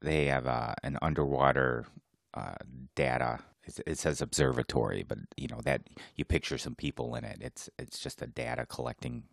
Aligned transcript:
they 0.00 0.26
have 0.26 0.46
uh, 0.46 0.74
an 0.82 0.98
underwater 1.02 1.86
uh, 2.34 2.54
data. 2.94 3.40
It, 3.64 3.80
it 3.86 3.98
says 3.98 4.20
observatory, 4.20 5.04
but 5.06 5.18
you 5.36 5.48
know 5.48 5.60
that 5.64 5.82
you 6.14 6.24
picture 6.24 6.58
some 6.58 6.74
people 6.74 7.14
in 7.14 7.24
it. 7.24 7.38
It's 7.40 7.68
it's 7.78 7.98
just 7.98 8.22
a 8.22 8.26
data 8.26 8.66
collecting 8.66 9.24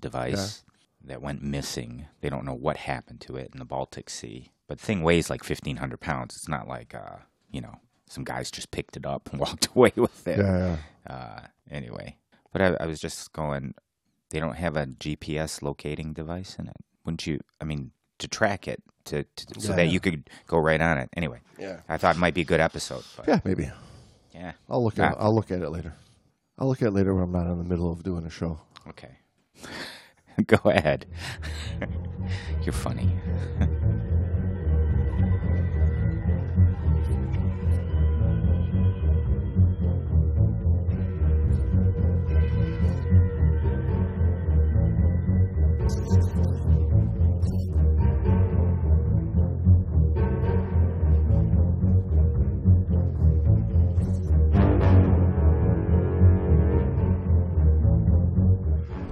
device 0.00 0.64
that 1.04 1.22
went 1.22 1.42
missing. 1.42 2.06
They 2.20 2.28
don't 2.28 2.44
know 2.44 2.54
what 2.54 2.76
happened 2.78 3.20
to 3.22 3.36
it 3.36 3.50
in 3.52 3.58
the 3.58 3.64
Baltic 3.64 4.10
Sea. 4.10 4.50
But 4.68 4.78
the 4.78 4.86
thing 4.86 5.02
weighs 5.02 5.30
like 5.30 5.44
fifteen 5.44 5.76
hundred 5.76 6.00
pounds. 6.00 6.36
It's 6.36 6.48
not 6.48 6.68
like 6.68 6.94
uh, 6.94 7.18
you 7.50 7.60
know 7.60 7.76
some 8.08 8.24
guys 8.24 8.50
just 8.50 8.70
picked 8.70 8.96
it 8.96 9.06
up 9.06 9.28
and 9.30 9.40
walked 9.40 9.68
away 9.74 9.92
with 9.96 10.26
it. 10.28 10.38
Yeah, 10.38 10.76
yeah. 11.08 11.14
Uh, 11.14 11.40
anyway, 11.70 12.16
but 12.52 12.62
I, 12.62 12.76
I 12.80 12.86
was 12.86 13.00
just 13.00 13.32
going. 13.32 13.74
They 14.30 14.38
don't 14.38 14.56
have 14.56 14.76
a 14.76 14.86
GPS 14.86 15.60
locating 15.60 16.12
device 16.12 16.56
in 16.56 16.68
it. 16.68 16.76
Wouldn't 17.04 17.26
you? 17.26 17.40
I 17.60 17.64
mean, 17.64 17.90
to 18.18 18.28
track 18.28 18.68
it, 18.68 18.82
to, 19.10 19.22
to 19.24 19.60
so 19.60 19.70
Yeah, 19.70 19.76
that 19.76 19.86
yeah. 19.86 19.92
you 19.92 20.00
could 20.00 20.30
go 20.46 20.58
right 20.58 20.80
on 20.80 20.98
it. 20.98 21.08
Anyway, 21.16 21.40
Yeah. 21.58 21.80
I 21.88 21.96
thought 21.98 22.16
it 22.16 22.18
might 22.18 22.34
be 22.34 22.40
a 22.42 22.44
good 22.52 22.60
episode. 22.60 23.04
But 23.16 23.28
Yeah, 23.28 23.40
maybe. 23.44 23.70
yeah. 24.34 24.52
I'll 24.68 24.82
look 24.82 24.98
at 24.98 25.12
Ah. 25.14 25.16
I'll 25.20 25.34
look 25.34 25.50
at 25.50 25.60
it 25.62 25.70
later. 25.70 25.92
I'll 26.58 26.68
look 26.68 26.82
at 26.82 26.88
it 26.88 26.92
later 26.94 27.14
when 27.14 27.24
I'm 27.24 27.32
not 27.32 27.46
in 27.50 27.58
the 27.58 27.64
middle 27.64 27.90
of 27.92 28.02
doing 28.02 28.24
a 28.26 28.30
show. 28.30 28.60
Okay. 28.88 29.18
go 30.46 30.58
ahead. 30.70 31.06
You're 32.64 32.72
funny. 32.72 33.08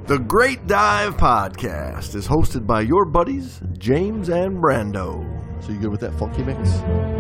The 0.09 0.19
Great 0.21 0.67
Dive 0.67 1.19
Podcast 1.19 2.15
is 2.15 2.27
hosted 2.27 2.67
by 2.67 2.81
your 2.81 3.05
buddies, 3.05 3.61
James 3.77 4.31
and 4.31 4.57
Brando. 4.57 5.23
So 5.63 5.71
you 5.71 5.79
good 5.79 5.91
with 5.91 6.01
that 6.01 6.19
funky 6.19 6.43
mix? 6.43 7.18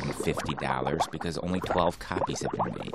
$150 0.00 1.10
because 1.10 1.38
only 1.38 1.60
12 1.60 1.98
copies 1.98 2.42
have 2.42 2.52
been 2.52 2.74
made. 2.78 2.92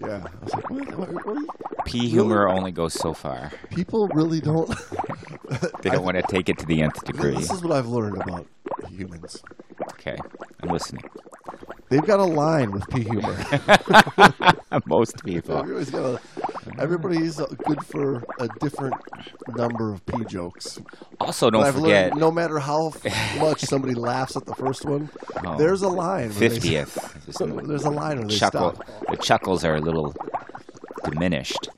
Yeah. 0.00 0.24
I 0.24 0.44
was 0.44 0.54
like, 0.54 0.70
what? 0.70 0.96
what, 0.96 1.26
what 1.26 1.84
P 1.84 2.08
humor 2.08 2.44
really? 2.44 2.58
only 2.58 2.72
goes 2.72 2.94
so 2.94 3.12
far. 3.12 3.52
People 3.70 4.08
really 4.08 4.40
don't. 4.40 4.68
they 5.82 5.90
don't 5.90 6.04
want 6.04 6.16
to 6.16 6.22
take 6.28 6.48
it 6.48 6.58
to 6.58 6.66
the 6.66 6.82
nth 6.82 7.04
degree. 7.04 7.34
This 7.34 7.50
is 7.50 7.62
what 7.62 7.72
I've 7.72 7.88
learned 7.88 8.16
about 8.16 8.46
humans. 8.88 9.42
Okay, 9.92 10.16
I'm 10.62 10.70
listening. 10.70 11.02
They've 11.90 12.04
got 12.06 12.20
a 12.20 12.24
line 12.24 12.70
with 12.70 12.88
P 12.88 13.02
humor. 13.02 13.36
Most 14.86 15.22
people. 15.24 15.58
Everybody's 15.58 15.90
got 15.90 16.04
a 16.04 16.20
everybody's 16.80 17.36
good 17.36 17.84
for 17.86 18.22
a 18.40 18.48
different 18.60 18.94
number 19.56 19.92
of 19.92 20.04
P 20.06 20.24
jokes. 20.24 20.80
Also, 21.20 21.50
don't 21.50 21.64
I've 21.64 21.74
forget 21.74 22.10
learned 22.10 22.20
no 22.20 22.30
matter 22.30 22.58
how 22.58 22.88
f- 22.88 23.38
much 23.38 23.60
somebody 23.60 23.94
laughs 23.94 24.36
at 24.36 24.46
the 24.46 24.54
first 24.54 24.84
one, 24.84 25.10
Oh. 25.46 25.56
there's 25.56 25.82
a 25.82 25.88
line. 25.88 26.28
where 26.30 26.48
they- 26.48 26.48
fiftieth. 26.48 27.16
There's 27.38 27.84
a 27.84 27.90
line 27.90 28.18
where 28.18 28.26
they 28.28 28.36
Chuckle. 28.36 28.74
stop. 28.74 29.06
The 29.10 29.16
chuckles 29.16 29.64
are 29.64 29.76
a 29.76 29.80
little 29.80 30.14
diminished. 31.04 31.68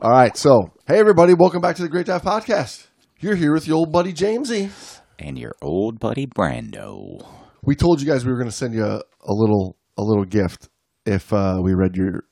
All 0.00 0.10
right, 0.10 0.36
so 0.36 0.70
hey 0.86 0.98
everybody, 0.98 1.34
welcome 1.34 1.60
back 1.60 1.76
to 1.76 1.82
the 1.82 1.88
Great 1.88 2.06
Dive 2.06 2.22
Podcast. 2.22 2.86
You're 3.18 3.34
here 3.34 3.52
with 3.52 3.66
your 3.66 3.78
old 3.78 3.92
buddy 3.92 4.12
Jamesy. 4.12 4.70
And 5.18 5.38
your 5.38 5.54
old 5.62 5.98
buddy 5.98 6.26
Brando. 6.26 7.26
We 7.62 7.74
told 7.74 8.00
you 8.00 8.06
guys 8.06 8.24
we 8.24 8.30
were 8.30 8.36
going 8.38 8.50
to 8.50 8.54
send 8.54 8.74
you 8.74 8.84
a, 8.84 8.96
a 8.98 9.32
little 9.32 9.76
a 9.96 10.02
little 10.02 10.24
gift 10.26 10.68
if 11.06 11.32
uh, 11.32 11.58
we 11.62 11.72
read 11.74 11.96
your 11.96 12.24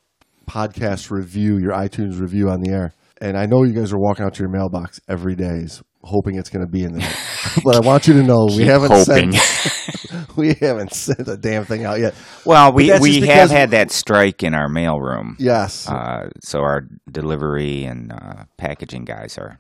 podcast 0.45 1.11
review, 1.11 1.59
your 1.59 1.73
iTunes 1.73 2.21
review 2.21 2.49
on 2.49 2.61
the 2.61 2.71
air. 2.71 2.95
And 3.21 3.39
I 3.39 3.47
know 3.47 3.63
you 3.63 3.73
guys 3.73 3.93
are 3.93 3.99
walking 3.99 4.25
out 4.25 4.35
to 4.35 4.43
your 4.43 4.51
mailbox 4.51 5.01
every 5.09 5.35
day, 5.35 5.67
hoping 6.03 6.37
it's 6.37 6.51
going 6.51 6.65
to 6.65 6.71
be 6.71 6.85
in 6.85 6.99
there. 6.99 7.13
but 7.65 7.77
I 7.77 7.81
want 7.81 8.07
you 8.07 8.15
to 8.15 8.23
know 8.23 8.47
we 8.47 8.65
haven't 8.65 8.91
hoping. 8.93 9.33
sent 9.33 10.37
we 10.37 10.55
haven't 10.55 10.93
sent 10.93 11.27
a 11.29 11.37
damn 11.37 11.65
thing 11.65 11.85
out 11.85 12.01
yet. 12.01 12.15
Well, 12.45 12.73
we, 12.73 12.97
we 12.99 13.21
have 13.23 13.51
had 13.51 13.71
that 13.71 13.91
strike 13.91 14.43
in 14.43 14.55
our 14.55 14.69
mailroom. 14.69 15.37
Yes. 15.39 15.89
Uh, 15.89 16.31
so 16.43 16.61
our 16.61 16.83
delivery 17.11 17.85
and 17.85 18.13
uh, 18.13 18.45
packaging 18.57 19.05
guys 19.05 19.39
are. 19.39 19.59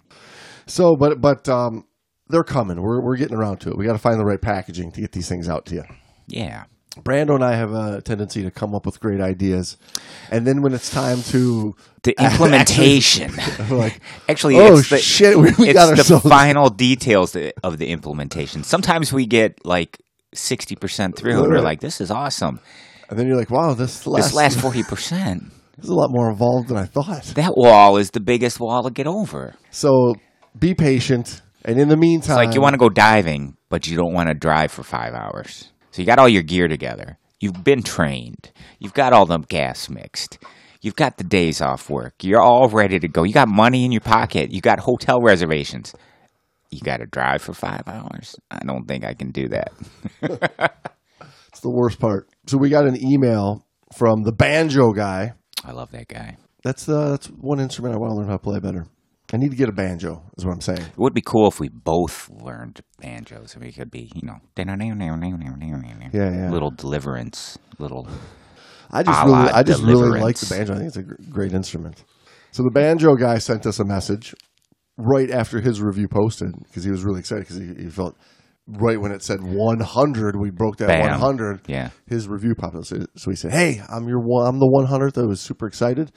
So, 0.66 0.96
but 0.96 1.20
but 1.20 1.48
um, 1.48 1.84
they're 2.28 2.44
coming. 2.44 2.80
We're 2.80 3.02
we're 3.02 3.16
getting 3.16 3.36
around 3.36 3.60
to 3.60 3.70
it. 3.70 3.78
We 3.78 3.84
got 3.84 3.92
to 3.92 3.98
find 3.98 4.18
the 4.18 4.24
right 4.24 4.40
packaging 4.40 4.92
to 4.92 5.00
get 5.00 5.12
these 5.12 5.28
things 5.28 5.48
out 5.48 5.66
to 5.66 5.74
you. 5.76 5.84
Yeah. 6.26 6.64
Brando 7.02 7.34
and 7.34 7.44
I 7.44 7.54
have 7.56 7.72
a 7.72 8.00
tendency 8.02 8.42
to 8.42 8.50
come 8.50 8.74
up 8.74 8.86
with 8.86 9.00
great 9.00 9.20
ideas, 9.20 9.76
and 10.30 10.46
then 10.46 10.62
when 10.62 10.72
it's 10.74 10.90
time 10.90 11.22
to 11.24 11.74
The 12.02 12.14
implementation. 12.20 13.32
we're 13.70 13.76
like, 13.86 14.00
Actually, 14.28 14.56
oh 14.60 14.78
it's 14.78 14.90
the, 14.90 14.98
shit, 14.98 15.36
we, 15.36 15.52
we 15.58 15.70
it's 15.70 15.74
got 15.74 15.96
the 15.96 16.20
final 16.20 16.70
details 16.70 17.36
of 17.62 17.78
the 17.78 17.88
implementation. 17.88 18.62
Sometimes 18.62 19.12
we 19.12 19.26
get 19.26 19.64
like 19.66 19.98
60% 20.34 21.16
through 21.16 21.42
and 21.42 21.48
we're 21.52 21.60
like, 21.60 21.80
this 21.80 22.00
is 22.00 22.10
awesome. 22.10 22.60
and 23.08 23.18
then 23.18 23.26
you're 23.26 23.36
like, 23.36 23.50
wow, 23.50 23.74
this 23.74 24.06
last, 24.06 24.26
This 24.26 24.34
last 24.34 24.58
40%. 24.58 24.84
this 25.76 25.84
is 25.84 25.90
a 25.90 25.94
lot 25.94 26.10
more 26.10 26.30
involved 26.30 26.68
than 26.68 26.76
I 26.76 26.84
thought. 26.86 27.24
That 27.34 27.56
wall 27.56 27.96
is 27.96 28.10
the 28.10 28.20
biggest 28.20 28.60
wall 28.60 28.82
to 28.84 28.90
get 28.90 29.06
over. 29.06 29.54
So 29.70 30.14
be 30.58 30.74
patient, 30.74 31.42
and 31.64 31.80
in 31.80 31.88
the 31.88 31.96
meantime, 31.96 32.38
It's 32.38 32.46
like 32.46 32.54
you 32.54 32.60
want 32.60 32.74
to 32.74 32.78
go 32.78 32.88
diving, 32.88 33.56
but 33.68 33.86
you 33.88 33.96
don't 33.96 34.12
want 34.12 34.28
to 34.28 34.34
drive 34.34 34.70
for 34.70 34.82
five 34.84 35.14
hours. 35.14 35.70
So 35.94 36.02
you 36.02 36.06
got 36.06 36.18
all 36.18 36.28
your 36.28 36.42
gear 36.42 36.66
together. 36.66 37.18
You've 37.38 37.62
been 37.62 37.84
trained. 37.84 38.50
You've 38.80 38.94
got 38.94 39.12
all 39.12 39.26
the 39.26 39.38
gas 39.38 39.88
mixed. 39.88 40.40
You've 40.80 40.96
got 40.96 41.18
the 41.18 41.22
days 41.22 41.62
off 41.62 41.88
work. 41.88 42.14
You're 42.24 42.42
all 42.42 42.68
ready 42.68 42.98
to 42.98 43.06
go. 43.06 43.22
You 43.22 43.32
got 43.32 43.46
money 43.46 43.84
in 43.84 43.92
your 43.92 44.00
pocket. 44.00 44.50
You 44.50 44.60
got 44.60 44.80
hotel 44.80 45.20
reservations. 45.22 45.94
You 46.72 46.80
got 46.80 46.96
to 46.96 47.06
drive 47.06 47.42
for 47.42 47.54
five 47.54 47.86
hours. 47.86 48.34
I 48.50 48.64
don't 48.66 48.88
think 48.88 49.04
I 49.04 49.14
can 49.14 49.30
do 49.30 49.48
that. 49.50 49.72
It's 51.50 51.60
the 51.60 51.70
worst 51.70 52.00
part. 52.00 52.28
So 52.48 52.58
we 52.58 52.70
got 52.70 52.88
an 52.88 53.00
email 53.00 53.64
from 53.96 54.24
the 54.24 54.32
banjo 54.32 54.92
guy. 54.92 55.34
I 55.64 55.70
love 55.70 55.92
that 55.92 56.08
guy. 56.08 56.38
That's 56.64 56.88
uh, 56.88 57.10
that's 57.10 57.28
one 57.28 57.60
instrument 57.60 57.94
I 57.94 57.98
want 57.98 58.10
to 58.10 58.16
learn 58.16 58.26
how 58.26 58.32
to 58.32 58.38
play 58.40 58.58
better. 58.58 58.86
I 59.34 59.36
need 59.36 59.50
to 59.50 59.56
get 59.56 59.68
a 59.68 59.72
banjo. 59.72 60.22
Is 60.38 60.46
what 60.46 60.52
I'm 60.52 60.60
saying. 60.60 60.78
It 60.78 60.96
would 60.96 61.12
be 61.12 61.20
cool 61.20 61.48
if 61.48 61.58
we 61.58 61.68
both 61.68 62.30
learned 62.30 62.80
banjos. 63.00 63.56
We 63.60 63.72
could 63.72 63.90
be, 63.90 64.08
you 64.14 64.22
know, 64.22 64.36
Yeah, 66.14 66.30
yeah. 66.30 66.50
little 66.50 66.70
deliverance, 66.70 67.58
little. 67.80 68.06
I 68.92 69.02
just 69.02 69.24
really, 69.24 69.48
I 69.50 69.62
just 69.64 69.82
really 69.82 70.20
like 70.20 70.38
the 70.38 70.46
banjo. 70.54 70.74
I 70.74 70.76
think 70.76 70.86
it's 70.88 70.96
a 70.96 71.02
great 71.02 71.52
instrument. 71.52 72.04
So 72.52 72.62
the 72.62 72.70
banjo 72.70 73.16
guy 73.16 73.38
sent 73.38 73.66
us 73.66 73.80
a 73.80 73.84
message 73.84 74.36
right 74.96 75.30
after 75.32 75.60
his 75.60 75.82
review 75.82 76.06
posted 76.06 76.54
because 76.62 76.84
he 76.84 76.92
was 76.92 77.02
really 77.02 77.18
excited 77.18 77.40
because 77.48 77.56
he, 77.56 77.82
he 77.84 77.90
felt 77.90 78.16
right 78.68 79.00
when 79.00 79.10
it 79.10 79.24
said 79.24 79.42
100, 79.42 80.36
we 80.40 80.50
broke 80.50 80.76
that 80.76 80.86
Bam. 80.86 81.10
100. 81.10 81.62
Yeah. 81.66 81.90
His 82.06 82.28
review 82.28 82.54
popped 82.54 82.76
up. 82.76 82.84
So 82.84 82.98
so 83.16 83.30
he 83.30 83.36
said, 83.36 83.50
"Hey, 83.50 83.82
I'm 83.88 84.06
your 84.06 84.20
one. 84.20 84.46
I'm 84.46 84.60
the 84.60 84.68
100th." 84.88 85.20
I 85.20 85.26
was 85.26 85.40
super 85.40 85.66
excited. 85.66 86.12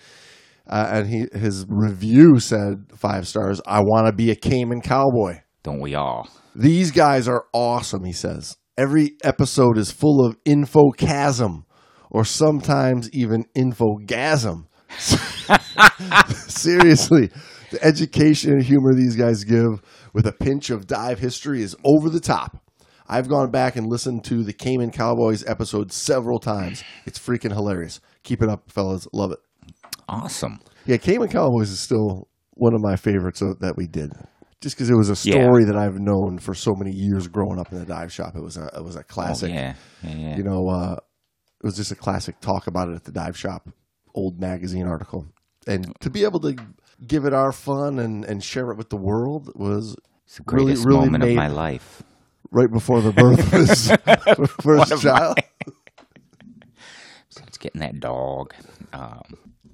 Uh, 0.67 0.89
and 0.91 1.07
he 1.07 1.27
his 1.33 1.65
review 1.69 2.39
said 2.39 2.85
five 2.95 3.27
stars. 3.27 3.61
I 3.65 3.79
want 3.79 4.07
to 4.07 4.13
be 4.13 4.31
a 4.31 4.35
Cayman 4.35 4.81
cowboy. 4.81 5.39
Don't 5.63 5.79
we 5.79 5.95
all? 5.95 6.29
These 6.55 6.91
guys 6.91 7.27
are 7.27 7.45
awesome, 7.53 8.03
he 8.03 8.13
says. 8.13 8.57
Every 8.77 9.17
episode 9.23 9.77
is 9.77 9.91
full 9.91 10.25
of 10.25 10.41
infochasm 10.43 11.63
or 12.09 12.25
sometimes 12.25 13.09
even 13.11 13.45
infogasm. 13.55 14.65
Seriously, 16.49 17.29
the 17.71 17.83
education 17.83 18.53
and 18.53 18.63
humor 18.63 18.93
these 18.93 19.15
guys 19.15 19.43
give 19.43 19.81
with 20.13 20.27
a 20.27 20.31
pinch 20.31 20.69
of 20.69 20.87
dive 20.87 21.19
history 21.19 21.61
is 21.61 21.75
over 21.83 22.09
the 22.09 22.19
top. 22.19 22.63
I've 23.09 23.29
gone 23.29 23.51
back 23.51 23.75
and 23.75 23.87
listened 23.87 24.25
to 24.25 24.43
the 24.43 24.53
Cayman 24.53 24.91
Cowboys 24.91 25.45
episode 25.47 25.91
several 25.91 26.39
times. 26.39 26.83
It's 27.05 27.19
freaking 27.19 27.53
hilarious. 27.53 28.01
Keep 28.23 28.41
it 28.41 28.49
up, 28.49 28.69
fellas. 28.69 29.07
Love 29.13 29.31
it. 29.31 29.39
Awesome. 30.09 30.59
Yeah, 30.85 30.97
Cayman 30.97 31.29
Cowboys 31.29 31.69
is 31.69 31.79
still 31.79 32.27
one 32.51 32.73
of 32.73 32.81
my 32.81 32.95
favorites 32.95 33.39
that 33.41 33.73
we 33.77 33.87
did. 33.87 34.11
Just 34.61 34.75
because 34.75 34.89
it 34.89 34.95
was 34.95 35.09
a 35.09 35.29
Yeah. 35.29 35.43
story 35.43 35.65
that 35.65 35.75
I've 35.75 35.99
known 35.99 36.39
for 36.39 36.55
so 36.55 36.73
many 36.75 36.91
years 36.91 37.27
growing 37.27 37.59
up 37.59 37.71
in 37.71 37.77
the 37.79 37.85
dive 37.85 38.11
shop. 38.11 38.35
It 38.35 38.41
was 38.41 38.57
a 38.57 38.65
it 38.75 38.83
was 38.83 38.95
a 38.95 38.99
Oh, 38.99 39.03
classic. 39.07 39.51
yeah. 39.53 39.75
Yeah, 40.03 40.15
yeah. 40.15 40.37
You 40.37 40.43
know, 40.43 40.67
uh, 40.69 40.93
it 40.93 41.63
was 41.65 41.75
just 41.75 41.91
a 41.91 41.95
classic 41.95 42.39
talk 42.39 42.67
about 42.67 42.89
it 42.89 42.95
at 42.95 43.03
the 43.03 43.11
dive 43.11 43.37
shop 43.37 43.69
old 44.15 44.39
magazine 44.39 44.87
article, 44.87 45.27
and 45.67 45.93
to 45.99 46.09
be 46.09 46.23
able 46.23 46.39
to 46.39 46.55
give 47.05 47.25
it 47.25 47.33
our 47.33 47.51
fun 47.51 47.99
and, 47.99 48.25
and 48.25 48.43
share 48.43 48.71
it 48.71 48.77
with 48.77 48.89
the 48.89 48.97
world 48.97 49.51
was 49.55 49.95
It's 50.25 50.37
the 50.37 50.43
Really- 50.47 50.65
greatest 50.65 50.85
really 50.87 50.99
moment 51.05 51.23
of 51.23 51.35
my 51.35 51.47
life. 51.47 52.01
right 52.51 52.71
before 52.71 53.01
the 53.01 53.11
birth 53.11 53.39
of 53.39 53.51
his 53.51 53.91
first 54.61 55.01
child. 55.03 55.37
So 57.29 57.43
it's 57.47 57.57
getting 57.57 57.81
that 57.81 57.99
dog. 57.99 58.53
Um, 58.93 59.21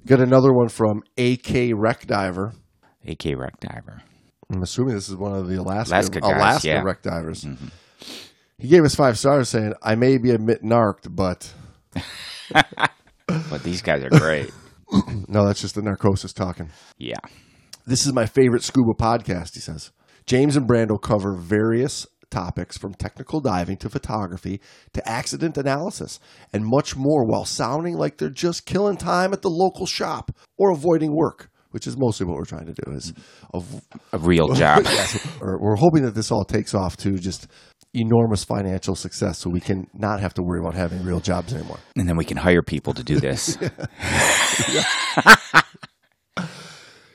Got 0.06 0.20
another 0.20 0.52
one 0.52 0.68
from 0.68 1.02
AK 1.18 1.72
Wreck 1.76 2.06
Diver. 2.08 2.54
AK 3.08 3.26
Wreck 3.38 3.60
Diver. 3.62 4.02
I'm 4.52 4.62
assuming 4.62 4.96
this 4.96 5.10
is 5.10 5.16
one 5.16 5.34
of 5.34 5.48
the 5.48 5.56
Alaska 5.60 5.94
Alaska 5.96 6.20
guys, 6.20 6.32
Alaska 6.36 6.68
yeah. 6.68 6.82
wreck 6.84 7.02
divers. 7.02 7.44
Mm-hmm. 7.44 7.68
He 8.58 8.68
gave 8.68 8.84
us 8.84 8.96
five 8.96 9.18
stars, 9.18 9.50
saying, 9.50 9.74
"I 9.82 9.96
may 9.96 10.18
be 10.18 10.32
a 10.32 10.38
bit 10.38 10.64
narked, 10.64 11.14
but 11.14 11.54
But 13.28 13.64
these 13.64 13.82
guys 13.82 14.04
are 14.04 14.10
great. 14.10 14.52
no, 15.28 15.46
that's 15.46 15.62
just 15.62 15.76
the 15.76 15.82
narcosis 15.82 16.34
talking." 16.34 16.70
yeah. 16.98 17.20
This 17.86 18.06
is 18.06 18.14
my 18.14 18.26
favorite 18.26 18.64
scuba 18.64 18.94
podcast. 18.94 19.56
He 19.56 19.60
says 19.60 19.92
James 20.26 20.56
and 20.56 20.70
Brando 20.70 21.02
cover 21.02 21.34
various 21.34 22.08
topics 22.34 22.78
from 22.78 22.94
technical 22.96 23.40
diving 23.40 23.78
to 23.78 23.90
photography 23.90 24.60
to 24.94 25.08
accident 25.08 25.58
analysis 25.58 26.20
and 26.52 26.64
much 26.66 26.96
more, 26.96 27.24
while 27.26 27.46
sounding 27.46 27.96
like 27.96 28.18
they're 28.18 28.30
just 28.48 28.66
killing 28.66 28.98
time 28.98 29.32
at 29.34 29.42
the 29.42 29.50
local 29.50 29.86
shop 29.86 30.32
or 30.58 30.72
avoiding 30.72 31.16
work. 31.16 31.50
Which 31.72 31.88
is 31.88 31.96
mostly 31.98 32.28
what 32.28 32.36
we're 32.38 32.46
trying 32.46 32.68
to 32.68 32.74
do 32.74 32.92
is, 32.92 33.14
av- 33.54 33.82
A 34.12 34.20
real 34.20 34.50
job. 34.54 34.84
Yes, 35.00 35.28
or 35.42 35.58
we're 35.60 35.76
hoping 35.76 36.04
that 36.04 36.14
this 36.14 36.32
all 36.32 36.46
takes 36.46 36.76
off 36.76 36.96
to 36.98 37.18
just 37.18 37.48
enormous 37.96 38.44
financial 38.44 38.94
success, 38.96 39.40
so 39.40 39.50
we 39.50 39.60
can 39.60 39.88
not 39.94 40.20
have 40.20 40.34
to 40.36 40.44
worry 40.44 40.60
about 40.60 40.76
having 40.76 41.04
real 41.04 41.20
jobs 41.20 41.52
anymore. 41.54 41.80
and 41.96 42.08
then 42.08 42.16
we 42.16 42.26
can 42.26 42.38
hire 42.38 42.62
people 42.62 42.94
to 42.94 43.04
do 43.04 43.20
this. 43.20 43.58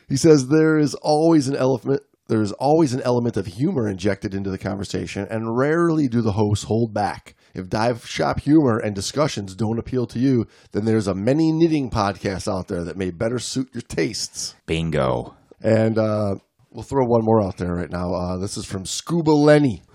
He 0.08 0.16
says 0.16 0.48
there 0.48 0.78
is 0.78 0.94
always 1.02 1.48
an 1.48 1.56
element. 1.56 2.00
There 2.28 2.42
is 2.42 2.52
always 2.52 2.92
an 2.92 3.00
element 3.02 3.36
of 3.36 3.46
humor 3.46 3.88
injected 3.88 4.34
into 4.34 4.50
the 4.50 4.58
conversation, 4.58 5.26
and 5.30 5.56
rarely 5.56 6.08
do 6.08 6.20
the 6.20 6.32
hosts 6.32 6.66
hold 6.66 6.92
back. 6.92 7.34
If 7.54 7.68
dive 7.68 8.06
shop 8.06 8.40
humor 8.40 8.78
and 8.78 8.94
discussions 8.94 9.54
don't 9.54 9.78
appeal 9.78 10.06
to 10.08 10.18
you, 10.18 10.46
then 10.72 10.84
there's 10.84 11.06
a 11.06 11.14
many 11.14 11.52
knitting 11.52 11.90
podcast 11.90 12.46
out 12.46 12.68
there 12.68 12.84
that 12.84 12.98
may 12.98 13.10
better 13.10 13.38
suit 13.38 13.70
your 13.72 13.82
tastes. 13.82 14.54
Bingo. 14.66 15.34
And 15.62 15.98
uh, 15.98 16.36
we'll 16.70 16.82
throw 16.82 17.06
one 17.06 17.24
more 17.24 17.42
out 17.42 17.56
there 17.56 17.74
right 17.74 17.90
now. 17.90 18.12
Uh, 18.12 18.36
this 18.36 18.58
is 18.58 18.66
from 18.66 18.84
Scuba 18.84 19.30
Lenny. 19.30 19.82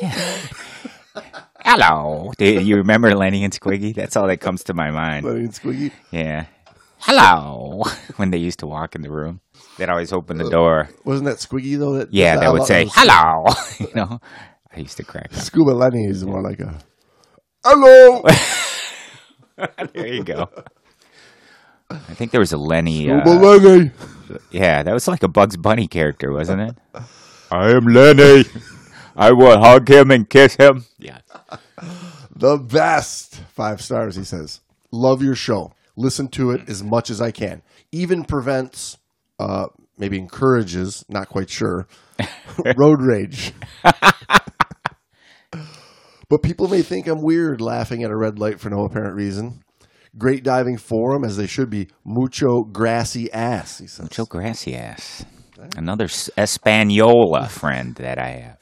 Hello. 1.64 2.32
Do 2.38 2.44
you 2.46 2.76
remember 2.76 3.14
Lenny 3.14 3.44
and 3.44 3.52
Squiggy? 3.52 3.94
That's 3.94 4.16
all 4.16 4.26
that 4.28 4.40
comes 4.40 4.64
to 4.64 4.74
my 4.74 4.90
mind. 4.90 5.24
Lenny 5.26 5.40
and 5.40 5.52
Squiggy. 5.52 5.92
Yeah. 6.10 6.46
Hello. 6.98 7.84
When 8.16 8.30
they 8.30 8.38
used 8.38 8.60
to 8.60 8.66
walk 8.66 8.94
in 8.94 9.02
the 9.02 9.10
room, 9.10 9.40
they'd 9.78 9.88
always 9.88 10.12
open 10.12 10.38
the 10.38 10.48
door. 10.50 10.88
Wasn't 11.04 11.26
that 11.26 11.38
Squiggy 11.38 11.78
though? 11.78 11.94
That 11.98 12.12
Yeah, 12.12 12.36
that 12.36 12.52
would 12.52 12.64
say, 12.64 12.86
hello. 12.90 13.46
You 13.80 13.88
know, 13.94 14.20
I 14.74 14.80
used 14.80 14.96
to 14.98 15.04
crack 15.04 15.32
up. 15.32 15.40
Scuba 15.40 15.70
Lenny 15.70 16.06
is 16.06 16.24
more 16.24 16.42
like 16.42 16.60
a 16.60 16.78
hello. 17.64 18.22
There 19.92 20.06
you 20.08 20.24
go. 20.24 20.48
I 21.90 22.14
think 22.14 22.32
there 22.32 22.40
was 22.40 22.52
a 22.52 22.56
Lenny. 22.58 23.04
Scuba 23.06 23.30
Uh, 23.30 23.34
Lenny. 23.58 23.90
yeah, 24.50 24.82
that 24.82 24.92
was 24.92 25.06
like 25.06 25.22
a 25.22 25.28
Bugs 25.28 25.56
Bunny 25.56 25.86
character, 25.86 26.32
wasn't 26.32 26.62
it? 26.62 26.76
I 27.50 27.70
am 27.70 27.86
Lenny. 27.86 28.46
I 29.16 29.30
will 29.30 29.60
hug 29.60 29.88
him 29.88 30.10
and 30.10 30.28
kiss 30.28 30.56
him. 30.56 30.86
Yeah. 30.98 31.18
The 32.34 32.56
best. 32.58 33.36
Five 33.54 33.80
stars, 33.80 34.16
he 34.16 34.24
says. 34.24 34.60
Love 34.90 35.22
your 35.22 35.36
show. 35.36 35.72
Listen 35.96 36.26
to 36.28 36.50
it 36.50 36.68
as 36.68 36.82
much 36.82 37.08
as 37.10 37.20
I 37.20 37.30
can. 37.30 37.62
Even 37.92 38.24
prevents, 38.24 38.98
uh, 39.38 39.66
maybe 39.98 40.18
encourages, 40.18 41.04
not 41.08 41.28
quite 41.28 41.50
sure, 41.50 41.86
road 42.76 43.00
rage. 43.00 43.52
but 46.28 46.42
people 46.42 46.68
may 46.68 46.82
think 46.82 47.06
I'm 47.06 47.22
weird 47.22 47.60
laughing 47.60 48.02
at 48.02 48.10
a 48.10 48.16
red 48.16 48.38
light 48.38 48.60
for 48.60 48.70
no 48.70 48.84
apparent 48.84 49.14
reason. 49.14 49.62
Great 50.16 50.44
diving 50.44 50.76
forum, 50.76 51.24
as 51.24 51.36
they 51.36 51.46
should 51.46 51.70
be. 51.70 51.88
Mucho 52.04 52.62
grassy 52.62 53.32
ass, 53.32 53.78
he 53.78 53.86
says. 53.88 54.08
Joe 54.10 54.26
Grassy 54.26 54.76
ass. 54.76 55.24
Another 55.76 56.04
Espanola 56.38 57.48
friend 57.48 57.96
that 57.96 58.18
I 58.18 58.28
have. 58.28 58.58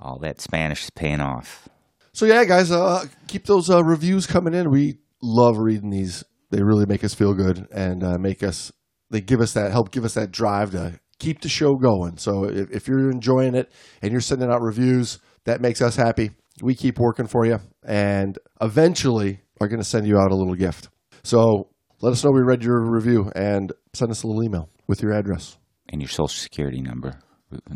All 0.00 0.18
that 0.20 0.40
Spanish 0.40 0.84
is 0.84 0.90
paying 0.90 1.20
off. 1.20 1.68
So 2.12 2.26
yeah, 2.26 2.44
guys, 2.44 2.70
uh, 2.70 3.06
keep 3.28 3.46
those 3.46 3.70
uh, 3.70 3.82
reviews 3.84 4.26
coming 4.26 4.54
in. 4.54 4.70
We 4.70 4.98
love 5.22 5.58
reading 5.58 5.90
these. 5.90 6.24
They 6.50 6.62
really 6.62 6.86
make 6.86 7.04
us 7.04 7.14
feel 7.14 7.34
good 7.34 7.66
and 7.72 8.02
uh, 8.02 8.18
make 8.18 8.42
us. 8.42 8.72
They 9.10 9.20
give 9.20 9.40
us 9.40 9.52
that 9.54 9.70
help, 9.70 9.90
give 9.90 10.04
us 10.04 10.14
that 10.14 10.30
drive 10.30 10.72
to 10.72 10.98
keep 11.18 11.40
the 11.40 11.48
show 11.48 11.74
going. 11.74 12.18
So 12.18 12.44
if, 12.44 12.70
if 12.70 12.88
you're 12.88 13.10
enjoying 13.10 13.54
it 13.54 13.70
and 14.02 14.12
you're 14.12 14.20
sending 14.20 14.50
out 14.50 14.60
reviews, 14.60 15.18
that 15.44 15.60
makes 15.60 15.80
us 15.80 15.96
happy. 15.96 16.30
We 16.62 16.74
keep 16.74 16.98
working 16.98 17.26
for 17.26 17.44
you, 17.44 17.58
and 17.84 18.38
eventually 18.60 19.40
are 19.60 19.68
going 19.68 19.80
to 19.80 19.84
send 19.84 20.06
you 20.06 20.18
out 20.18 20.30
a 20.30 20.36
little 20.36 20.54
gift. 20.54 20.88
So 21.22 21.68
let 22.00 22.12
us 22.12 22.24
know 22.24 22.30
we 22.30 22.42
read 22.42 22.62
your 22.62 22.80
review 22.80 23.30
and 23.34 23.72
send 23.92 24.10
us 24.10 24.22
a 24.22 24.26
little 24.26 24.44
email 24.44 24.68
with 24.86 25.02
your 25.02 25.12
address. 25.12 25.56
And 25.88 26.00
your 26.00 26.08
social 26.08 26.28
security 26.28 26.80
number 26.80 27.18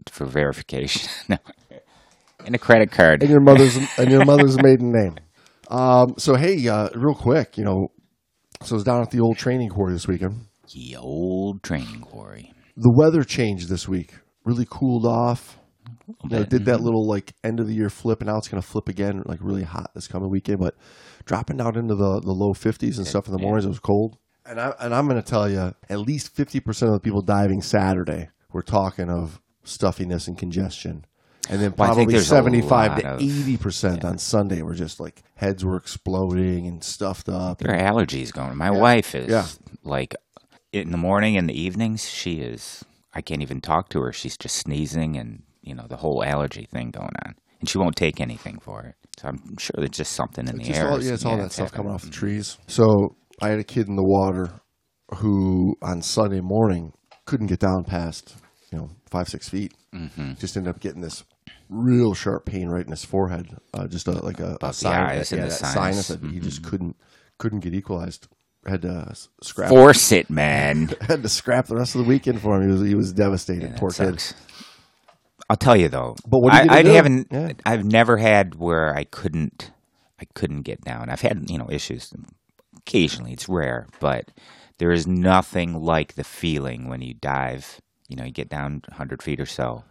for 0.07 0.27
verification. 0.27 1.09
no. 1.29 1.39
And 2.45 2.55
a 2.55 2.59
credit 2.59 2.91
card. 2.91 3.23
and 3.23 3.31
your 3.31 3.41
mother's 3.41 3.77
and 3.99 4.11
your 4.11 4.25
mother's 4.25 4.57
maiden 4.63 4.93
name. 4.93 5.17
Um, 5.69 6.15
so 6.19 6.35
hey, 6.35 6.67
uh, 6.69 6.89
real 6.95 7.15
quick, 7.15 7.59
you 7.59 7.65
know, 7.65 7.89
so 8.63 8.75
I 8.75 8.77
was 8.77 8.85
down 8.85 9.03
at 9.03 9.11
the 9.11 9.21
old 9.21 9.37
training 9.37 9.69
quarry 9.71 9.93
this 9.93 10.09
weekend. 10.09 10.47
The 10.75 10.97
old 10.97 11.63
training 11.63 12.01
quarry. 12.01 12.53
The 12.77 12.93
weather 12.95 13.25
changed 13.25 13.69
this 13.69 13.89
week. 13.89 14.15
Really 14.45 14.67
cooled 14.69 15.07
off. 15.07 15.59
It 16.31 16.49
did 16.49 16.65
that 16.67 16.77
mm-hmm. 16.77 16.85
little 16.85 17.07
like 17.09 17.33
end 17.43 17.61
of 17.61 17.67
the 17.67 17.75
year 17.75 17.91
flip, 17.91 18.21
and 18.21 18.29
now 18.29 18.37
it's 18.37 18.49
going 18.49 18.61
to 18.63 18.67
flip 18.67 18.89
again, 18.89 19.23
like 19.27 19.41
really 19.43 19.63
hot 19.63 19.91
this 19.95 20.07
coming 20.07 20.31
weekend. 20.31 20.59
But 20.61 20.75
dropping 21.25 21.57
down 21.57 21.77
into 21.77 21.95
the, 21.95 22.21
the 22.21 22.33
low 22.33 22.53
fifties 22.53 22.99
and 22.99 23.07
stuff 23.07 23.27
in 23.27 23.33
the 23.33 23.41
mornings, 23.41 23.65
it 23.65 23.69
was 23.69 23.81
cold. 23.81 24.17
And 24.45 24.61
I 24.61 24.73
and 24.81 24.95
I'm 24.95 25.07
going 25.07 25.21
to 25.21 25.29
tell 25.29 25.51
you, 25.51 25.75
at 25.89 26.01
least 26.01 26.35
fifty 26.35 26.61
percent 26.61 26.91
of 26.91 26.95
the 26.95 27.01
people 27.01 27.23
diving 27.23 27.63
Saturday 27.63 28.29
were 28.53 28.63
talking 28.63 29.11
of 29.11 29.41
stuffiness 29.65 30.29
and 30.29 30.39
congestion. 30.39 31.05
And 31.51 31.63
then 31.63 31.75
Well, 31.77 31.91
I 31.91 31.95
think 31.95 32.09
probably 32.11 32.13
there's 32.15 32.25
a 32.25 32.35
seventy 32.35 32.61
five 32.61 32.93
lot 32.93 33.01
to 33.01 33.15
of- 33.15 33.23
eighty 33.23 33.57
percent 33.57 34.05
on 34.05 34.19
Sunday 34.19 34.63
were 34.63 34.75
just 34.75 35.01
like 35.01 35.23
heads 35.35 35.65
were 35.65 35.77
exploding 35.77 36.67
and 36.67 36.83
stuffed 36.85 37.29
up. 37.29 37.59
There 37.59 37.75
are 37.75 37.93
allergies 37.93 38.33
going. 38.33 38.57
My 38.57 38.71
wife 38.71 39.15
is 39.15 39.29
Yeah. 39.29 39.47
like 39.83 40.15
in 40.73 40.91
the 40.91 40.99
morning 40.99 41.37
and 41.37 41.49
the 41.49 41.61
evenings. 41.61 42.09
She 42.09 42.41
is. 42.41 42.85
I 43.15 43.21
can't 43.21 43.43
even 43.43 43.61
talk 43.61 43.89
to 43.91 44.01
her. 44.01 44.13
She's 44.13 44.37
just 44.37 44.57
sneezing 44.57 45.17
and 45.17 45.43
you 45.63 45.75
know 45.75 45.87
the 45.89 45.97
whole 45.97 46.23
allergy 46.25 46.67
thing 46.71 46.91
going 46.91 47.13
on, 47.25 47.35
and 47.61 47.69
she 47.69 47.79
won't 47.79 47.97
take 47.97 48.21
anything 48.21 48.59
for 48.61 48.83
it. 48.83 48.95
So 49.19 49.29
I'm 49.29 49.57
sure 49.59 49.75
there's 49.77 49.91
just 49.91 50.13
something 50.13 50.47
in 50.47 50.61
It's 50.61 50.69
the 50.69 50.77
air. 50.77 50.91
all, 50.91 51.03
yeah, 51.03 51.15
it's 51.15 51.25
all 51.25 51.37
that 51.37 51.53
stuff 51.53 51.71
happening. 51.71 51.77
coming 51.77 51.93
off 51.95 52.03
the 52.03 52.11
trees. 52.11 52.59
So 52.67 53.17
I 53.41 53.49
had 53.49 53.59
a 53.59 53.65
kid 53.65 53.89
in 53.89 53.97
the 53.97 54.05
water 54.05 54.61
who 55.17 55.77
on 55.83 56.03
Sunday 56.03 56.41
morning 56.41 56.93
couldn't 57.25 57.47
get 57.49 57.61
down 57.61 57.85
past 57.85 58.37
you 58.71 58.79
know 58.79 58.91
five 59.11 59.29
six 59.29 59.49
feet. 59.49 59.73
Mm-hmm. 59.95 60.35
Just 60.35 60.57
ended 60.57 60.75
up 60.75 60.81
getting 60.81 61.01
this 61.01 61.25
real 61.69 62.15
sharp 62.15 62.47
pain 62.47 62.69
right 62.69 62.85
in 62.85 62.91
his 62.91 63.05
forehead, 63.05 63.57
uh, 63.75 63.87
just 63.87 64.07
a, 64.07 64.13
like 64.13 64.41
a, 64.41 64.57
a 64.61 64.67
eyes 64.67 65.33
yeah, 65.33 65.45
the 65.45 65.51
sinus. 65.51 65.59
sinus 65.59 66.09
that 66.09 66.23
he 66.23 66.41
just 66.41 66.63
couldn't 66.63 66.97
couldn't 67.39 67.61
get 67.61 67.75
equalized. 67.75 68.29
Had 68.69 68.83
to 68.83 69.15
scrap 69.43 69.69
Force 69.69 70.13
it, 70.13 70.31
man. 70.31 70.95
had 71.01 71.23
to 71.23 71.29
scrap 71.29 71.67
the 71.67 71.77
rest 71.77 71.95
of 71.95 72.03
the 72.03 72.09
weekend 72.09 72.41
for 72.41 72.57
him. 72.57 72.63
He 72.63 72.73
was 72.73 72.89
he 72.89 72.95
was 72.95 73.13
devastated. 73.13 73.73
That 73.73 73.81
Poor 73.81 73.91
kid. 73.91 74.23
I'll 75.51 75.57
tell 75.57 75.77
you 75.77 75.89
though. 75.89 76.17
But 76.27 76.41
what 76.41 76.53
I, 76.53 76.79
I 76.79 76.83
haven't. 76.85 77.29
Yeah. 77.31 77.53
I've 77.65 77.85
never 77.85 78.19
had 78.19 78.57
where 78.57 78.95
I 78.95 79.05
couldn't. 79.05 79.71
I 80.21 80.27
couldn't 80.35 80.63
get 80.63 80.83
down. 80.83 81.09
I've 81.11 81.23
had 81.23 81.49
you 81.51 81.59
know 81.59 81.69
issues. 81.71 82.13
Occasionally, 82.77 83.33
it's 83.33 83.49
rare, 83.49 83.87
but 84.01 84.31
there 84.79 84.93
is 84.93 85.07
nothing 85.07 85.75
like 85.75 86.15
the 86.15 86.25
feeling 86.25 86.89
when 86.89 87.03
you 87.03 87.15
dive. 87.15 87.81
You 88.09 88.17
know, 88.17 88.25
you 88.25 88.33
get 88.33 88.49
down 88.49 88.83
100 88.89 89.23
feet 89.23 89.39
or 89.39 89.47
so, 89.47 89.85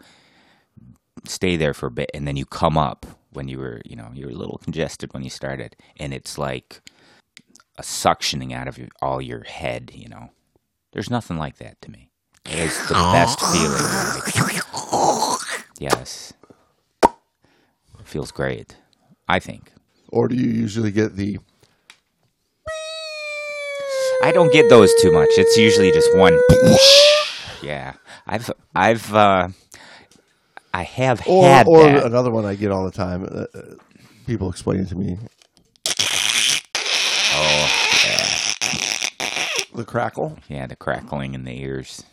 stay 1.26 1.56
there 1.56 1.76
for 1.76 1.88
a 1.88 1.92
bit, 1.92 2.10
and 2.16 2.28
then 2.28 2.36
you 2.36 2.46
come 2.46 2.78
up 2.78 3.06
when 3.32 3.48
you 3.48 3.60
were, 3.60 3.82
you 3.86 3.96
know, 3.96 4.10
you 4.14 4.26
were 4.26 4.32
a 4.32 4.36
little 4.36 4.58
congested 4.58 5.14
when 5.14 5.24
you 5.24 5.30
started, 5.30 5.76
and 5.98 6.14
it's 6.14 6.38
like 6.40 6.82
a 7.78 7.82
suctioning 7.84 8.54
out 8.54 8.68
of 8.68 8.78
your, 8.78 8.88
all 9.02 9.22
your 9.22 9.44
head. 9.44 9.92
You 9.94 10.10
know, 10.10 10.30
there's 10.94 11.10
nothing 11.10 11.38
like 11.38 11.58
that 11.58 11.82
to 11.82 11.92
me. 11.92 12.12
It 12.46 12.60
is 12.60 12.78
the 12.88 12.94
best 12.94 13.40
feeling. 13.42 14.62
Yes. 15.80 16.34
It 17.04 18.06
feels 18.06 18.32
great. 18.32 18.78
I 19.28 19.40
think. 19.40 19.72
Or 20.10 20.28
do 20.28 20.36
you 20.36 20.50
usually 20.50 20.92
get 20.92 21.16
the 21.16 21.38
I 24.24 24.32
don't 24.32 24.52
get 24.52 24.70
those 24.70 24.94
too 25.02 25.12
much. 25.12 25.30
It's 25.32 25.58
usually 25.58 25.92
just 25.92 26.16
one 26.18 26.38
Yeah. 27.62 27.94
I've 28.26 28.50
I've 28.74 29.14
uh 29.14 29.50
I 30.74 30.84
have 30.84 31.26
or 31.28 31.44
had 31.44 31.68
or 31.68 31.84
that. 31.84 32.06
another 32.06 32.32
one 32.32 32.46
I 32.46 32.56
get 32.56 32.72
all 32.72 32.86
the 32.86 32.92
time? 32.92 33.24
Uh, 33.24 33.46
uh, 33.54 33.76
people 34.26 34.50
explain 34.50 34.80
it 34.82 34.90
to 34.90 34.96
me. 34.96 35.18
Oh, 37.40 37.70
yeah. 38.06 38.28
The 39.78 39.86
crackle. 39.86 40.40
Yeah, 40.50 40.68
the 40.68 40.76
crackling 40.78 41.36
in 41.36 41.46
the 41.46 41.62
ears. 41.62 42.04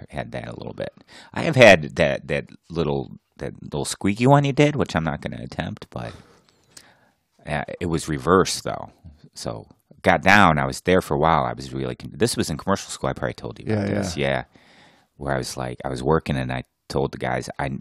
I've 0.00 0.10
had 0.10 0.32
that 0.32 0.48
a 0.48 0.56
little 0.58 0.74
bit. 0.74 0.92
I 1.34 1.42
have 1.42 1.56
had 1.56 1.96
that 1.96 2.28
that 2.28 2.46
little 2.70 3.18
that 3.38 3.54
little 3.62 3.86
squeaky 3.86 4.26
one 4.26 4.44
you 4.44 4.52
did, 4.52 4.76
which 4.76 4.96
I'm 4.96 5.04
not 5.04 5.22
going 5.22 5.36
to 5.36 5.42
attempt, 5.44 5.88
but 5.90 6.12
uh, 7.46 7.64
it 7.80 7.86
was 7.86 8.08
reversed 8.08 8.64
though. 8.64 8.90
So 9.34 9.68
got 10.02 10.22
down. 10.22 10.58
I 10.58 10.66
was 10.66 10.82
there 10.82 11.02
for 11.02 11.14
a 11.14 11.18
while. 11.18 11.44
I 11.44 11.54
was 11.54 11.72
really. 11.72 11.96
Con- 11.96 12.12
this 12.14 12.36
was 12.36 12.50
in 12.50 12.58
commercial 12.58 12.90
school. 12.90 13.10
I 13.10 13.14
probably 13.14 13.34
told 13.34 13.60
you 13.60 13.66
about 13.66 13.88
Yeah, 13.88 13.94
this. 13.94 14.16
Yeah, 14.16 14.44
where 15.16 15.34
I 15.34 15.38
was 15.38 15.56
like, 15.56 15.80
I 15.84 15.90
was 15.90 16.02
working 16.02 16.36
and 16.36 16.52
I 16.52 16.64
told 16.88 17.12
the 17.12 17.18
guys 17.18 17.50
I 17.58 17.78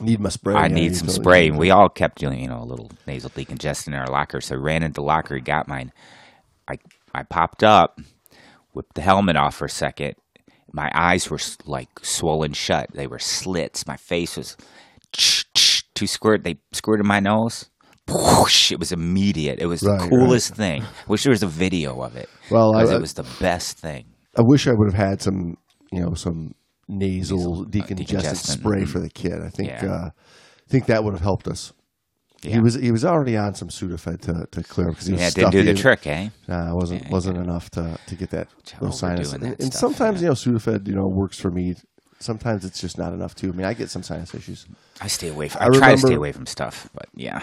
Need 0.00 0.20
my 0.20 0.28
spray. 0.30 0.54
I 0.54 0.68
yeah, 0.68 0.74
need 0.74 0.96
some 0.96 1.08
totally 1.08 1.14
spray. 1.22 1.48
And 1.48 1.58
we 1.58 1.70
all 1.70 1.88
kept 1.88 2.18
doing, 2.18 2.40
you 2.40 2.48
know, 2.48 2.62
a 2.62 2.64
little 2.64 2.90
nasal 3.06 3.30
decongestant 3.30 3.88
in 3.88 3.94
our 3.94 4.08
locker. 4.08 4.40
So 4.40 4.56
I 4.56 4.58
ran 4.58 4.82
into 4.82 4.94
the 4.96 5.02
locker, 5.02 5.36
he 5.36 5.40
got 5.40 5.68
mine. 5.68 5.92
I 6.68 6.78
I 7.14 7.22
popped 7.24 7.64
up, 7.64 8.00
whipped 8.74 8.94
the 8.94 9.02
helmet 9.02 9.36
off 9.36 9.54
for 9.56 9.64
a 9.64 9.70
second. 9.70 10.14
My 10.72 10.90
eyes 10.94 11.30
were 11.30 11.38
like 11.64 11.88
swollen 12.02 12.52
shut. 12.52 12.90
They 12.92 13.06
were 13.06 13.18
slits. 13.18 13.86
My 13.86 13.96
face 13.96 14.36
was 14.36 14.56
two 15.12 16.06
squirt. 16.06 16.42
They 16.44 16.56
squirted 16.72 17.06
my 17.06 17.20
nose. 17.20 17.70
Whoosh, 18.08 18.70
it 18.72 18.78
was 18.78 18.92
immediate. 18.92 19.60
It 19.60 19.66
was 19.66 19.80
the 19.80 19.90
Right, 19.92 20.00
right. 20.00 20.10
coolest 20.10 20.54
thing. 20.54 20.84
Wish 21.08 21.22
there 21.22 21.30
was 21.30 21.42
a 21.42 21.46
video 21.48 22.02
of 22.02 22.16
it. 22.16 22.28
Well, 22.50 22.74
I- 22.76 22.82
it 22.84 23.00
was 23.00 23.14
the 23.14 23.26
best 23.40 23.78
thing. 23.78 24.04
I 24.36 24.42
wish 24.42 24.66
I 24.66 24.72
would 24.74 24.92
have 24.92 25.00
had 25.08 25.22
some, 25.22 25.56
you 25.92 26.00
know, 26.02 26.12
some 26.14 26.54
nasal 26.88 27.64
decongestant, 27.64 28.06
decongestant, 28.08 28.36
spray 28.36 28.82
mhm. 28.82 28.88
for 28.88 28.98
the 29.00 29.08
kid. 29.08 29.40
I 29.42 29.48
think, 29.48 29.68
Yeah. 29.70 29.86
uh, 29.90 30.08
I 30.08 30.68
think 30.68 30.86
that 30.86 31.02
would 31.04 31.14
have 31.14 31.22
helped 31.22 31.48
us. 31.48 31.72
He 32.52 32.60
was 32.60 32.74
he 32.74 32.92
was 32.92 33.04
already 33.04 33.36
on 33.36 33.54
some 33.54 33.68
Sudafed 33.68 34.20
to, 34.22 34.46
to 34.50 34.62
clear 34.62 34.88
because 34.88 35.06
he 35.06 35.12
was 35.12 35.20
Yeah, 35.22 35.28
it 35.28 35.34
didn't 35.34 35.50
do 35.52 35.62
the 35.62 35.74
trick, 35.74 36.06
eh? 36.06 36.28
Nah, 36.46 36.70
it 36.72 36.74
wasn't 36.74 37.02
Yeah, 37.02 37.10
wasn't 37.10 37.38
enough 37.38 37.70
to 37.70 37.98
to 38.06 38.14
get 38.14 38.30
that 38.30 38.48
Overdoing 38.80 38.90
those 38.90 38.98
sinus. 38.98 39.30
that 39.32 39.42
And, 39.42 39.72
stuff, 39.72 39.74
sometimes 39.74 40.20
yeah. 40.20 40.28
you 40.28 40.28
know 40.28 40.34
Sudafed 40.58 40.86
you 40.88 40.94
know 40.94 41.06
works 41.08 41.38
for 41.38 41.50
me. 41.50 41.74
Sometimes 42.20 42.64
it's 42.64 42.80
just 42.80 42.96
not 42.96 43.12
enough 43.12 43.34
too. 43.34 43.48
I 43.48 43.52
mean, 43.52 43.66
I 43.66 43.74
get 43.74 43.90
some 43.90 44.02
sinus 44.02 44.34
issues. 44.34 44.66
I 45.00 45.08
stay 45.08 45.28
away 45.28 45.48
from. 45.48 45.62
I 45.62 45.66
I, 45.66 45.70
try 45.70 45.92
to 45.92 45.98
stay 45.98 46.14
away 46.14 46.32
from 46.32 46.46
stuff, 46.46 46.88
but 46.94 47.06
yeah. 47.14 47.40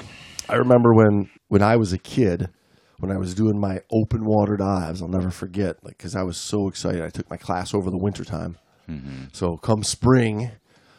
I 0.49 0.55
remember 0.55 0.93
when 0.93 1.29
when 1.49 1.61
I 1.61 1.75
was 1.75 1.93
a 1.93 1.97
kid, 1.97 2.49
when 2.97 3.11
I 3.11 3.17
was 3.17 3.33
doing 3.35 3.59
my 3.59 3.81
open 3.91 4.25
water 4.25 4.57
dives. 4.57 5.01
I'll 5.01 5.07
never 5.07 5.29
forget, 5.29 5.83
like 5.83 5.97
because 5.97 6.15
I 6.15 6.23
was 6.23 6.37
so 6.37 6.67
excited. 6.67 7.01
I 7.03 7.09
took 7.09 7.29
my 7.29 7.37
class 7.37 7.73
over 7.73 7.89
the 7.91 7.97
winter 7.97 8.23
time. 8.23 8.57
So 9.31 9.55
come 9.55 9.83
spring, 9.83 10.51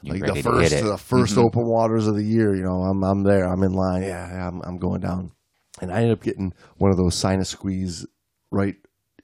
You're 0.02 0.16
like 0.18 0.34
the 0.34 0.34
to 0.34 0.42
first 0.42 0.70
the 0.70 0.82
1st 0.82 1.08
mm-hmm. 1.08 1.40
open 1.40 1.66
waters 1.66 2.06
of 2.06 2.16
the 2.16 2.24
year, 2.24 2.54
you 2.54 2.62
know, 2.62 2.82
I'm 2.82 3.02
I'm 3.04 3.22
there, 3.22 3.44
I'm 3.44 3.62
in 3.62 3.72
line. 3.72 4.02
Yeah, 4.02 4.48
I'm 4.48 4.60
I'm 4.62 4.78
going 4.78 5.00
down, 5.00 5.32
and 5.80 5.92
I 5.92 5.96
ended 5.98 6.12
up 6.12 6.22
getting 6.22 6.52
one 6.78 6.90
of 6.90 6.96
those 6.96 7.14
sinus 7.14 7.50
squeeze 7.50 8.06
right 8.50 8.76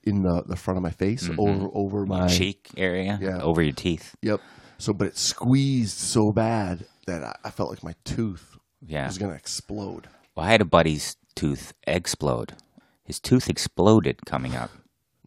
in 0.03 0.23
the 0.23 0.43
the 0.47 0.55
front 0.55 0.77
of 0.77 0.83
my 0.83 0.91
face 0.91 1.27
mm-hmm. 1.27 1.39
over 1.39 1.69
over 1.73 2.05
my 2.05 2.27
cheek 2.27 2.69
area, 2.77 3.17
Yeah. 3.21 3.41
over 3.41 3.61
your 3.61 3.73
teeth. 3.73 4.15
Yep. 4.21 4.41
So, 4.77 4.93
but 4.93 5.07
it 5.07 5.17
squeezed 5.17 5.97
so 5.97 6.31
bad 6.31 6.85
that 7.05 7.23
I, 7.23 7.35
I 7.43 7.49
felt 7.49 7.69
like 7.69 7.83
my 7.83 7.95
tooth 8.05 8.57
Yeah. 8.85 9.07
was 9.07 9.17
gonna 9.17 9.33
explode. 9.33 10.07
Well, 10.35 10.45
I 10.45 10.51
had 10.51 10.61
a 10.61 10.65
buddy's 10.65 11.17
tooth 11.35 11.73
explode. 11.85 12.55
His 13.03 13.19
tooth 13.19 13.49
exploded 13.49 14.25
coming 14.25 14.55
up. 14.55 14.71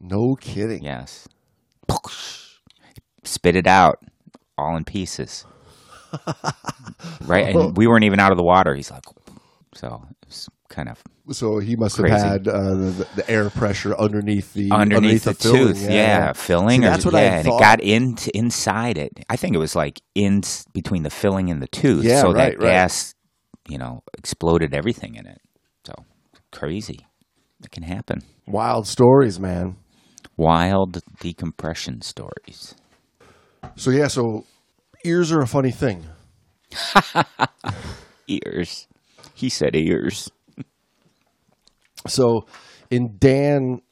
No 0.01 0.37
kidding. 0.37 0.83
Yes. 0.83 1.29
Spit 3.25 3.57
it 3.57 3.67
out, 3.67 3.99
all 4.63 4.77
in 4.77 4.85
pieces. 4.85 5.45
right, 7.27 7.55
and 7.55 7.77
we 7.77 7.87
weren't 7.87 8.05
even 8.05 8.21
out 8.21 8.33
of 8.33 8.37
the 8.37 8.45
water. 8.45 8.75
He's 8.75 8.91
like, 8.91 9.05
so 9.75 10.03
it 10.11 10.27
was 10.27 10.49
kind 10.69 10.89
of 10.89 11.03
So 11.31 11.59
he 11.59 11.77
must 11.77 11.97
Crazy. 11.97 12.13
have 12.13 12.23
had 12.23 12.49
uh, 12.49 12.75
the, 12.75 13.09
the 13.17 13.31
air 13.31 13.51
pressure 13.51 13.97
underneath 13.97 14.53
the 14.55 14.71
underneath, 14.73 15.25
the, 15.25 15.35
filling. 15.35 15.75
tooth. 15.75 15.91
Yeah, 15.91 16.33
filling. 16.33 16.81
See, 16.81 16.87
or, 16.87 16.91
that's 16.91 17.05
what 17.05 17.15
yeah, 17.15 17.21
I 17.21 17.25
and 17.25 17.47
thought. 17.47 17.57
it 17.57 17.61
got 17.61 17.81
into 17.81 18.37
inside 18.37 18.99
it. 18.99 19.13
I 19.29 19.37
think 19.37 19.55
it 19.55 19.59
was 19.59 19.77
like 19.77 20.01
in 20.15 20.43
between 20.73 21.03
the 21.03 21.11
filling 21.11 21.51
and 21.51 21.63
the 21.63 21.69
tooth. 21.69 22.05
Yeah, 22.05 22.23
so 22.23 22.29
right, 22.29 22.35
that 22.35 22.59
right. 22.59 22.73
gas, 22.73 23.15
you 23.69 23.79
know, 23.79 24.03
exploded 24.19 24.75
everything 24.75 25.15
in 25.15 25.27
it. 25.27 25.41
So 25.87 25.95
crazy. 26.51 27.07
It 27.63 27.71
can 27.71 27.85
happen. 27.85 28.23
Wild 28.47 28.87
stories, 28.89 29.39
man. 29.39 29.77
Wild 30.37 31.01
decompression 31.21 32.03
stories. 32.03 32.75
So 33.77 33.91
yeah, 33.91 34.09
so 34.09 34.45
ears 35.05 35.33
are 35.33 35.41
a 35.41 35.47
funny 35.47 35.71
thing. 35.71 36.05
Ears. 38.29 38.87
He 39.35 39.49
said 39.49 39.75
ears. 39.75 40.31
So 42.07 42.47
in 42.91 43.17
DAN, 43.19 43.83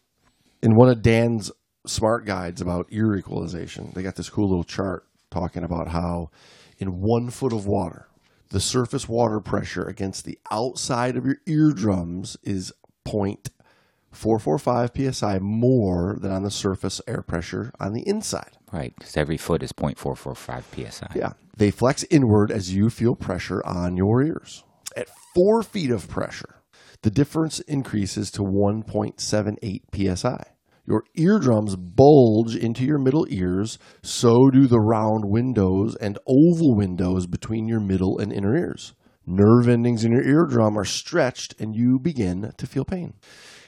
in 0.62 0.74
one 0.74 0.88
of 0.88 1.02
DAN's 1.02 1.50
smart 1.86 2.26
guides 2.26 2.60
about 2.60 2.86
ear 2.90 3.16
equalization, 3.16 3.92
they 3.94 4.02
got 4.02 4.16
this 4.16 4.30
cool 4.30 4.48
little 4.48 4.64
chart 4.64 5.04
talking 5.30 5.64
about 5.64 5.88
how 5.88 6.30
in 6.78 7.00
one 7.00 7.30
foot 7.30 7.52
of 7.52 7.66
water, 7.66 8.08
the 8.50 8.60
surface 8.60 9.08
water 9.08 9.40
pressure 9.40 9.84
against 9.84 10.24
the 10.24 10.38
outside 10.50 11.16
of 11.16 11.24
your 11.24 11.36
eardrums 11.46 12.36
is 12.42 12.72
0.445 13.06 15.14
psi 15.14 15.38
more 15.40 16.16
than 16.20 16.32
on 16.32 16.42
the 16.42 16.50
surface 16.50 17.00
air 17.06 17.22
pressure 17.22 17.72
on 17.78 17.92
the 17.92 18.02
inside. 18.06 18.56
Right, 18.72 18.94
because 18.96 19.16
every 19.16 19.36
foot 19.36 19.62
is 19.62 19.72
0.445 19.72 20.90
psi. 20.90 21.06
Yeah. 21.14 21.32
They 21.56 21.70
flex 21.70 22.04
inward 22.10 22.52
as 22.52 22.72
you 22.74 22.88
feel 22.88 23.14
pressure 23.14 23.62
on 23.66 23.96
your 23.96 24.22
ears. 24.22 24.64
At 24.96 25.08
four 25.34 25.62
feet 25.62 25.90
of 25.90 26.08
pressure, 26.08 26.62
the 27.02 27.10
difference 27.10 27.60
increases 27.60 28.30
to 28.32 28.42
1.78 28.42 30.16
psi. 30.16 30.42
Your 30.86 31.04
eardrums 31.14 31.76
bulge 31.76 32.56
into 32.56 32.84
your 32.84 32.98
middle 32.98 33.26
ears, 33.28 33.78
so 34.02 34.50
do 34.50 34.66
the 34.66 34.80
round 34.80 35.24
windows 35.26 35.96
and 35.96 36.18
oval 36.26 36.76
windows 36.76 37.26
between 37.26 37.68
your 37.68 37.80
middle 37.80 38.18
and 38.18 38.32
inner 38.32 38.56
ears. 38.56 38.94
Nerve 39.26 39.68
endings 39.68 40.04
in 40.04 40.12
your 40.12 40.24
eardrum 40.24 40.76
are 40.76 40.84
stretched 40.84 41.54
and 41.60 41.76
you 41.76 41.98
begin 42.00 42.52
to 42.56 42.66
feel 42.66 42.84
pain. 42.84 43.14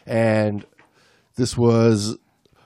And 0.06 0.64
this 1.37 1.56
was 1.56 2.18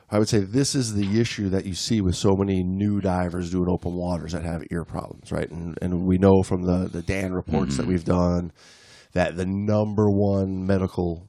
I 0.08 0.18
would 0.18 0.28
say 0.28 0.38
this 0.38 0.74
is 0.74 0.94
the 0.94 1.20
issue 1.20 1.48
that 1.48 1.66
you 1.66 1.74
see 1.74 2.00
with 2.00 2.14
so 2.14 2.36
many 2.36 2.62
new 2.62 3.00
divers 3.00 3.50
doing 3.50 3.68
open 3.68 3.94
waters 3.94 4.32
that 4.32 4.44
have 4.44 4.62
ear 4.70 4.84
problems, 4.84 5.32
right? 5.32 5.50
And 5.50 5.76
and 5.82 6.06
we 6.06 6.18
know 6.18 6.42
from 6.42 6.62
the 6.62 6.88
the 6.88 7.02
DAN 7.02 7.32
reports 7.32 7.76
that 7.76 7.82
mm-hmm. 7.82 7.92
we've 7.92 8.04
done 8.04 8.52
that 9.12 9.36
the 9.36 9.46
number 9.46 10.08
one 10.08 10.66
medical 10.66 11.28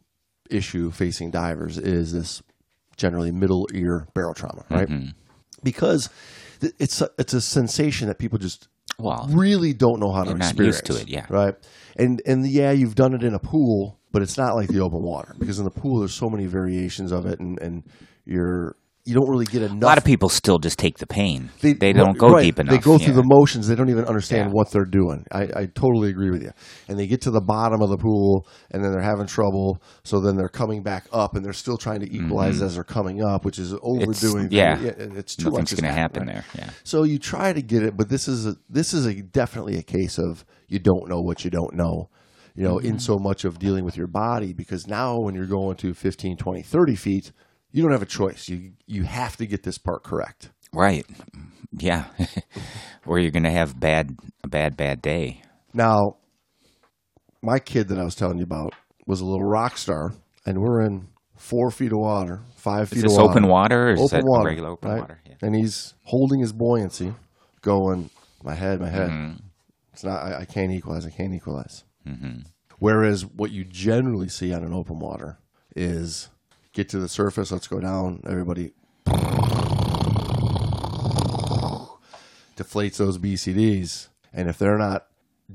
issue 0.50 0.92
facing 0.92 1.32
divers 1.32 1.78
is 1.78 2.14
this 2.14 2.44
generally 2.98 3.32
middle 3.32 3.68
ear 3.74 4.08
barotrauma, 4.16 4.70
right? 4.70 4.88
Mm-hmm. 4.88 5.10
Because 5.64 6.10
it's 6.80 7.02
a, 7.02 7.10
it's 7.18 7.34
a 7.34 7.42
sensation 7.42 8.08
that 8.08 8.20
people 8.20 8.38
just 8.38 8.68
Well, 9.00 9.28
really 9.32 9.74
don't 9.74 10.00
know 10.00 10.12
how 10.12 10.24
to 10.24 10.36
experience. 10.36 10.78
used 10.78 10.86
to 10.86 11.02
it, 11.02 11.08
yeah. 11.08 11.26
Right. 11.30 11.56
And 11.96 12.22
and 12.26 12.48
yeah, 12.48 12.72
you've 12.72 12.96
done 12.96 13.14
it 13.14 13.24
in 13.24 13.34
a 13.34 13.40
pool, 13.40 14.00
but 14.12 14.22
it's 14.22 14.38
not 14.38 14.56
like 14.56 14.70
the 14.70 14.82
open 14.82 15.02
water 15.02 15.36
because 15.40 15.58
in 15.58 15.66
the 15.66 15.72
pool 15.72 16.00
there's 16.00 16.14
so 16.14 16.30
many 16.30 16.46
variations 16.46 17.12
of 17.12 17.26
it, 17.26 17.40
and 17.40 17.60
and 17.60 17.84
you're 18.28 18.76
you 19.06 19.14
don't 19.14 19.30
really 19.30 19.46
get 19.46 19.62
enough. 19.62 19.82
a 19.82 19.86
lot 19.86 19.98
of 19.98 20.04
people 20.04 20.28
still 20.28 20.60
just 20.60 20.78
take 20.78 20.98
the 20.98 21.08
pain. 21.08 21.50
They, 21.62 21.94
don't 21.94 22.18
go 22.18 22.28
right, 22.28 22.44
deep 22.44 22.60
enough. 22.60 22.74
They 22.76 22.78
go 22.78 22.98
through 22.98 23.14
yeah. 23.14 23.22
the 23.22 23.24
motions. 23.26 23.66
They 23.66 23.76
don't 23.76 23.90
even 23.90 24.04
understand 24.04 24.48
Yeah. 24.50 24.52
what 24.52 24.70
they're 24.72 24.84
doing. 24.84 25.26
I, 25.32 25.44
I 25.44 25.66
totally 25.68 26.10
agree 26.10 26.30
with 26.30 26.44
you. 26.44 26.52
And 26.90 27.00
they 27.00 27.08
get 27.08 27.22
to 27.22 27.32
the 27.32 27.40
bottom 27.40 27.82
of 27.82 27.88
the 27.90 27.96
pool, 27.98 28.46
and 28.70 28.84
then 28.84 28.92
they're 28.92 29.00
having 29.02 29.26
trouble. 29.26 29.82
So 30.04 30.20
then 30.20 30.36
they're 30.36 30.50
coming 30.50 30.84
back 30.84 31.06
up, 31.14 31.38
and 31.38 31.46
they're 31.46 31.54
still 31.54 31.78
trying 31.78 32.02
to 32.02 32.14
equalize 32.14 32.62
as 32.62 32.76
they're 32.76 32.84
coming 32.84 33.24
up, 33.24 33.46
which 33.46 33.60
is 33.60 33.72
Mm-hmm. 33.72 34.02
It's- 34.02 34.24
overdoing. 34.26 34.52
yeah. 34.52 34.78
it's 34.82 35.38
too 35.38 35.52
Nothing's 35.52 35.72
much. 35.72 35.82
going 35.82 35.94
to 35.94 35.98
happen 35.98 36.28
happening, 36.28 36.44
there. 36.54 36.66
Yeah. 36.66 36.70
So 36.84 37.04
you 37.04 37.18
try 37.18 37.54
to 37.54 37.62
get 37.62 37.84
it, 37.84 37.96
but 37.96 38.10
this 38.10 38.28
is 38.28 38.46
a, 38.46 38.58
this 38.70 38.94
is 38.94 39.06
a 39.06 39.14
definitely 39.22 39.78
a 39.78 39.84
case 39.84 40.18
of 40.20 40.44
you 40.68 40.80
don't 40.80 41.08
know 41.08 41.22
what 41.22 41.46
you 41.46 41.50
don't 41.50 41.76
know. 41.76 42.10
You 42.56 42.64
know, 42.66 42.76
Mm-hmm. 42.80 42.88
in 42.88 43.00
so 43.00 43.18
much 43.20 43.46
of 43.46 43.58
dealing 43.58 43.86
with 43.86 43.96
your 43.96 44.08
body 44.08 44.52
because 44.52 44.86
now 44.86 45.18
when 45.18 45.34
you're 45.34 45.46
going 45.46 45.78
to 45.78 45.94
15, 45.94 46.36
20, 46.36 46.62
30 46.62 46.96
feet, 46.96 47.32
you 47.78 47.84
don't 47.84 47.92
have 47.92 48.02
a 48.02 48.08
choice. 48.08 48.50
You 48.50 48.72
you 48.88 49.04
have 49.04 49.38
to 49.38 49.46
get 49.46 49.62
this 49.62 49.78
part 49.78 50.04
correct. 50.04 50.50
Right. 50.74 51.06
Yeah. 51.72 52.06
or 53.06 53.20
you're 53.20 53.30
going 53.30 53.44
to 53.44 53.52
have 53.52 53.80
bad, 53.80 54.18
a 54.44 54.48
bad, 54.48 54.76
bad 54.76 55.00
day. 55.00 55.44
Now, 55.76 56.18
my 57.44 57.60
kid 57.60 57.90
that 57.90 58.00
I 58.00 58.04
was 58.04 58.16
telling 58.16 58.40
you 58.40 58.44
about 58.44 58.74
was 59.06 59.22
a 59.22 59.26
little 59.26 59.48
rock 59.48 59.78
star, 59.78 60.14
and 60.44 60.60
we're 60.60 60.82
in 60.82 61.08
four 61.36 61.70
feet 61.70 61.92
of 61.92 62.00
water, 62.00 62.42
five 62.56 62.90
feet 62.90 62.98
Is 62.98 63.04
this 63.04 63.12
of 63.14 63.20
water. 63.20 63.32
open 63.32 63.48
water 63.48 63.90
or 63.90 63.92
is 63.92 64.02
open 64.02 64.20
that 64.22 64.26
water, 64.26 64.48
regular 64.48 64.70
open 64.72 64.90
right? 64.90 65.02
water? 65.02 65.22
Yeah. 65.28 65.36
And 65.44 65.56
he's 65.56 65.94
holding 66.02 66.40
his 66.40 66.54
buoyancy, 66.54 67.14
going, 67.62 68.10
my 68.44 68.56
head, 68.56 68.82
my 68.82 68.90
head. 68.90 69.12
Mm-hmm. 69.12 69.44
It's 69.94 70.04
not. 70.04 70.24
I, 70.24 70.40
I 70.40 70.46
can't 70.46 70.72
equalize. 70.72 71.06
I 71.06 71.12
can't 71.12 71.36
equalize. 71.36 71.84
Mm-hmm. 72.08 72.40
Whereas 72.80 73.24
what 73.24 73.52
you 73.52 73.64
generally 73.64 74.30
see 74.30 74.52
on 74.52 74.64
an 74.64 74.74
open 74.74 74.98
water 74.98 75.38
is 75.76 76.30
get 76.78 76.90
to 76.90 77.00
the 77.00 77.10
surface. 77.10 77.52
Let's 77.52 77.68
go 77.68 77.80
down. 77.80 78.22
Everybody 78.30 78.72
deflates 82.56 82.98
those 82.98 83.18
BCDs, 83.18 84.08
and 84.34 84.48
if 84.48 84.58
they're 84.58 84.78
not 84.78 85.08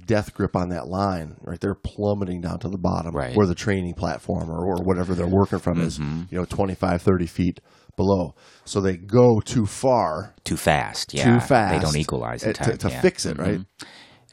death 0.07 0.33
grip 0.35 0.57
on 0.57 0.71
that 0.71 0.89
line, 0.89 1.37
right? 1.43 1.61
They're 1.61 1.75
plummeting 1.75 2.41
down 2.41 2.59
to 2.61 2.69
the 2.69 2.79
bottom 2.79 3.15
Right. 3.15 3.37
where 3.37 3.47
the 3.47 3.55
training 3.55 3.95
platform 3.95 4.51
or, 4.51 4.65
or 4.65 4.83
whatever 4.83 5.15
they're 5.15 5.27
working 5.29 5.59
from 5.59 5.81
is, 5.81 5.99
Mm-hmm. 5.99 6.23
you 6.31 6.39
know, 6.39 6.45
25, 6.47 7.03
30 7.03 7.27
feet 7.27 7.61
below. 7.97 8.35
So 8.65 8.81
they 8.81 8.97
go 8.97 9.41
too 9.41 9.67
far, 9.67 10.35
Too 10.45 10.57
fast. 10.57 11.13
Yeah. 11.13 11.25
too 11.35 11.41
fast. 11.41 11.75
They 11.75 11.85
don't 11.85 11.97
equalize 11.97 12.41
the 12.43 12.55
time. 12.55 12.71
to, 12.71 12.77
to 12.79 12.89
yeah. 12.89 13.01
fix 13.03 13.27
it, 13.27 13.39
right? 13.39 13.59
Mhm. 13.61 13.67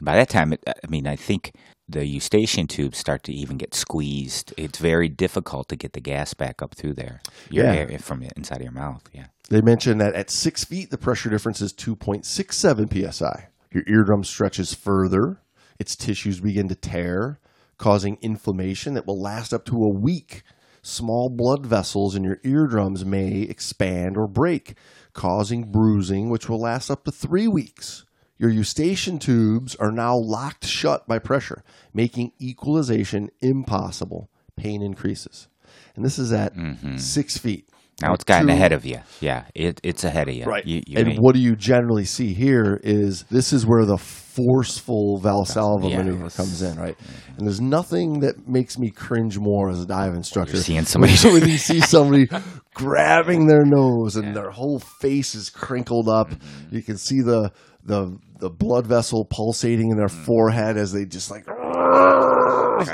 By 0.02 0.16
that 0.16 0.30
time, 0.30 0.54
it, 0.54 0.62
I 0.66 0.72
mean, 0.88 1.06
I 1.06 1.14
think 1.16 1.52
the 1.92 2.06
eustachian 2.06 2.66
tubes 2.66 2.98
start 2.98 3.22
to 3.24 3.32
even 3.32 3.56
get 3.56 3.74
squeezed. 3.74 4.54
It's 4.56 4.78
very 4.78 5.08
difficult 5.08 5.68
to 5.68 5.76
get 5.76 5.92
the 5.92 6.00
gas 6.00 6.34
back 6.34 6.62
up 6.62 6.74
through 6.74 6.94
there. 6.94 7.20
Your 7.50 7.66
Yeah. 7.66 7.72
air, 7.74 7.98
from 7.98 8.22
inside 8.36 8.56
of 8.56 8.62
your 8.62 8.72
mouth. 8.72 9.02
Yeah. 9.12 9.26
They 9.48 9.60
mentioned 9.60 10.00
that 10.00 10.14
at 10.14 10.30
six 10.30 10.64
feet, 10.64 10.90
the 10.90 10.98
pressure 10.98 11.28
difference 11.30 11.60
is 11.60 11.72
2.67 11.72 12.88
psi. 13.12 13.48
Your 13.72 13.84
eardrum 13.86 14.24
stretches 14.24 14.74
further, 14.74 15.40
its 15.78 15.96
tissues 15.96 16.40
begin 16.40 16.68
to 16.68 16.74
tear, 16.74 17.38
causing 17.78 18.18
inflammation 18.20 18.94
that 18.94 19.06
will 19.06 19.20
last 19.20 19.52
up 19.52 19.64
to 19.66 19.82
a 19.84 19.88
week. 19.88 20.42
Small 20.82 21.28
blood 21.28 21.66
vessels 21.66 22.14
in 22.14 22.24
your 22.24 22.38
eardrums 22.42 23.04
may 23.04 23.42
expand 23.42 24.16
or 24.16 24.26
break, 24.26 24.74
causing 25.12 25.70
bruising, 25.70 26.30
which 26.30 26.48
will 26.48 26.60
last 26.60 26.90
up 26.90 27.04
to 27.04 27.12
three 27.12 27.48
weeks. 27.48 28.04
Your 28.40 28.48
eustachian 28.50 29.18
tubes 29.18 29.76
are 29.76 29.92
now 29.92 30.16
locked 30.16 30.64
shut 30.64 31.06
by 31.06 31.18
pressure, 31.18 31.62
making 31.92 32.32
equalization 32.40 33.28
impossible. 33.42 34.30
Pain 34.56 34.82
increases. 34.82 35.48
And 35.94 36.02
this 36.04 36.18
is 36.18 36.32
at 36.32 36.54
six 36.96 37.36
feet. 37.36 37.68
Now 38.00 38.14
it's 38.14 38.24
gotten 38.24 38.46
Two- 38.46 38.54
ahead 38.54 38.72
of 38.72 38.86
you. 38.86 39.00
Yeah. 39.20 39.44
It, 39.54 39.78
it's 39.84 40.04
ahead 40.04 40.30
of 40.30 40.34
you. 40.34 40.44
Right. 40.44 40.64
You, 40.66 40.80
you 40.86 40.98
and 40.98 41.08
ain't- 41.08 41.18
what 41.20 41.34
do 41.34 41.40
you 41.40 41.54
generally 41.54 42.06
see 42.06 42.32
here 42.32 42.80
is 42.82 43.24
this 43.30 43.52
is 43.52 43.66
where 43.66 43.84
the 43.84 43.98
forceful 43.98 45.20
Valsalva 45.22 45.90
Yes. 45.90 45.98
maneuver 45.98 46.30
comes 46.30 46.62
in, 46.62 46.78
right? 46.78 46.96
And 47.36 47.46
there's 47.46 47.60
nothing 47.60 48.20
that 48.20 48.48
makes 48.48 48.78
me 48.78 48.90
cringe 48.90 49.38
more 49.38 49.68
as 49.68 49.82
a 49.82 49.86
dive 49.86 50.14
instructor. 50.14 50.54
You're 50.54 50.62
seeing 50.62 50.84
somebody- 50.86 51.12
when 51.28 51.46
you 51.46 51.58
see 51.58 51.80
somebody 51.80 52.26
grabbing 52.74 53.46
their 53.48 53.66
nose 53.66 54.16
and 54.16 54.34
their 54.34 54.50
whole 54.50 54.78
face 54.78 55.34
is 55.34 55.50
crinkled 55.50 56.08
up. 56.08 56.30
Mm-hmm. 56.30 56.76
You 56.76 56.82
can 56.82 56.96
see 56.96 57.20
the 57.20 57.52
the 57.84 58.16
the 58.40 58.50
blood 58.50 58.86
vessel 58.86 59.24
pulsating 59.30 59.90
in 59.90 59.96
their 59.96 60.08
Mm. 60.08 60.24
forehead 60.24 60.76
as 60.76 60.92
they 60.92 61.04
just 61.04 61.30
like 61.30 61.46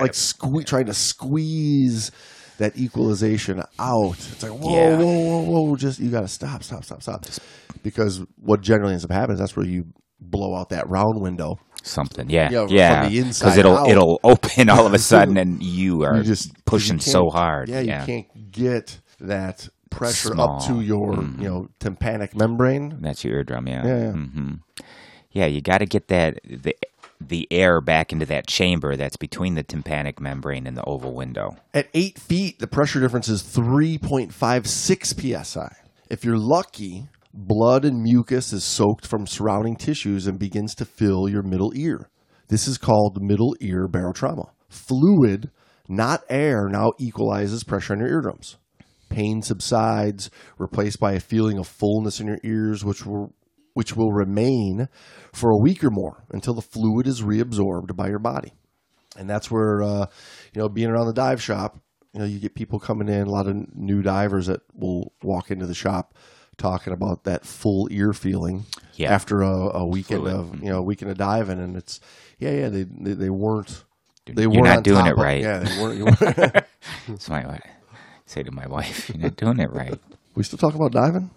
like 0.00 0.12
sque- 0.12 0.66
trying 0.66 0.86
to 0.86 0.94
squeeze 0.94 2.10
that 2.58 2.76
equalization 2.78 3.62
out. 3.78 4.12
It's 4.32 4.42
like 4.42 4.52
whoa, 4.52 4.74
Yeah. 4.74 4.98
whoa, 4.98 5.40
whoa, 5.40 5.62
whoa! 5.62 5.76
Just 5.76 5.98
you 6.00 6.10
got 6.10 6.22
to 6.22 6.28
stop, 6.28 6.62
stop, 6.62 6.84
stop, 6.84 7.02
stop. 7.02 7.24
Because 7.82 8.22
what 8.36 8.60
generally 8.62 8.92
ends 8.92 9.04
up 9.04 9.12
happening 9.12 9.34
is 9.34 9.40
that's 9.40 9.56
where 9.56 9.66
you 9.66 9.84
blow 10.20 10.54
out 10.56 10.70
that 10.70 10.88
round 10.88 11.20
window. 11.20 11.58
something. 11.82 12.28
Yeah. 12.28 12.48
Yeah, 12.50 12.66
Yeah. 12.68 13.08
inside 13.08 13.58
it'll 13.58 13.76
out. 13.78 13.88
it'll 13.88 14.18
open 14.24 14.68
all 14.68 14.86
of 14.88 14.92
a 14.94 14.98
sudden, 14.98 15.36
and 15.36 15.62
you 15.62 16.02
are 16.02 16.16
You 16.16 16.24
just 16.24 16.52
pushing 16.64 16.96
you 16.96 17.00
so 17.02 17.28
hard. 17.30 17.68
Yeah, 17.68 17.78
Yeah. 17.78 18.00
you 18.00 18.06
can't 18.06 18.50
get 18.50 18.98
that 19.20 19.68
pressure 19.96 20.28
Small. 20.30 20.56
up 20.60 20.66
to 20.66 20.80
your 20.80 21.14
you 21.14 21.48
know 21.48 21.68
tympanic 21.80 22.36
membrane. 22.36 22.98
That's 23.00 23.24
your 23.24 23.36
eardrum. 23.36 23.66
Yeah. 23.66 23.86
Yeah, 23.86 23.98
yeah. 23.98 24.12
hmm 24.12 24.52
Yeah. 25.30 25.46
You 25.46 25.60
got 25.60 25.78
to 25.78 25.86
get 25.86 26.08
that 26.08 26.40
the 26.44 26.74
the 27.20 27.48
air 27.50 27.80
back 27.80 28.12
into 28.12 28.26
that 28.26 28.46
chamber 28.46 28.96
that's 28.96 29.16
between 29.16 29.54
the 29.54 29.62
tympanic 29.62 30.20
membrane 30.20 30.66
and 30.66 30.76
the 30.76 30.84
oval 30.84 31.14
window. 31.14 31.56
At 31.72 31.88
eight 31.94 32.18
feet, 32.18 32.58
the 32.58 32.66
pressure 32.66 33.00
difference 33.00 33.28
is 33.28 33.42
3.56 33.42 35.44
psi. 35.44 35.76
If 36.10 36.24
you're 36.24 36.38
lucky, 36.38 37.08
blood 37.32 37.84
and 37.84 38.02
mucus 38.02 38.52
is 38.52 38.64
soaked 38.64 39.06
from 39.06 39.26
surrounding 39.26 39.76
tissues 39.76 40.26
and 40.26 40.38
begins 40.38 40.74
to 40.76 40.84
fill 40.84 41.28
your 41.28 41.42
middle 41.42 41.72
ear. 41.74 42.08
This 42.48 42.68
is 42.68 42.78
called 42.78 43.22
middle 43.22 43.56
ear 43.60 43.88
barotrauma. 43.88 44.50
Fluid, 44.68 45.50
not 45.88 46.22
air, 46.28 46.68
now 46.68 46.92
equalizes 46.98 47.64
pressure 47.64 47.94
on 47.94 48.00
your 48.00 48.08
eardrums. 48.08 48.56
Pain 49.16 49.40
subsides, 49.40 50.30
replaced 50.58 51.00
by 51.00 51.12
a 51.12 51.20
feeling 51.20 51.58
of 51.58 51.66
fullness 51.66 52.20
in 52.20 52.26
your 52.26 52.38
ears, 52.44 52.84
which 52.84 53.06
will 53.06 53.32
which 53.72 53.96
will 53.96 54.12
remain 54.12 54.88
for 55.32 55.50
a 55.50 55.56
week 55.58 55.82
or 55.84 55.90
more 55.90 56.24
until 56.30 56.52
the 56.54 56.62
fluid 56.62 57.06
is 57.06 57.22
reabsorbed 57.22 57.94
by 57.96 58.08
your 58.08 58.18
body 58.18 58.52
and 59.18 59.28
that's 59.28 59.50
where 59.50 59.82
uh, 59.82 60.06
you 60.54 60.60
know 60.60 60.68
being 60.68 60.88
around 60.88 61.06
the 61.06 61.12
dive 61.12 61.42
shop 61.42 61.78
you 62.14 62.20
know 62.20 62.26
you 62.26 62.38
get 62.38 62.54
people 62.54 62.78
coming 62.78 63.08
in 63.08 63.26
a 63.26 63.30
lot 63.30 63.46
of 63.46 63.54
new 63.76 64.00
divers 64.02 64.46
that 64.46 64.60
will 64.74 65.12
walk 65.22 65.50
into 65.50 65.66
the 65.66 65.74
shop 65.74 66.14
talking 66.56 66.92
about 66.92 67.24
that 67.24 67.44
full 67.44 67.86
ear 67.90 68.12
feeling 68.14 68.64
Yeah. 68.94 69.12
after 69.12 69.42
a, 69.42 69.50
a 69.78 69.86
weekend 69.86 70.22
Fluid. 70.22 70.34
of 70.36 70.62
you 70.62 70.70
know 70.70 70.78
a 70.78 70.82
weekend 70.82 71.10
of 71.10 71.18
diving 71.18 71.58
and 71.60 71.76
it's 71.76 72.00
yeah 72.38 72.52
yeah 72.52 72.68
they 72.70 72.84
they, 72.84 73.12
they 73.12 73.30
weren't 73.30 73.84
they 74.26 74.42
You're 74.42 74.50
weren't 74.62 74.84
doing 74.84 75.04
it 75.06 75.12
of- 75.12 75.18
right. 75.18 75.42
yeah 75.42 75.58
they 75.60 75.82
weren't, 75.82 75.98
you 75.98 76.04
weren't 76.06 76.64
That's 77.08 77.28
my 77.28 77.42
I 77.46 77.60
say 78.26 78.42
to 78.42 78.50
my 78.50 78.66
wife. 78.66 79.08
You're 79.08 79.18
not 79.18 79.36
doing 79.36 79.60
it 79.60 79.72
right. 79.72 79.98
we 80.34 80.42
still 80.42 80.58
talk 80.58 80.74
about 80.74 80.92
diving 80.92 81.30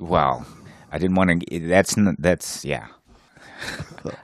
Well, 0.00 0.46
I 0.92 0.98
didn't 0.98 1.16
want 1.16 1.42
to. 1.48 1.60
That's 1.60 1.98
n- 1.98 2.16
that's 2.18 2.64
yeah. 2.64 2.86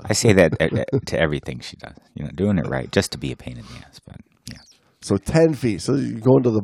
I 0.04 0.12
say 0.12 0.32
that 0.34 0.52
uh, 0.60 0.82
uh, 0.92 0.98
to 1.06 1.18
everything 1.18 1.60
she 1.60 1.76
does. 1.76 1.96
You 2.14 2.24
know, 2.24 2.30
doing 2.30 2.58
it 2.58 2.68
right, 2.68 2.90
just 2.92 3.12
to 3.12 3.18
be 3.18 3.32
a 3.32 3.36
pain 3.36 3.58
in 3.58 3.64
the 3.64 3.86
ass. 3.86 3.98
But 4.06 4.20
yeah, 4.46 4.60
so 5.02 5.16
10 5.16 5.54
feet 5.54 5.80
so 5.82 5.94
you 5.94 6.18
go 6.18 6.36
into 6.36 6.50
the 6.50 6.62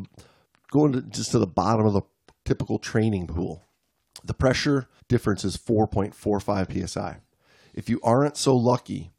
going 0.70 0.92
to 0.92 1.02
just 1.02 1.32
to 1.32 1.38
the 1.38 1.46
bottom 1.46 1.86
of 1.86 1.92
the 1.92 2.02
typical 2.44 2.78
training 2.78 3.26
pool 3.26 3.64
the 4.24 4.34
pressure 4.34 4.88
difference 5.08 5.44
is 5.44 5.56
4.45 5.56 6.88
psi 6.88 7.16
if 7.74 7.88
you 7.88 8.00
aren't 8.02 8.36
so 8.36 8.54
lucky 8.54 9.12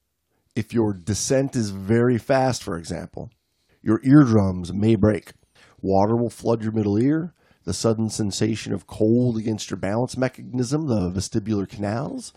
if 0.55 0.73
your 0.73 0.93
descent 0.93 1.55
is 1.55 1.69
very 1.69 2.17
fast 2.17 2.63
for 2.63 2.77
example 2.77 3.29
your 3.81 3.99
eardrums 4.03 4.73
may 4.73 4.95
break 4.95 5.33
water 5.81 6.15
will 6.15 6.29
flood 6.29 6.61
your 6.61 6.71
middle 6.71 6.97
ear 6.97 7.33
the 7.65 7.73
sudden 7.73 8.09
sensation 8.09 8.73
of 8.73 8.87
cold 8.87 9.37
against 9.37 9.69
your 9.69 9.77
balance 9.77 10.17
mechanism 10.17 10.87
the 10.87 11.09
vestibular 11.11 11.67
canals 11.67 12.33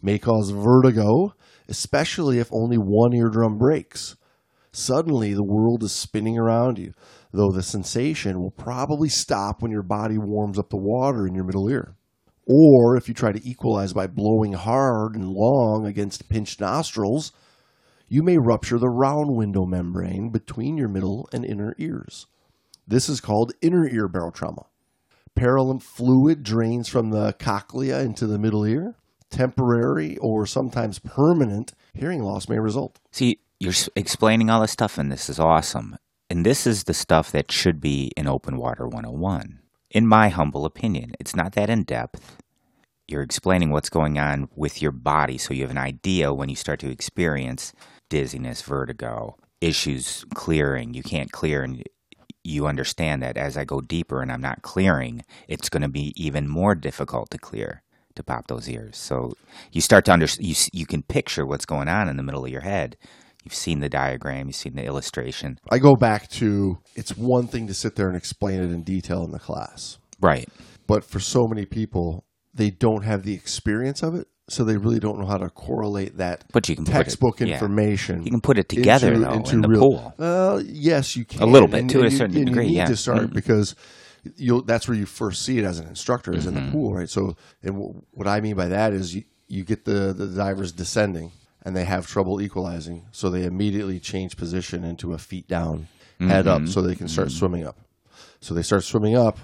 may 0.00 0.18
cause 0.18 0.50
vertigo 0.50 1.34
especially 1.68 2.38
if 2.38 2.52
only 2.52 2.76
one 2.76 3.12
eardrum 3.12 3.58
breaks 3.58 4.16
Suddenly, 4.74 5.34
the 5.34 5.44
world 5.44 5.82
is 5.82 5.92
spinning 5.92 6.38
around 6.38 6.78
you, 6.78 6.94
though 7.30 7.52
the 7.52 7.62
sensation 7.62 8.40
will 8.40 8.50
probably 8.50 9.10
stop 9.10 9.60
when 9.60 9.70
your 9.70 9.82
body 9.82 10.16
warms 10.16 10.58
up 10.58 10.70
the 10.70 10.78
water 10.78 11.26
in 11.26 11.34
your 11.34 11.44
middle 11.44 11.68
ear. 11.68 11.94
Or 12.46 12.96
if 12.96 13.06
you 13.06 13.12
try 13.12 13.32
to 13.32 13.48
equalize 13.48 13.92
by 13.92 14.06
blowing 14.06 14.54
hard 14.54 15.14
and 15.14 15.28
long 15.28 15.84
against 15.84 16.30
pinched 16.30 16.58
nostrils, 16.58 17.32
you 18.08 18.22
may 18.22 18.38
rupture 18.38 18.78
the 18.78 18.88
round 18.88 19.36
window 19.36 19.66
membrane 19.66 20.30
between 20.30 20.78
your 20.78 20.88
middle 20.88 21.28
and 21.34 21.44
inner 21.44 21.74
ears. 21.78 22.26
This 22.86 23.08
is 23.08 23.20
called 23.20 23.52
inner 23.60 23.86
ear 23.88 24.08
barotrauma. 24.08 24.66
Perilymph 25.38 25.82
fluid 25.82 26.42
drains 26.42 26.88
from 26.88 27.10
the 27.10 27.32
cochlea 27.34 28.00
into 28.00 28.26
the 28.26 28.38
middle 28.38 28.64
ear. 28.64 28.96
Temporary 29.30 30.18
or 30.18 30.44
sometimes 30.46 30.98
permanent 30.98 31.72
hearing 31.94 32.22
loss 32.22 32.48
may 32.48 32.58
result. 32.58 33.00
see, 33.10 33.38
you're 33.58 33.72
explaining 33.94 34.50
all 34.50 34.60
this 34.60 34.72
stuff, 34.72 34.98
and 34.98 35.10
this 35.10 35.30
is 35.30 35.38
awesome. 35.38 35.96
And 36.28 36.44
this 36.44 36.66
is 36.66 36.84
the 36.84 36.94
stuff 36.94 37.30
that 37.30 37.52
should 37.52 37.80
be 37.80 38.10
in 38.16 38.26
Open 38.26 38.56
Water 38.56 38.88
101. 38.88 39.60
In 39.90 40.06
my 40.06 40.30
humble 40.30 40.64
opinion, 40.64 41.12
it's 41.20 41.36
not 41.36 41.52
that 41.52 41.70
in 41.70 41.84
depth. 41.84 42.38
You're 43.06 43.22
explaining 43.22 43.70
what's 43.70 43.90
going 43.90 44.18
on 44.18 44.48
with 44.56 44.82
your 44.82 44.90
body 44.90 45.38
so 45.38 45.54
you 45.54 45.62
have 45.62 45.70
an 45.70 45.78
idea 45.78 46.32
when 46.34 46.48
you 46.48 46.56
start 46.56 46.80
to 46.80 46.90
experience 46.90 47.72
dizziness, 48.10 48.62
vertigo, 48.62 49.36
issues 49.60 50.24
clearing. 50.34 50.94
You 50.94 51.02
can't 51.02 51.30
clear, 51.30 51.62
and 51.62 51.84
you 52.44 52.66
understand 52.66 53.22
that 53.22 53.36
as 53.36 53.56
I 53.56 53.64
go 53.64 53.80
deeper 53.80 54.20
and 54.22 54.30
I'm 54.32 54.40
not 54.40 54.62
clearing, 54.62 55.22
it's 55.48 55.68
going 55.68 55.82
to 55.82 55.88
be 55.88 56.12
even 56.16 56.48
more 56.48 56.74
difficult 56.74 57.30
to 57.30 57.38
clear 57.38 57.82
to 58.14 58.22
pop 58.22 58.46
those 58.48 58.68
ears. 58.68 58.96
So 58.98 59.32
you 59.70 59.80
start 59.80 60.04
to 60.06 60.12
understand. 60.12 60.46
You 60.48 60.54
you 60.72 60.86
can 60.86 61.02
picture 61.02 61.46
what's 61.46 61.64
going 61.66 61.88
on 61.88 62.08
in 62.08 62.16
the 62.16 62.22
middle 62.22 62.44
of 62.44 62.50
your 62.50 62.60
head. 62.62 62.96
You've 63.44 63.54
seen 63.54 63.80
the 63.80 63.88
diagram. 63.88 64.46
You've 64.46 64.56
seen 64.56 64.74
the 64.76 64.84
illustration. 64.84 65.58
I 65.70 65.78
go 65.78 65.96
back 65.96 66.28
to 66.30 66.78
it's 66.94 67.16
one 67.16 67.46
thing 67.46 67.66
to 67.68 67.74
sit 67.74 67.96
there 67.96 68.08
and 68.08 68.16
explain 68.16 68.60
it 68.60 68.70
in 68.70 68.82
detail 68.82 69.24
in 69.24 69.32
the 69.32 69.38
class, 69.40 69.98
Right. 70.20 70.48
but 70.86 71.04
for 71.04 71.18
so 71.20 71.46
many 71.48 71.64
people, 71.66 72.24
they 72.54 72.70
don't 72.70 73.04
have 73.04 73.22
the 73.24 73.34
experience 73.34 74.02
of 74.02 74.14
it, 74.14 74.28
so 74.48 74.64
they 74.64 74.76
really 74.76 74.98
don't 74.98 75.18
know 75.18 75.26
how 75.26 75.38
to 75.38 75.48
correlate 75.50 76.16
that 76.18 76.44
But 76.52 76.68
you 76.68 76.76
can 76.76 76.84
put 76.84 76.90
it- 76.92 76.94
textbook 76.98 77.40
yeah. 77.40 77.46
information. 77.54 78.24
You 78.24 78.30
can 78.30 78.40
put 78.40 78.58
it 78.58 78.68
together 78.68 79.16
though 79.18 79.32
into 79.32 79.54
in 79.54 79.60
the 79.62 79.68
pool. 79.68 80.14
Well, 80.18 80.60
yes, 80.62 81.16
you 81.16 81.24
can 81.24 81.42
a 81.42 81.46
little 81.46 81.68
bit, 81.68 81.88
to 81.90 82.00
a 82.00 82.04
you- 82.04 82.10
certain 82.10 82.36
and 82.36 82.46
degree, 82.46 82.64
You 82.64 82.70
need 82.70 82.76
yeah. 82.76 82.86
to 82.86 82.96
start 82.96 83.30
Mhm. 83.30 83.32
because 83.34 83.74
you'll. 84.36 84.62
That's 84.62 84.86
where 84.88 84.96
you 84.96 85.06
first 85.06 85.42
see 85.42 85.58
it 85.58 85.64
as 85.64 85.78
an 85.78 85.86
instructor 85.88 86.32
is 86.34 86.46
in 86.46 86.54
Mm-hmm. 86.54 86.66
the 86.66 86.72
pool, 86.72 86.94
right? 86.94 87.08
So, 87.08 87.36
and 87.62 87.74
w- 87.74 88.02
what 88.12 88.26
I 88.28 88.40
mean 88.40 88.56
by 88.56 88.68
that 88.68 88.92
is 88.92 89.14
you, 89.14 89.24
you 89.48 89.64
get 89.64 89.84
the 89.84 90.12
the 90.12 90.26
divers 90.26 90.72
descending 90.72 91.30
and 91.64 91.76
they 91.76 91.84
have 91.84 92.06
trouble 92.08 92.40
equalizing, 92.40 93.06
so 93.12 93.30
they 93.30 93.44
immediately 93.44 94.00
change 94.00 94.36
position 94.36 94.82
into 94.84 95.12
a 95.12 95.18
feet 95.18 95.46
down, 95.48 95.86
head 96.18 96.46
Mm-hmm. 96.46 96.64
up, 96.64 96.68
so 96.68 96.82
they 96.82 96.96
can 96.96 97.06
start 97.08 97.30
swimming 97.30 97.64
up. 97.64 97.78
So 98.40 98.54
they 98.54 98.62
start 98.62 98.82
swimming 98.82 99.16
up, 99.16 99.38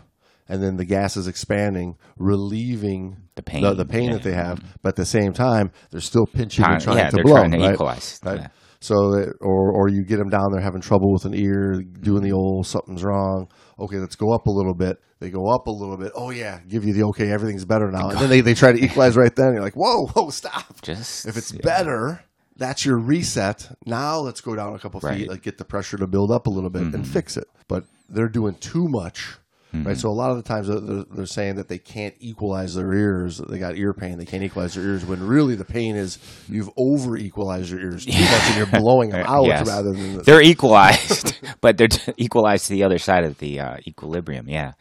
and 0.48 0.62
then 0.62 0.76
the 0.76 0.84
gas 0.84 1.16
is 1.16 1.26
expanding, 1.28 1.96
relieving 2.16 3.16
The 3.37 3.42
pain, 3.42 3.62
the, 3.62 3.74
the 3.74 3.84
pain 3.84 4.12
that 4.12 4.22
they 4.22 4.32
have, 4.34 4.61
but 4.82 4.90
at 4.90 4.96
the 4.96 5.04
same 5.06 5.32
time, 5.32 5.70
they're 5.90 6.00
still 6.00 6.26
pinching 6.26 6.64
and 6.64 6.80
Trying- 6.80 6.80
trying 6.80 6.96
yeah, 6.98 7.11
to 7.11 7.16
they're 7.16 7.24
blow, 7.24 7.34
trying 7.37 7.50
to 7.52 7.58
right? 7.58 7.72
equalize. 7.74 8.20
Right. 8.24 8.40
Yeah. 8.40 8.48
So, 8.80 8.94
that, 9.11 9.34
or 9.40 9.72
or 9.72 9.88
you 9.88 10.04
get 10.04 10.18
them 10.18 10.28
down 10.28 10.52
there 10.52 10.61
having 10.62 10.80
trouble 10.80 11.12
with 11.12 11.24
an 11.24 11.34
ear, 11.34 11.82
doing 12.00 12.22
the 12.22 12.30
old 12.30 12.64
something's 12.64 13.02
wrong. 13.02 13.48
Okay, 13.76 13.96
let's 13.96 14.14
go 14.14 14.32
up 14.32 14.46
a 14.46 14.50
little 14.52 14.74
bit. 14.74 14.98
They 15.18 15.30
go 15.30 15.48
up 15.52 15.66
a 15.66 15.70
little 15.72 15.96
bit. 15.96 16.12
Oh 16.14 16.30
yeah, 16.30 16.61
give 16.68 16.84
you 16.84 16.92
the 16.94 17.02
okay, 17.08 17.28
everything's 17.32 17.64
better 17.64 17.90
now. 17.90 18.11
And 18.11 18.20
then 18.20 18.30
they, 18.30 18.40
they 18.40 18.54
try 18.54 18.70
to 18.70 18.78
equalize 18.82 19.16
right 19.16 19.34
then. 19.34 19.54
You're 19.54 19.62
like, 19.62 19.74
whoa, 19.74 20.06
whoa, 20.06 20.30
stop. 20.30 20.80
Just 20.82 21.26
If 21.26 21.37
it's 21.37 21.52
yeah. 21.52 21.61
better, 21.64 22.22
that's 22.56 22.87
your 22.87 22.98
reset. 23.00 23.68
Now 23.84 24.18
let's 24.20 24.40
go 24.40 24.54
down 24.54 24.74
a 24.74 24.78
couple 24.78 25.00
feet, 25.00 25.06
Right. 25.08 25.20
Mm-hmm. 25.22 25.30
like 25.30 25.42
get 25.42 25.58
the 25.58 25.64
pressure 25.64 25.96
to 25.96 26.06
build 26.06 26.30
up 26.30 26.46
a 26.46 26.50
little 26.50 26.70
bit 26.70 26.82
and 26.82 27.04
fix 27.04 27.37
it. 27.37 27.48
But 27.66 27.82
they're 28.08 28.28
doing 28.28 28.54
too 28.54 28.87
much, 28.88 29.38
right? 29.72 29.96
So 29.96 30.09
a 30.09 30.12
lot 30.12 30.31
of 30.31 30.37
the 30.38 30.42
times 30.42 30.68
they're, 30.68 30.81
they're- 30.81 31.26
saying 31.26 31.57
that 31.57 31.68
they 31.68 31.78
can't 31.78 32.14
equalize 32.20 32.74
their 32.74 32.92
ears. 32.92 33.38
They 33.38 33.59
got 33.59 33.76
ear 33.76 33.92
pain. 33.92 34.16
They 34.18 34.24
can't 34.24 34.42
equalize 34.42 34.74
their 34.74 34.85
ears. 34.85 35.04
When 35.04 35.22
really 35.26 35.54
the 35.57 35.64
pain 35.64 35.94
is 35.96 36.18
you've 36.48 36.70
over 36.76 37.16
equalized 37.16 37.70
your 37.70 37.81
ears 37.81 38.07
too 38.07 38.12
much 38.12 38.42
and 38.48 38.57
you're 38.57 38.81
blowing 38.81 39.11
them 39.11 39.26
out 39.28 39.44
Yes. 39.46 39.66
rather 39.68 39.92
than 39.92 40.16
the, 40.18 40.22
they're 40.22 40.40
equalized, 40.42 41.38
but 41.61 41.76
they're 41.76 41.88
equalized 42.16 42.66
to 42.68 42.72
the 42.72 42.85
other 42.85 42.98
side 42.98 43.24
of 43.24 43.38
the 43.38 43.61
uh, 43.61 43.76
equilibrium. 43.87 44.48
Yeah, 44.48 44.72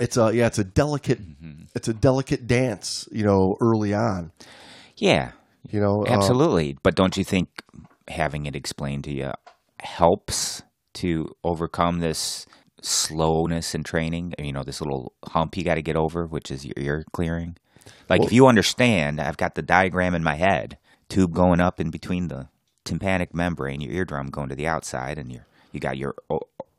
it's 0.00 0.16
a 0.16 0.32
yeah 0.34 0.46
it's 0.46 0.58
a 0.58 0.64
delicate 0.64 1.20
Mm-hmm. 1.20 1.64
it's 1.76 1.88
a 1.88 1.94
delicate 1.94 2.46
dance. 2.46 3.08
You 3.12 3.24
know, 3.24 3.56
early 3.60 3.94
on. 3.94 4.32
yeah, 4.96 5.32
You 5.70 5.80
know, 5.80 6.04
uh, 6.06 6.10
absolutely. 6.12 6.76
but 6.82 6.94
don't 6.96 7.16
you 7.16 7.22
think 7.24 7.48
having 8.08 8.46
it 8.46 8.56
explained 8.56 9.04
to 9.04 9.12
you 9.12 9.30
helps 9.80 10.62
to 10.94 11.28
overcome 11.44 12.00
this 12.00 12.46
slowness 12.84 13.74
in 13.74 13.82
training? 13.82 14.34
You 14.38 14.52
know, 14.52 14.62
this 14.62 14.80
little 14.80 15.12
hump 15.26 15.56
you 15.56 15.64
got 15.64 15.74
to 15.74 15.82
get 15.82 15.96
over, 15.96 16.26
which 16.26 16.50
is 16.50 16.64
your 16.64 16.74
ear 16.76 17.04
clearing. 17.12 17.56
Like 18.08 18.22
if 18.22 18.32
you 18.32 18.46
understand, 18.46 19.20
I've 19.20 19.36
got 19.36 19.54
the 19.54 19.62
diagram 19.62 20.14
in 20.14 20.22
my 20.22 20.36
head, 20.36 20.78
tube 21.08 21.34
going 21.34 21.60
up 21.60 21.80
in 21.80 21.90
between 21.90 22.28
the 22.28 22.48
tympanic 22.84 23.34
membrane, 23.34 23.80
your 23.80 23.92
eardrum 23.92 24.28
going 24.28 24.48
to 24.48 24.54
the 24.54 24.66
outside, 24.66 25.18
and 25.18 25.32
your 25.32 25.46
you 25.72 25.80
got 25.80 25.96
your 25.96 26.14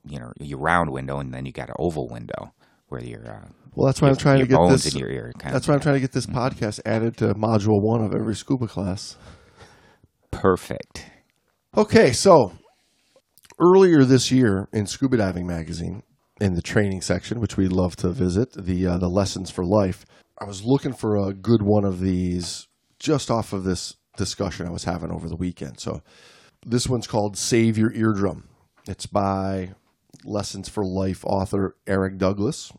you 0.06 0.20
know 0.20 0.32
your 0.40 0.60
round 0.60 0.92
window, 0.92 1.20
and 1.20 1.34
then 1.34 1.46
you 1.46 1.52
got 1.52 1.70
an 1.70 1.76
oval 1.80 2.08
window 2.08 2.54
where 2.88 3.02
your 3.02 3.28
uh, 3.28 3.48
well, 3.76 3.88
that's 3.88 4.02
why 4.02 4.08
I'm 4.08 4.16
trying 4.16 4.40
to 4.40 4.48
get 4.48 4.58
this. 4.70 4.94
in 4.94 5.00
your 5.00 5.10
ear. 5.10 5.34
Kind 5.38 5.54
That's 5.54 5.68
why 5.68 5.74
I'm 5.74 5.82
trying 5.82 5.96
to 5.96 6.00
get 6.00 6.14
this 6.14 6.26
podcast 6.26 6.80
added 6.86 7.18
to 7.18 7.34
module 7.34 7.82
one 7.82 8.04
of 8.04 8.14
every 8.14 8.36
scuba 8.36 8.68
class. 8.68 9.18
perfect. 10.32 11.06
Okay, 11.76 12.14
so 12.14 12.54
earlier 13.60 14.04
this 14.04 14.32
year 14.32 14.68
in 14.72 14.88
Scuba 14.88 15.18
Diving 15.18 15.48
Magazine, 15.48 16.04
in 16.40 16.56
the 16.56 16.62
training 16.62 17.02
section, 17.02 17.40
which 17.40 17.58
we 17.58 17.68
love 17.68 17.96
to 17.98 18.10
visit, 18.10 18.52
the 18.54 18.86
uh, 18.86 18.98
the 18.98 19.10
lessons 19.10 19.50
for 19.50 19.64
life, 19.64 20.06
I 20.40 20.46
was 20.46 20.64
looking 20.64 20.94
for 20.94 21.16
a 21.16 21.34
good 21.34 21.62
one 21.62 21.86
of 21.86 22.00
these 22.00 22.68
just 23.00 23.32
off 23.32 23.54
of 23.54 23.64
this 23.64 23.96
discussion 24.18 24.68
I 24.68 24.72
was 24.72 24.84
having 24.84 25.12
over 25.12 25.30
the 25.30 25.36
weekend. 25.36 25.80
So 25.80 26.02
this 26.66 26.88
one's 26.88 27.08
called 27.08 27.38
"Save 27.38 27.78
Your 27.78 27.92
Eardrum." 27.94 28.50
It's 28.88 29.06
by 29.06 29.72
Lessons 30.24 30.70
for 30.70 30.86
Life 30.86 31.24
author 31.26 31.76
Eric 31.88 32.18
Douglas. 32.18 32.72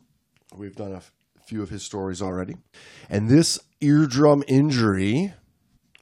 We've 0.55 0.75
done 0.75 0.93
a 0.93 0.97
f- 0.97 1.11
few 1.45 1.61
of 1.61 1.69
his 1.69 1.83
stories 1.83 2.21
already, 2.21 2.55
and 3.09 3.29
this 3.29 3.59
eardrum 3.81 4.43
injury 4.47 5.33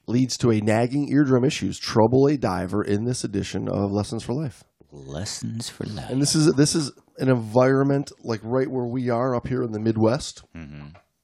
leads 0.06 0.36
to 0.38 0.50
a 0.50 0.60
nagging 0.60 1.08
eardrum 1.10 1.44
issues 1.44 1.78
trouble 1.78 2.26
a 2.26 2.36
diver 2.36 2.82
in 2.82 3.04
this 3.04 3.24
edition 3.24 3.68
of 3.68 3.90
Lessons 3.90 4.22
for 4.22 4.34
Life. 4.34 4.64
Lessons 4.90 5.68
for 5.68 5.84
life. 5.84 6.10
And 6.10 6.22
this 6.22 6.34
is 6.34 6.52
this 6.54 6.74
is 6.74 6.92
an 7.18 7.28
environment 7.28 8.12
like 8.22 8.40
right 8.42 8.70
where 8.70 8.86
we 8.86 9.10
are 9.10 9.34
up 9.34 9.48
here 9.48 9.62
in 9.62 9.72
the 9.72 9.80
Midwest 9.80 10.42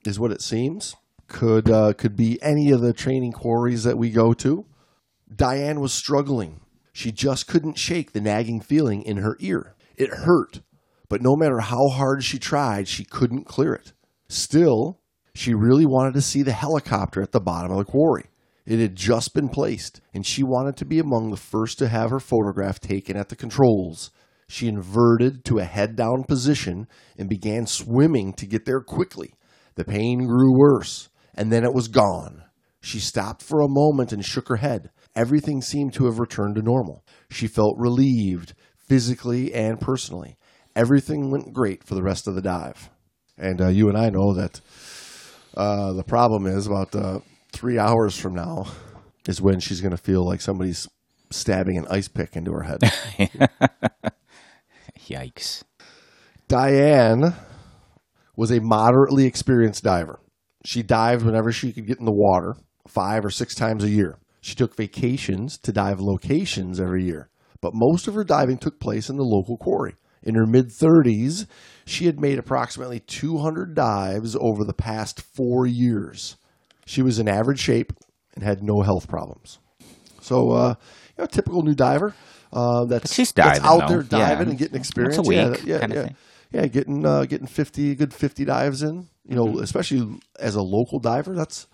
is 0.04 0.18
what 0.18 0.32
it 0.32 0.42
seems. 0.42 0.96
Could 1.28 1.70
uh, 1.70 1.92
could 1.94 2.16
be 2.16 2.38
any 2.42 2.70
of 2.70 2.80
the 2.80 2.92
training 2.92 3.32
quarries 3.32 3.84
that 3.84 3.96
we 3.96 4.10
go 4.10 4.34
to. 4.34 4.66
Diane 5.34 5.80
was 5.80 5.94
struggling. 5.94 6.60
She 6.92 7.10
just 7.10 7.46
couldn't 7.46 7.78
shake 7.78 8.12
the 8.12 8.20
nagging 8.20 8.60
feeling 8.60 9.02
in 9.02 9.18
her 9.18 9.36
ear. 9.40 9.74
It 9.96 10.10
hurt, 10.10 10.60
but 11.08 11.22
no 11.22 11.36
matter 11.36 11.60
how 11.60 11.88
hard 11.88 12.22
she 12.24 12.38
tried, 12.38 12.88
she 12.88 13.04
couldn't 13.04 13.44
clear 13.44 13.72
it. 13.72 13.92
Still, 14.28 15.00
she 15.34 15.54
really 15.54 15.86
wanted 15.86 16.12
to 16.14 16.20
see 16.20 16.42
the 16.42 16.52
helicopter 16.52 17.22
at 17.22 17.32
the 17.32 17.40
bottom 17.40 17.70
of 17.70 17.78
the 17.78 17.90
quarry. 17.90 18.26
It 18.64 18.78
had 18.78 18.94
just 18.94 19.34
been 19.34 19.48
placed, 19.48 20.00
and 20.14 20.24
she 20.24 20.42
wanted 20.42 20.76
to 20.76 20.84
be 20.84 20.98
among 20.98 21.30
the 21.30 21.36
first 21.36 21.78
to 21.78 21.88
have 21.88 22.10
her 22.10 22.20
photograph 22.20 22.78
taken 22.78 23.16
at 23.16 23.28
the 23.28 23.36
controls. 23.36 24.10
She 24.48 24.68
inverted 24.68 25.44
to 25.46 25.58
a 25.58 25.64
head 25.64 25.96
down 25.96 26.24
position 26.24 26.86
and 27.18 27.28
began 27.28 27.66
swimming 27.66 28.32
to 28.34 28.46
get 28.46 28.64
there 28.64 28.80
quickly. 28.80 29.34
The 29.74 29.84
pain 29.84 30.26
grew 30.26 30.56
worse, 30.56 31.08
and 31.34 31.50
then 31.50 31.64
it 31.64 31.74
was 31.74 31.88
gone. 31.88 32.44
She 32.80 32.98
stopped 32.98 33.42
for 33.42 33.60
a 33.60 33.68
moment 33.68 34.12
and 34.12 34.24
shook 34.24 34.48
her 34.48 34.56
head. 34.56 34.90
Everything 35.16 35.62
seemed 35.62 35.94
to 35.94 36.06
have 36.06 36.18
returned 36.18 36.56
to 36.56 36.62
normal. 36.62 37.04
She 37.30 37.46
felt 37.46 37.78
relieved, 37.78 38.54
physically 38.76 39.54
and 39.54 39.80
personally. 39.80 40.36
Everything 40.76 41.30
went 41.30 41.52
great 41.52 41.84
for 41.84 41.94
the 41.94 42.02
rest 42.02 42.28
of 42.28 42.34
the 42.34 42.42
dive. 42.42 42.90
And 43.38 43.60
uh, 43.60 43.68
you 43.68 43.88
and 43.88 43.96
I 43.96 44.10
know 44.10 44.34
that 44.34 44.60
uh, 45.56 45.92
the 45.92 46.04
problem 46.04 46.46
is 46.46 46.66
about 46.66 46.94
uh, 46.94 47.20
three 47.52 47.78
hours 47.78 48.16
from 48.18 48.34
now 48.34 48.66
is 49.28 49.40
when 49.40 49.60
she's 49.60 49.80
going 49.80 49.92
to 49.92 49.96
feel 49.96 50.26
like 50.26 50.40
somebody's 50.40 50.88
stabbing 51.30 51.78
an 51.78 51.86
ice 51.90 52.08
pick 52.08 52.36
into 52.36 52.52
her 52.52 52.62
head. 52.62 52.80
Yikes. 54.98 55.62
Diane 56.48 57.34
was 58.36 58.50
a 58.50 58.60
moderately 58.60 59.26
experienced 59.26 59.84
diver. 59.84 60.20
She 60.64 60.82
dived 60.82 61.24
whenever 61.24 61.52
she 61.52 61.72
could 61.72 61.86
get 61.86 61.98
in 61.98 62.04
the 62.04 62.12
water, 62.12 62.56
five 62.86 63.24
or 63.24 63.30
six 63.30 63.54
times 63.54 63.84
a 63.84 63.90
year. 63.90 64.18
She 64.40 64.54
took 64.54 64.76
vacations 64.76 65.58
to 65.58 65.72
dive 65.72 66.00
locations 66.00 66.80
every 66.80 67.04
year, 67.04 67.30
but 67.60 67.74
most 67.74 68.08
of 68.08 68.14
her 68.14 68.24
diving 68.24 68.58
took 68.58 68.80
place 68.80 69.08
in 69.08 69.16
the 69.16 69.22
local 69.22 69.56
quarry. 69.56 69.94
In 70.22 70.34
her 70.36 70.46
mid 70.46 70.68
30s, 70.68 71.46
she 71.84 72.06
had 72.06 72.20
made 72.20 72.38
approximately 72.38 73.00
200 73.00 73.74
dives 73.74 74.36
over 74.38 74.64
the 74.64 74.72
past 74.72 75.20
four 75.20 75.66
years. 75.66 76.36
She 76.86 77.02
was 77.02 77.18
in 77.18 77.28
average 77.28 77.60
shape 77.60 77.92
and 78.34 78.42
had 78.44 78.62
no 78.62 78.82
health 78.82 79.08
problems. 79.08 79.58
So, 80.20 80.50
uh, 80.52 80.74
you 81.16 81.22
know, 81.22 81.26
typical 81.26 81.62
new 81.62 81.74
diver. 81.74 82.14
Uh, 82.52 82.84
that's, 82.86 83.12
she's 83.14 83.32
that's 83.32 83.58
diving, 83.60 83.64
out 83.82 83.88
though. 83.88 83.94
there 83.94 84.02
diving 84.02 84.46
Yeah. 84.46 84.50
and 84.50 84.58
getting 84.58 84.72
Once 84.74 84.94
a 84.94 85.20
experience. 85.20 85.28
week, 85.28 85.66
yeah, 85.66 85.86
yeah, 85.86 85.94
yeah. 85.94 86.08
Yeah, 86.52 86.66
getting 86.66 87.06
uh, 87.06 87.24
getting 87.24 87.46
fifty 87.46 87.94
good 87.94 88.12
fifty 88.12 88.44
dives 88.44 88.82
in. 88.82 89.08
You 89.26 89.36
know, 89.36 89.46
Mm-hmm. 89.46 89.62
especially 89.62 90.20
as 90.38 90.54
a 90.54 90.60
local 90.60 90.98
diver, 90.98 91.34
that's 91.34 91.66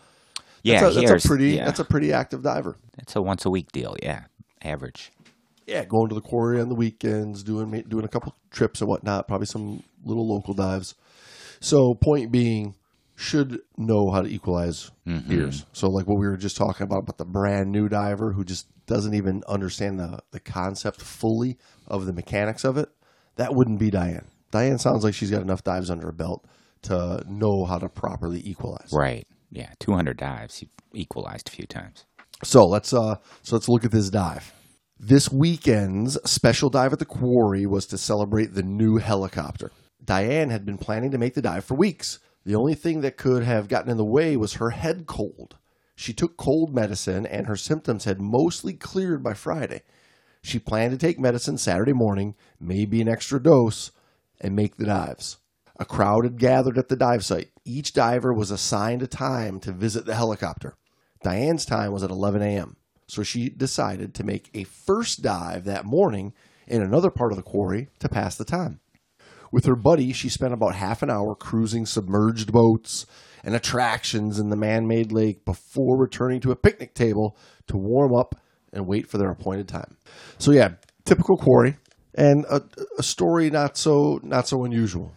Yeah, 0.62 0.80
that's, 0.82 0.96
a, 0.96 1.00
that's 1.00 1.24
a 1.24 1.28
pretty 1.28 1.50
yeah. 1.56 1.64
that's 1.64 1.80
a 1.80 1.84
pretty 1.84 2.12
active 2.12 2.42
diver. 2.44 2.76
It's 2.98 3.16
a 3.16 3.20
once 3.22 3.44
a 3.44 3.50
week 3.50 3.72
deal. 3.72 3.96
Yeah, 4.00 4.24
average. 4.62 5.10
Yeah, 5.66 5.84
going 5.84 6.08
to 6.10 6.14
the 6.14 6.20
quarry 6.20 6.60
on 6.60 6.68
the 6.68 6.76
weekends, 6.76 7.42
doing 7.42 7.70
doing 7.88 8.04
a 8.04 8.08
couple 8.08 8.34
trips 8.52 8.80
and 8.80 8.88
whatnot, 8.88 9.26
probably 9.26 9.46
some 9.46 9.82
little 10.04 10.28
local 10.28 10.54
dives. 10.54 10.94
So, 11.60 11.94
point 11.94 12.30
being, 12.30 12.76
should 13.20 13.58
know 13.76 14.10
how 14.10 14.22
to 14.22 14.28
equalize 14.28 14.92
Mm-hmm. 15.06 15.32
ears. 15.32 15.64
So, 15.72 15.88
like 15.88 16.06
what 16.06 16.18
we 16.18 16.26
were 16.28 16.36
just 16.36 16.56
talking 16.56 16.84
about 16.84 16.98
about 17.02 17.16
the 17.18 17.24
brand 17.24 17.72
new 17.72 17.88
diver 17.88 18.32
who 18.32 18.44
just 18.44 18.66
doesn't 18.86 19.14
even 19.14 19.42
understand 19.48 19.98
the 19.98 20.20
the 20.32 20.40
concept 20.40 21.00
fully 21.00 21.56
of 21.86 22.06
the 22.06 22.12
mechanics 22.12 22.62
of 22.64 22.76
it, 22.76 22.88
that 23.36 23.54
wouldn't 23.54 23.78
be 23.80 23.90
Diane. 23.90 24.26
Diane 24.50 24.78
sounds 24.78 25.02
like 25.04 25.14
she's 25.14 25.30
got 25.30 25.42
enough 25.42 25.64
dives 25.64 25.90
under 25.90 26.06
her 26.06 26.12
belt 26.12 26.46
to 26.82 27.24
know 27.26 27.64
how 27.64 27.78
to 27.78 27.88
properly 27.88 28.40
equalize. 28.44 28.90
Right. 28.92 29.26
Yeah, 29.50 29.70
200 29.80 30.16
dives. 30.18 30.60
You've 30.62 30.70
equalized 30.92 31.48
a 31.48 31.52
few 31.52 31.66
times. 31.66 32.04
So 32.44 32.66
let's 32.66 32.92
uh 32.92 33.16
so 33.42 33.56
let's 33.56 33.68
look 33.68 33.84
at 33.84 33.90
this 33.90 34.10
dive. 34.10 34.52
This 35.00 35.30
weekend's 35.32 36.18
special 36.30 36.68
dive 36.70 36.92
at 36.92 36.98
the 36.98 37.04
quarry 37.06 37.64
was 37.66 37.86
to 37.86 37.98
celebrate 37.98 38.52
the 38.54 38.62
new 38.62 38.98
helicopter. 38.98 39.70
Diane 40.04 40.50
had 40.50 40.64
been 40.66 40.78
planning 40.78 41.10
to 41.12 41.18
make 41.18 41.34
the 41.34 41.42
dive 41.42 41.64
for 41.64 41.74
weeks. 41.76 42.18
The 42.48 42.54
only 42.54 42.74
thing 42.74 43.02
that 43.02 43.18
could 43.18 43.42
have 43.42 43.68
gotten 43.68 43.90
in 43.90 43.98
the 43.98 44.04
way 44.06 44.34
was 44.34 44.54
her 44.54 44.70
head 44.70 45.04
cold. 45.06 45.58
She 45.94 46.14
took 46.14 46.38
cold 46.38 46.74
medicine 46.74 47.26
and 47.26 47.46
her 47.46 47.56
symptoms 47.56 48.04
had 48.04 48.22
mostly 48.22 48.72
cleared 48.72 49.22
by 49.22 49.34
Friday. 49.34 49.82
She 50.40 50.58
planned 50.58 50.92
to 50.92 50.96
take 50.96 51.18
medicine 51.18 51.58
Saturday 51.58 51.92
morning, 51.92 52.36
maybe 52.58 53.02
an 53.02 53.08
extra 53.08 53.38
dose, 53.38 53.92
and 54.40 54.56
make 54.56 54.78
the 54.78 54.86
dives. 54.86 55.36
A 55.78 55.84
crowd 55.84 56.24
had 56.24 56.38
gathered 56.38 56.78
at 56.78 56.88
the 56.88 56.96
dive 56.96 57.22
site. 57.22 57.50
Each 57.66 57.92
diver 57.92 58.32
was 58.32 58.50
assigned 58.50 59.02
a 59.02 59.06
time 59.06 59.60
to 59.60 59.70
visit 59.70 60.06
the 60.06 60.14
helicopter. 60.14 60.74
Diane's 61.22 61.66
time 61.66 61.92
was 61.92 62.02
at 62.02 62.08
11 62.08 62.40
a.m., 62.40 62.76
so 63.06 63.22
she 63.22 63.50
decided 63.50 64.14
to 64.14 64.24
make 64.24 64.48
a 64.54 64.64
first 64.64 65.20
dive 65.20 65.64
that 65.64 65.84
morning 65.84 66.32
in 66.66 66.80
another 66.80 67.10
part 67.10 67.30
of 67.30 67.36
the 67.36 67.42
quarry 67.42 67.90
to 67.98 68.08
pass 68.08 68.36
the 68.36 68.46
time. 68.46 68.80
With 69.50 69.64
her 69.64 69.76
buddy, 69.76 70.12
she 70.12 70.28
spent 70.28 70.52
about 70.52 70.74
half 70.74 71.02
an 71.02 71.10
hour 71.10 71.34
cruising 71.34 71.86
submerged 71.86 72.52
boats 72.52 73.06
and 73.44 73.54
attractions 73.54 74.38
in 74.38 74.50
the 74.50 74.56
man 74.56 74.86
made 74.86 75.12
lake 75.12 75.44
before 75.44 75.96
returning 75.96 76.40
to 76.40 76.50
a 76.50 76.56
picnic 76.56 76.94
table 76.94 77.36
to 77.66 77.76
warm 77.76 78.14
up 78.14 78.34
and 78.72 78.86
wait 78.86 79.08
for 79.08 79.18
their 79.18 79.30
appointed 79.30 79.68
time. 79.68 79.96
So, 80.38 80.50
yeah, 80.50 80.72
typical 81.04 81.36
quarry 81.36 81.76
and 82.14 82.44
a, 82.50 82.62
a 82.98 83.02
story 83.02 83.48
not 83.48 83.76
so 83.76 84.20
not 84.22 84.48
so 84.48 84.64
unusual. 84.64 85.14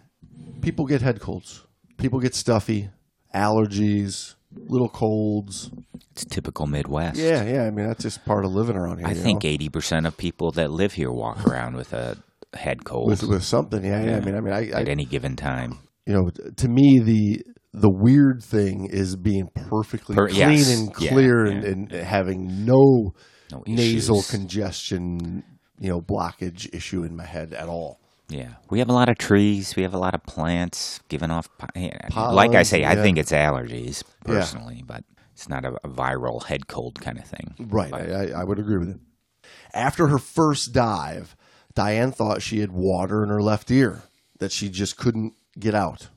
people 0.61 0.85
get 0.85 1.01
head 1.01 1.19
colds. 1.19 1.65
People 1.97 2.19
get 2.19 2.33
stuffy, 2.33 2.89
allergies, 3.33 4.35
little 4.55 4.89
colds. 4.89 5.71
It's 6.11 6.25
typical 6.25 6.67
Midwest. 6.67 7.17
Yeah, 7.17 7.43
yeah. 7.43 7.63
I 7.63 7.71
mean, 7.71 7.87
that's 7.87 8.03
just 8.03 8.25
part 8.25 8.45
of 8.45 8.51
living 8.51 8.75
around 8.75 8.99
here. 8.99 9.07
I 9.07 9.13
think 9.13 9.45
eighty 9.45 9.69
percent 9.69 10.05
of 10.05 10.17
people 10.17 10.51
that 10.51 10.71
live 10.71 10.93
here 10.93 11.11
walk 11.11 11.45
around 11.45 11.75
with 11.75 11.93
a 11.93 12.17
head 12.53 12.83
cold 12.85 13.07
with 13.09 13.23
with 13.23 13.43
something. 13.43 13.83
Yeah, 13.83 14.03
yeah. 14.03 14.17
I 14.17 14.19
mean, 14.21 14.35
I 14.35 14.41
mean, 14.41 14.53
I, 14.53 14.69
I 14.71 14.81
at 14.81 14.89
any 14.89 15.05
given 15.05 15.35
time. 15.35 15.79
you 16.05 16.13
know, 16.13 16.29
to 16.57 16.67
me 16.67 16.99
the 16.99 17.43
the 17.73 17.89
weird 17.89 18.43
thing 18.43 18.87
is 18.91 19.15
being 19.15 19.49
perfectly 19.69 20.15
Per- 20.15 20.27
clean 20.27 20.39
yes. 20.57 20.77
and 20.79 20.93
clear 20.93 21.45
yeah. 21.45 21.53
and, 21.53 21.63
and 21.63 21.91
having 21.91 22.65
no, 22.65 23.13
No 23.51 23.63
nasal 23.65 24.21
congestion, 24.23 25.43
you 25.79 25.89
know, 25.89 26.01
blockage 26.01 26.73
issue 26.73 27.03
in 27.03 27.15
my 27.15 27.25
head 27.25 27.53
at 27.53 27.69
all. 27.69 27.99
Yeah, 28.27 28.55
we 28.69 28.79
have 28.79 28.89
a 28.89 28.93
lot 28.93 29.09
of 29.09 29.17
trees. 29.17 29.75
We 29.75 29.83
have 29.83 29.93
a 29.93 29.97
lot 29.97 30.13
of 30.15 30.23
plants 30.23 30.99
giving 31.09 31.31
off. 31.31 31.49
po- 31.57 31.67
yeah, 31.75 31.97
like 32.13 32.55
I 32.55 32.63
say, 32.63 32.85
I 32.85 32.95
think 32.95 33.17
it's 33.17 33.31
allergies 33.31 34.03
Yeah. 34.25 34.33
personally, 34.35 34.83
but 34.85 35.03
it's 35.33 35.49
not 35.49 35.65
a, 35.65 35.73
a 35.83 35.89
viral 35.89 36.43
head 36.43 36.67
cold 36.67 36.99
kind 37.01 37.17
of 37.19 37.25
thing. 37.25 37.55
Right. 37.69 37.93
I, 37.93 37.99
I- 38.33 38.41
I 38.41 38.43
would 38.45 38.59
agree 38.59 38.77
with 38.77 38.89
it. 38.89 38.99
After 39.73 40.07
her 40.07 40.17
first 40.17 40.71
dive, 40.73 41.35
Diane 41.73 42.11
thought 42.11 42.41
she 42.41 42.59
had 42.59 42.71
water 42.71 43.23
in 43.23 43.29
her 43.29 43.41
left 43.41 43.71
ear 43.71 44.03
that 44.39 44.51
she 44.51 44.69
just 44.69 44.97
couldn't 44.97 45.33
get 45.59 45.75
out. 45.75 46.09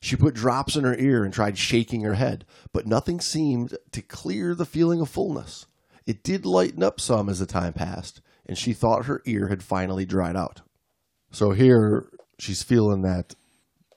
She 0.00 0.16
put 0.16 0.34
drops 0.34 0.76
in 0.76 0.84
her 0.84 0.96
ear 0.96 1.24
and 1.24 1.32
tried 1.32 1.56
shaking 1.56 2.02
her 2.02 2.14
head, 2.14 2.44
but 2.72 2.86
nothing 2.86 3.20
seemed 3.20 3.76
to 3.92 4.02
clear 4.02 4.54
the 4.54 4.66
feeling 4.66 5.00
of 5.00 5.08
fullness. 5.08 5.66
It 6.06 6.24
did 6.24 6.44
lighten 6.44 6.82
up 6.82 7.00
some 7.00 7.28
as 7.28 7.38
the 7.38 7.46
time 7.46 7.72
passed, 7.72 8.20
and 8.44 8.58
she 8.58 8.72
thought 8.72 9.06
her 9.06 9.22
ear 9.26 9.48
had 9.48 9.62
finally 9.62 10.04
dried 10.04 10.36
out. 10.36 10.62
So 11.30 11.52
here 11.52 12.08
she's 12.38 12.62
feeling 12.62 13.02
that 13.02 13.34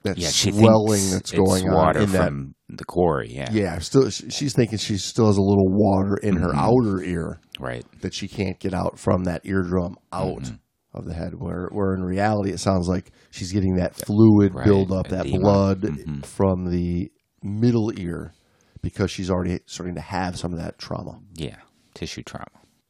that 0.03 0.19
Yeah, 0.19 0.29
swelling 0.29 1.09
that's 1.09 1.31
going 1.31 1.67
on 1.67 1.97
in 1.97 2.11
that 2.11 2.31
the 2.69 2.85
quarry. 2.85 3.33
Yeah, 3.33 3.51
yeah, 3.51 3.79
still 3.79 4.09
she's 4.09 4.53
thinking 4.53 4.77
she 4.77 4.97
still 4.97 5.27
has 5.27 5.37
a 5.37 5.41
little 5.41 5.67
water 5.67 6.15
in 6.17 6.37
her 6.37 6.55
outer 6.55 7.01
ear 7.03 7.39
right. 7.59 7.83
that 8.01 8.13
she 8.13 8.27
can't 8.27 8.59
get 8.59 8.73
out 8.73 8.99
from 8.99 9.23
that 9.23 9.45
eardrum 9.45 9.97
out 10.13 10.43
Mm-hmm. 10.43 10.55
Of 10.95 11.05
the 11.05 11.13
head. 11.13 11.34
Where 11.36 11.69
where 11.71 11.93
in 11.93 12.03
reality 12.03 12.51
it 12.51 12.60
sounds 12.60 12.88
like 12.88 13.12
she's 13.31 13.51
getting 13.51 13.75
that 13.75 13.95
fluid 13.95 14.53
Right, 14.55 14.65
build 14.65 14.91
up, 14.91 15.08
that 15.10 15.25
edema. 15.25 15.39
blood 15.43 15.81
Mm-hmm. 15.81 16.21
from 16.21 16.69
the 16.71 17.12
middle 17.43 17.91
ear 17.99 18.34
because 18.81 19.12
she's 19.12 19.29
already 19.29 19.60
starting 19.65 19.95
to 19.95 20.01
have 20.01 20.38
some 20.38 20.53
of 20.53 20.60
that 20.60 20.77
trauma. 20.77 21.19
Yeah, 21.34 21.58
tissue 21.93 22.23
trauma. 22.23 22.45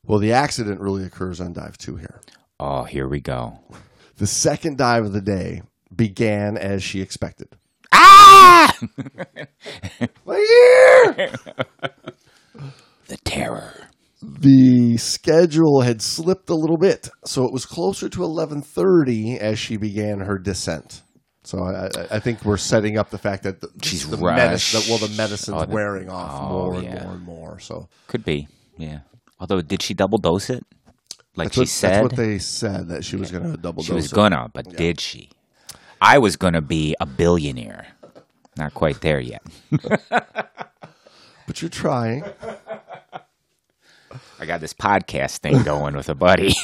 Well, 0.05 0.19
the 0.19 0.33
accident 0.33 0.79
really 0.81 1.03
occurs 1.03 1.41
on 1.41 1.53
dive 1.53 1.77
two 1.77 1.95
here. 1.95 2.21
Oh, 2.59 2.83
here 2.83 3.07
we 3.07 3.19
go. 3.21 3.59
The 4.17 4.27
second 4.27 4.77
dive 4.77 5.03
of 5.05 5.13
the 5.13 5.21
day 5.21 5.63
began 5.93 6.57
as 6.57 6.83
she 6.83 7.01
expected. 7.01 7.49
Ah! 7.91 8.71
My 10.25 10.35
ear! 11.17 11.31
the 13.07 13.17
terror. 13.23 13.87
The 14.39 14.97
schedule 14.97 15.81
had 15.81 16.01
slipped 16.01 16.49
a 16.49 16.55
little 16.55 16.77
bit, 16.77 17.09
so 17.25 17.45
it 17.45 17.53
was 17.53 17.65
closer 17.65 18.09
to 18.09 18.23
eleven 18.23 18.61
thirty 18.61 19.37
as 19.39 19.59
she 19.59 19.77
began 19.77 20.19
her 20.19 20.37
descent. 20.37 21.01
So 21.43 21.59
I, 21.63 21.89
I- 22.15 22.19
think 22.19 22.43
we're 22.43 22.57
setting 22.57 22.97
up 22.97 23.11
the 23.11 23.19
fact 23.19 23.43
that 23.43 23.61
the, 23.61 23.69
She's 23.83 24.09
the 24.09 24.17
rushed. 24.17 24.37
medicine, 24.73 24.81
well, 24.89 24.97
the 24.97 25.09
medicine's 25.15 25.63
Oh, 25.63 25.65
wearing 25.69 26.09
off 26.09 26.41
oh, 26.41 26.49
more 26.49 26.75
and 26.75 26.89
more 26.89 27.11
and 27.13 27.21
more. 27.23 27.59
So 27.59 27.87
Could 28.07 28.25
be. 28.25 28.47
Yeah. 28.77 28.99
Although, 29.39 29.61
did 29.61 29.81
she 29.83 29.93
double 29.93 30.17
dose 30.17 30.49
it? 30.49 30.65
Like 31.35 31.47
that's 31.49 31.55
she 31.55 31.61
what, 31.61 31.67
said, 31.69 31.91
that's 31.91 32.01
what 32.03 32.15
they 32.15 32.39
said 32.39 32.87
that 32.87 33.03
she 33.05 33.15
was 33.17 33.29
going 33.29 33.43
to 33.43 33.57
double 33.57 33.83
dose. 33.83 33.85
she 33.85 33.91
dose. 33.91 34.01
was 34.03 34.11
it. 34.11 34.15
gonna, 34.15 34.49
but 34.53 34.65
did 34.75 34.99
she? 34.99 35.29
I 36.01 36.17
was 36.17 36.35
gonna 36.35 36.61
be 36.61 36.95
a 36.99 37.05
billionaire. 37.05 37.87
Not 38.57 38.73
quite 38.73 39.01
there 39.01 39.19
yet. 39.19 39.43
but 40.09 41.61
you're 41.61 41.69
trying. 41.69 42.23
I 44.39 44.45
got 44.45 44.59
this 44.59 44.73
podcast 44.73 45.39
thing 45.39 45.63
going 45.63 45.95
with 45.95 46.09
a 46.09 46.15
buddy. 46.15 46.53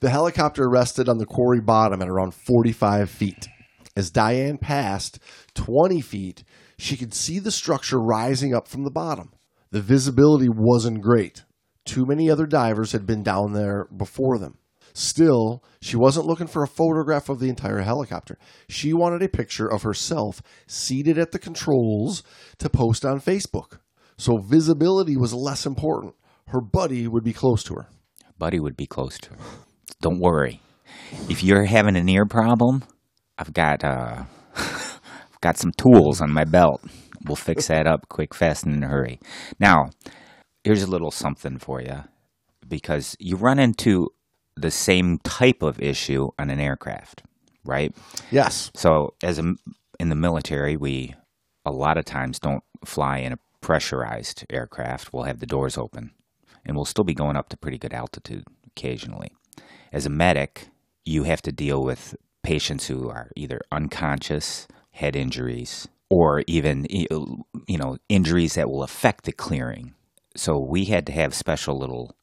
The 0.00 0.10
helicopter 0.10 0.68
rested 0.68 1.08
on 1.08 1.18
the 1.18 1.26
quarry 1.26 1.60
bottom 1.60 2.02
at 2.02 2.08
around 2.08 2.34
45 2.34 3.08
feet. 3.08 3.48
As 3.96 4.10
Diane 4.10 4.58
passed 4.58 5.18
20 5.54 6.02
feet, 6.02 6.44
she 6.78 6.96
could 6.96 7.14
see 7.14 7.38
the 7.38 7.50
structure 7.50 7.98
rising 7.98 8.54
up 8.54 8.68
from 8.68 8.84
the 8.84 8.90
bottom. 8.90 9.32
The 9.70 9.80
visibility 9.80 10.48
wasn't 10.48 11.00
great. 11.00 11.44
Too 11.86 12.04
many 12.04 12.30
other 12.30 12.46
divers 12.46 12.92
had 12.92 13.06
been 13.06 13.22
down 13.22 13.52
there 13.52 13.86
before 13.96 14.38
them. 14.38 14.58
Still, 14.92 15.62
she 15.80 15.96
wasn't 15.96 16.26
looking 16.26 16.46
for 16.46 16.62
a 16.62 16.68
photograph 16.68 17.28
of 17.28 17.38
the 17.38 17.48
entire 17.48 17.80
helicopter. 17.80 18.38
She 18.68 18.92
wanted 18.92 19.22
a 19.22 19.28
picture 19.28 19.70
of 19.70 19.82
herself 19.82 20.42
seated 20.66 21.18
at 21.18 21.32
the 21.32 21.38
controls 21.38 22.22
to 22.58 22.68
post 22.68 23.04
on 23.04 23.20
Facebook. 23.20 23.78
So 24.18 24.38
visibility 24.38 25.16
was 25.16 25.34
less 25.34 25.66
important. 25.66 26.14
Her 26.48 26.60
buddy 26.60 27.06
would 27.06 27.24
be 27.24 27.32
close 27.32 27.62
to 27.64 27.74
her. 27.74 27.86
buddy 28.38 28.60
would 28.60 28.76
be 28.76 28.86
close 28.86 29.18
to 29.18 29.30
her. 29.30 29.38
Don't 30.00 30.20
worry. 30.20 30.60
If 31.28 31.42
you're 31.42 31.64
having 31.64 31.96
an 31.96 32.08
ear 32.08 32.26
problem, 32.26 32.84
I've 33.38 33.52
got 33.52 33.84
uh, 33.84 34.24
I've 34.56 35.40
got 35.40 35.56
some 35.56 35.72
tools 35.72 36.20
on 36.20 36.32
my 36.32 36.44
belt. 36.44 36.82
We'll 37.26 37.36
fix 37.36 37.68
that 37.68 37.86
up 37.86 38.08
quick, 38.08 38.34
fast, 38.34 38.64
and 38.64 38.74
in 38.74 38.84
a 38.84 38.88
hurry. 38.88 39.18
Now, 39.58 39.90
here's 40.64 40.82
a 40.82 40.90
little 40.90 41.10
something 41.10 41.58
for 41.58 41.80
you, 41.80 42.04
because 42.66 43.16
you 43.18 43.36
run 43.36 43.58
into 43.58 44.10
the 44.56 44.70
same 44.70 45.18
type 45.18 45.62
of 45.62 45.80
issue 45.80 46.28
on 46.38 46.50
an 46.50 46.60
aircraft, 46.60 47.22
right? 47.64 47.94
Yes. 48.30 48.70
So, 48.74 49.14
as 49.22 49.38
a, 49.38 49.54
in 49.98 50.08
the 50.08 50.14
military, 50.14 50.76
we 50.76 51.14
a 51.64 51.72
lot 51.72 51.98
of 51.98 52.04
times 52.04 52.38
don't 52.38 52.62
fly 52.84 53.18
in 53.18 53.32
a 53.32 53.38
pressurized 53.66 54.46
aircraft. 54.48 55.12
We'll 55.12 55.24
have 55.24 55.40
the 55.40 55.46
doors 55.46 55.76
open, 55.76 56.12
and 56.64 56.76
we'll 56.76 56.84
still 56.84 57.02
be 57.02 57.14
going 57.14 57.36
up 57.36 57.48
to 57.48 57.56
pretty 57.56 57.78
good 57.78 57.92
altitude 57.92 58.44
occasionally. 58.64 59.32
As 59.92 60.06
a 60.06 60.10
medic, 60.10 60.68
you 61.04 61.24
have 61.24 61.42
to 61.42 61.50
deal 61.50 61.82
with 61.82 62.14
patients 62.44 62.86
who 62.86 63.10
are 63.10 63.32
either 63.34 63.60
unconscious, 63.72 64.68
head 64.92 65.16
injuries, 65.16 65.88
or 66.08 66.44
even 66.46 66.86
you 66.88 67.76
know 67.76 67.96
injuries 68.08 68.54
that 68.54 68.70
will 68.70 68.84
affect 68.84 69.24
the 69.24 69.32
clearing. 69.32 69.94
So 70.36 70.60
we 70.60 70.84
had 70.84 71.04
to 71.06 71.12
have 71.12 71.34
special 71.34 71.76
little 71.76 72.14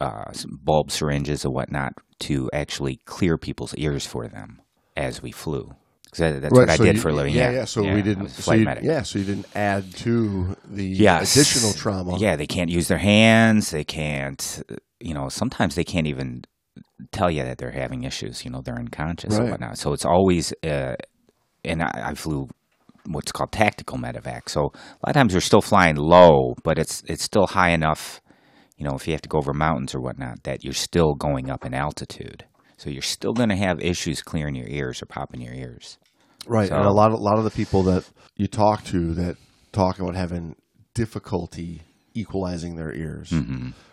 uh, 0.00 0.30
bulb 0.62 0.92
syringes 0.92 1.44
and 1.44 1.52
whatnot 1.52 1.94
to 2.20 2.48
actually 2.52 3.00
clear 3.06 3.36
people's 3.36 3.74
ears 3.74 4.06
for 4.06 4.28
them 4.28 4.62
as 4.96 5.20
we 5.20 5.32
flew. 5.32 5.74
'Cause 6.16 6.32
that- 6.32 6.42
that's 6.42 6.52
what 6.52 6.70
I 6.70 6.76
so 6.76 6.84
did 6.84 6.96
you- 6.96 7.00
for 7.02 7.08
a 7.10 7.12
living. 7.12 7.34
Yeah, 7.34 7.50
Yeah, 7.50 7.56
yeah. 7.58 7.64
So 7.64 7.82
Yeah, 7.82 7.94
we 7.94 8.02
didn't. 8.02 8.22
was 8.24 8.32
So 8.32 8.52
you, 8.54 8.64
medic. 8.64 8.84
yeah, 8.84 9.02
so 9.02 9.18
you 9.18 9.24
didn't 9.24 9.46
add 9.54 9.94
to 9.96 10.56
the 10.68 10.84
Yes. 10.84 11.34
additional 11.36 11.72
trauma. 11.74 12.16
Yeah, 12.18 12.36
they 12.36 12.46
can't 12.46 12.70
use 12.70 12.88
their 12.88 12.98
hands. 12.98 13.70
They 13.70 13.84
can't, 13.84 14.62
you 15.00 15.14
know, 15.14 15.28
sometimes 15.28 15.74
they 15.74 15.84
can't 15.84 16.06
even 16.06 16.44
tell 17.12 17.30
you 17.30 17.42
that 17.42 17.58
they're 17.58 17.72
having 17.72 18.04
issues. 18.04 18.44
You 18.44 18.50
know, 18.50 18.62
they're 18.62 18.78
unconscious 18.78 19.32
Right. 19.34 19.42
and 19.42 19.50
whatnot. 19.50 19.78
So 19.78 19.92
it's 19.92 20.04
always, 20.04 20.52
uh, 20.64 20.94
and 21.64 21.82
I, 21.82 21.90
I 22.10 22.14
flew 22.14 22.48
what's 23.08 23.30
called 23.32 23.52
tactical 23.52 23.98
medevac. 23.98 24.48
So 24.48 24.60
a 24.60 24.62
lot 24.64 25.08
of 25.08 25.14
times 25.14 25.34
we're 25.34 25.40
still 25.40 25.60
flying 25.60 25.96
low, 25.96 26.54
but 26.64 26.78
it's 26.78 27.02
it's 27.06 27.22
still 27.22 27.46
high 27.46 27.70
enough. 27.70 28.20
You 28.78 28.84
know, 28.86 28.94
if 28.94 29.06
you 29.06 29.12
have 29.12 29.22
to 29.22 29.28
go 29.28 29.38
over 29.38 29.52
mountains 29.54 29.94
or 29.94 30.00
whatnot, 30.00 30.42
that 30.44 30.64
you're 30.64 30.72
still 30.74 31.14
going 31.14 31.50
up 31.50 31.64
in 31.64 31.72
altitude. 31.74 32.44
So 32.78 32.90
you're 32.90 33.00
still 33.02 33.32
going 33.32 33.48
to 33.48 33.56
have 33.56 33.80
issues 33.80 34.20
clearing 34.22 34.54
your 34.54 34.68
ears 34.68 35.02
or 35.02 35.06
popping 35.06 35.40
your 35.40 35.54
ears. 35.54 35.98
Right. 36.46 36.70
and 36.70 36.84
a 36.84 36.90
lot 36.92 37.12
of 37.12 37.18
a 37.18 37.22
lot 37.22 37.38
of 37.38 37.44
the 37.44 37.50
people 37.50 37.82
that 37.84 38.08
you 38.36 38.46
talk 38.46 38.84
to 38.84 39.14
that 39.14 39.36
talk 39.72 39.98
about 39.98 40.14
having 40.14 40.56
difficulty 40.94 41.82
equalizing 42.14 42.76
their 42.76 42.92
ears 42.94 43.32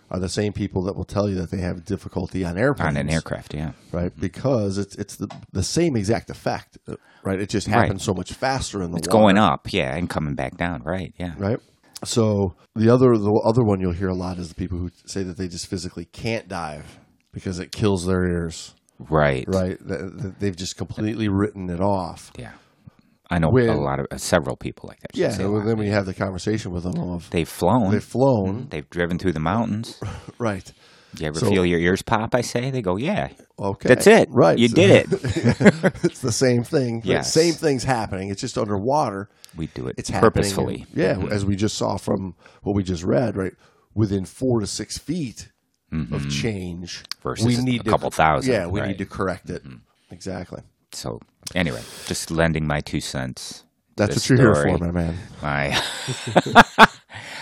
are 0.10 0.20
the 0.20 0.30
same 0.30 0.54
people 0.54 0.84
that 0.84 0.96
will 0.96 1.04
tell 1.06 1.28
you 1.28 1.36
that 1.36 1.50
they 1.52 1.58
have 1.58 1.84
difficulty 1.86 2.46
on 2.46 2.58
airplanes. 2.58 2.90
On 2.90 2.98
an 2.98 3.10
aircraft, 3.10 3.54
yeah. 3.54 3.72
Right, 3.92 4.12
because 4.18 4.78
it's 4.78 4.96
it's 4.96 5.16
the 5.18 5.28
the 5.52 5.64
same 5.64 5.96
exact 5.96 6.30
effect, 6.30 6.78
uh, 6.88 6.96
right? 7.24 7.40
It 7.40 7.50
just 7.50 7.68
Right. 7.68 7.82
happens 7.82 8.04
so 8.04 8.14
much 8.14 8.32
faster 8.34 8.82
in 8.84 8.92
the 8.92 8.98
It's 8.98 9.08
water. 9.08 9.18
going 9.20 9.38
up, 9.38 9.74
yeah, 9.74 9.96
and 9.96 10.10
coming 10.10 10.36
back 10.36 10.56
down, 10.58 10.84
right? 10.84 11.14
Yeah. 11.18 11.34
right? 11.38 11.60
So 12.06 12.56
the 12.76 12.90
other 12.90 13.18
the 13.18 13.34
other 13.46 13.64
one 13.64 13.80
you'll 13.82 13.94
hear 13.94 14.10
a 14.10 14.16
lot 14.16 14.38
is 14.38 14.50
the 14.50 14.56
people 14.56 14.78
who 14.78 14.90
say 15.06 15.24
that 15.24 15.38
they 15.38 15.48
just 15.48 15.68
physically 15.68 16.06
can't 16.06 16.48
dive 16.48 17.00
because 17.32 17.60
it 17.60 17.72
kills 17.72 18.06
their 18.06 18.24
ears, 18.26 18.74
Right. 19.00 19.46
right? 19.48 19.78
They've 19.82 20.56
just 20.56 20.78
completely 20.78 21.28
written 21.28 21.70
it 21.70 21.82
off. 21.82 22.32
Yeah. 22.38 22.52
I 23.30 23.40
know 23.40 23.50
When- 23.50 23.70
a 23.70 23.80
lot 23.80 24.00
of 24.00 24.08
uh, 24.12 24.18
several 24.18 24.56
people 24.56 24.88
like 24.90 25.00
that. 25.02 25.10
I 25.16 25.20
Yeah, 25.20 25.34
and 25.34 25.54
lot. 25.54 25.66
then 25.66 25.78
when 25.78 25.88
you 25.88 25.94
have 25.94 26.06
the 26.06 26.14
conversation 26.14 26.72
with 26.72 26.84
them 26.84 27.00
of 27.00 27.30
They've 27.32 27.48
flown. 27.48 27.92
they've 27.92 28.04
flown, 28.04 28.68
They've 28.70 28.88
driven 28.90 29.18
through 29.18 29.34
the 29.34 29.40
mountains. 29.40 30.00
right? 30.38 30.72
You 31.20 31.28
ever 31.28 31.40
So- 31.40 31.50
feel 31.50 31.66
your 31.66 31.80
ears 31.80 32.02
pop? 32.02 32.36
I 32.36 32.42
say. 32.42 32.70
They 32.72 32.82
go, 32.82 32.96
yeah. 32.98 33.30
Okay, 33.60 33.88
That's 33.88 34.08
it. 34.08 34.30
right? 34.32 34.58
You 34.58 34.68
did 34.68 34.90
it. 34.92 35.08
it's 36.04 36.22
the 36.22 36.32
same 36.32 36.64
thing. 36.64 37.02
Yes. 37.04 37.32
same 37.34 37.54
thing's 37.54 37.84
happening. 37.84 38.30
It's 38.30 38.42
just 38.42 38.58
underwater. 38.58 39.30
We 39.56 39.68
do 39.68 39.88
it 39.88 39.96
It's 40.00 40.10
purposefully. 40.10 40.86
Mm-hmm. 40.96 41.00
Yeah, 41.00 41.34
as 41.34 41.46
we 41.46 41.56
just 41.56 41.78
saw 41.78 41.98
from 41.98 42.36
what 42.64 42.76
we 42.76 42.82
just 42.84 43.04
read, 43.04 43.38
right? 43.38 43.54
Within 43.94 44.26
four 44.26 44.60
to 44.60 44.66
six 44.68 44.98
feet 44.98 45.50
of 46.12 46.30
change, 46.30 47.04
Mm-hmm. 47.04 47.22
Versus 47.30 47.46
we 47.46 47.56
a 47.56 47.62
need 47.62 47.86
couple 47.86 48.10
to, 48.12 48.16
thousand, 48.16 48.52
Yeah, 48.54 48.68
we 48.68 48.80
right. 48.80 48.84
Mm-hmm. 48.84 48.92
need 48.92 48.98
to 49.00 49.06
correct 49.06 49.50
it. 49.50 49.64
Exactly. 50.12 50.62
so 50.92 51.20
anyway, 51.56 51.82
just 52.08 52.30
lending 52.32 52.68
my 52.68 52.80
two 52.82 53.00
cents. 53.02 53.64
That's 53.96 54.16
what 54.16 54.30
you're 54.30 54.38
here 54.40 54.56
story. 54.56 54.78
for, 54.78 54.86
my 54.86 54.92
man. 54.92 55.18
I, 55.44 55.82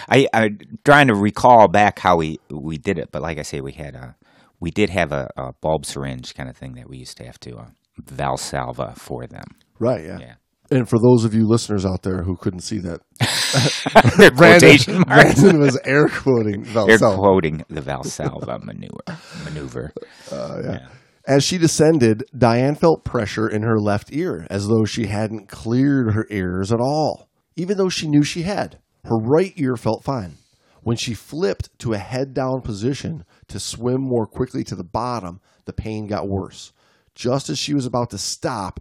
I, 0.10 0.28
I'm 0.34 0.60
trying 0.84 1.08
to 1.08 1.16
recall 1.16 1.68
back 1.68 2.00
how 2.00 2.18
we 2.18 2.40
we 2.50 2.78
did 2.78 2.98
it, 2.98 3.10
but 3.12 3.22
like 3.22 3.38
I 3.40 3.44
say, 3.44 3.62
we 3.62 3.72
had 3.72 3.96
a 3.96 4.16
we 4.60 4.70
did 4.72 4.90
have 4.90 5.12
a, 5.12 5.30
a 5.38 5.54
bulb 5.62 5.86
syringe 5.86 6.34
kind 6.36 6.50
of 6.50 6.58
thing 6.58 6.74
that 6.76 6.90
we 6.90 6.98
used 6.98 7.18
to 7.18 7.26
have 7.26 7.40
to 7.42 7.58
uh, 7.58 7.68
Valsalva 8.04 8.98
for 8.98 9.26
them. 9.28 9.46
Right, 9.80 10.04
yeah. 10.06 10.20
Yeah, 10.20 10.34
And 10.72 10.88
for 10.88 10.98
those 11.00 11.26
of 11.26 11.34
you 11.34 11.46
listeners 11.48 11.86
out 11.86 12.02
there 12.04 12.24
who 12.24 12.38
couldn't 12.38 12.62
see 12.62 12.80
that, 12.80 13.02
marks. 15.08 15.42
Brandon 15.42 15.60
was 15.60 15.78
air 15.84 16.08
quoting 16.08 16.64
Valsalva. 16.64 17.18
quoting 17.18 17.66
the 17.70 17.82
Valsalva 17.82 18.64
maneuver. 18.64 19.02
Uh, 19.06 19.16
maneuver. 19.44 19.94
yeah. 20.32 20.88
As 21.28 21.44
she 21.44 21.58
descended, 21.58 22.24
Diane 22.36 22.76
felt 22.76 23.04
pressure 23.04 23.48
in 23.48 23.62
her 23.64 23.80
left 23.80 24.12
ear, 24.12 24.48
as 24.50 24.68
though 24.68 24.86
she 24.86 25.06
hadn't 25.08 25.50
cleared 25.50 26.14
her 26.14 26.26
ears 26.30 26.72
at 26.72 26.80
all, 26.80 27.28
even 27.56 27.78
though 27.78 27.90
she 27.90 28.08
knew 28.08 28.24
she 28.24 28.44
had. 28.44 28.80
Her 29.04 29.18
right 29.18 29.54
ear 29.56 29.76
felt 29.76 30.04
fine. 30.04 30.38
When 30.84 30.98
she 30.98 31.14
flipped 31.14 31.78
to 31.80 31.94
a 31.94 31.98
head 32.00 32.34
down 32.34 32.62
position 32.62 33.24
to 33.50 33.60
swim 33.60 34.02
more 34.02 34.26
quickly 34.26 34.64
to 34.64 34.76
the 34.76 34.84
bottom, 34.84 35.42
the 35.66 35.74
pain 35.74 36.08
got 36.08 36.28
worse. 36.28 36.74
Just 37.14 37.50
as 37.50 37.60
she 37.60 37.74
was 37.74 37.86
about 37.86 38.10
to 38.12 38.18
stop, 38.18 38.80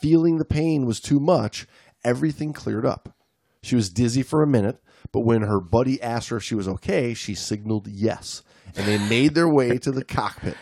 feeling 0.00 0.38
the 0.38 0.44
pain 0.44 0.86
was 0.86 1.00
too 1.00 1.20
much, 1.20 1.66
everything 2.04 2.52
cleared 2.52 2.86
up. 2.86 3.14
She 3.62 3.76
was 3.76 3.90
dizzy 3.90 4.22
for 4.22 4.42
a 4.42 4.46
minute, 4.46 4.78
but 5.12 5.20
when 5.20 5.42
her 5.42 5.60
buddy 5.60 6.00
asked 6.00 6.28
her 6.28 6.36
if 6.36 6.44
she 6.44 6.54
was 6.54 6.68
okay, 6.68 7.14
she 7.14 7.34
signaled 7.34 7.88
yes, 7.88 8.42
and 8.76 8.86
they 8.86 8.98
made 9.08 9.34
their 9.34 9.48
way 9.48 9.78
to 9.78 9.90
the 9.90 10.04
cockpit. 10.04 10.56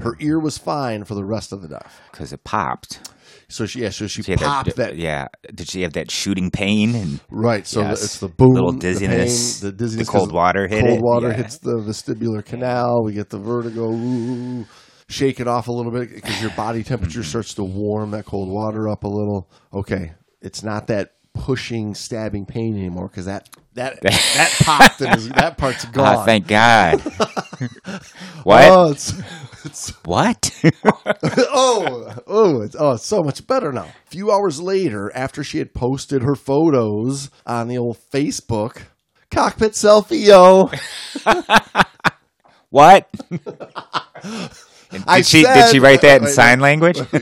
Her 0.00 0.16
ear 0.20 0.38
was 0.38 0.58
fine 0.58 1.04
for 1.04 1.14
the 1.14 1.24
rest 1.24 1.52
of 1.52 1.60
the 1.60 1.68
dive. 1.68 2.00
Because 2.12 2.32
it 2.32 2.44
popped. 2.44 3.10
So 3.48 3.66
she, 3.66 3.80
yeah, 3.80 3.90
so 3.90 4.06
she, 4.06 4.22
She 4.22 4.36
popped 4.36 4.76
that, 4.76 4.96
Yeah. 4.96 5.26
Did 5.54 5.68
she 5.68 5.82
have 5.82 5.94
that 5.94 6.10
shooting 6.10 6.50
pain? 6.50 6.94
And 6.94 7.20
right. 7.30 7.66
So 7.66 7.82
the, 7.82 7.92
it's 7.92 8.20
the 8.20 8.28
boom, 8.28 8.52
Little 8.52 8.72
the 8.72 8.78
dizziness, 8.78 9.60
pain, 9.60 9.70
the 9.70 9.76
dizziness, 9.76 10.06
the 10.06 10.12
cold 10.12 10.32
water 10.32 10.68
hit 10.68 10.84
cold 10.84 10.98
it, 10.98 11.02
water 11.02 11.28
yeah. 11.28 11.34
hits 11.34 11.58
the 11.58 11.78
vestibular 11.78 12.44
canal. 12.44 13.02
We 13.04 13.12
get 13.12 13.30
the 13.30 13.38
vertigo. 13.38 13.90
Ooh, 13.90 14.66
shake 15.08 15.40
it 15.40 15.48
off 15.48 15.68
a 15.68 15.72
little 15.72 15.92
bit 15.92 16.14
because 16.14 16.40
your 16.40 16.50
body 16.50 16.82
temperature 16.82 17.20
Mm-hmm. 17.20 17.28
starts 17.28 17.54
to 17.54 17.64
warm 17.64 18.10
that 18.12 18.24
cold 18.26 18.48
water 18.50 18.88
up 18.88 19.04
a 19.04 19.08
little. 19.08 19.50
Okay, 19.72 20.12
it's 20.40 20.62
not 20.62 20.86
that 20.88 21.12
pushing, 21.34 21.94
stabbing 21.94 22.46
pain 22.46 22.76
anymore 22.76 23.08
because 23.08 23.26
that 23.26 23.48
that 23.74 24.00
that 24.02 24.54
popped 24.62 25.00
and 25.00 25.16
is, 25.16 25.28
that 25.30 25.56
part's 25.56 25.84
gone. 25.86 26.16
Ah, 26.18 26.24
thank 26.24 26.46
God. 26.46 27.00
what? 28.42 28.64
Oh, 28.64 28.90
it's, 28.90 29.14
it's 29.64 29.90
what? 30.04 30.50
oh, 31.52 32.14
oh, 32.26 32.62
it's, 32.62 32.76
oh, 32.78 32.92
it's 32.92 33.06
so 33.06 33.22
much 33.22 33.46
better 33.46 33.72
now. 33.72 33.84
A 33.86 34.10
few 34.10 34.30
hours 34.32 34.60
later, 34.60 35.10
after 35.14 35.42
she 35.44 35.58
had 35.58 35.74
posted 35.74 36.22
her 36.22 36.34
photos 36.34 37.30
on 37.46 37.68
the 37.68 37.78
old 37.78 37.98
Facebook, 38.12 38.82
cockpit 39.30 39.72
selfie, 39.72 40.26
yo. 40.26 40.70
what? 42.70 43.08
And 44.90 45.04
I 45.06 45.18
did 45.18 45.26
she 45.26 45.42
said- 45.44 45.54
did 45.54 45.70
she 45.72 45.80
write 45.80 46.00
that 46.02 46.22
in 46.22 46.28
sign 46.28 46.60
language? 46.60 46.98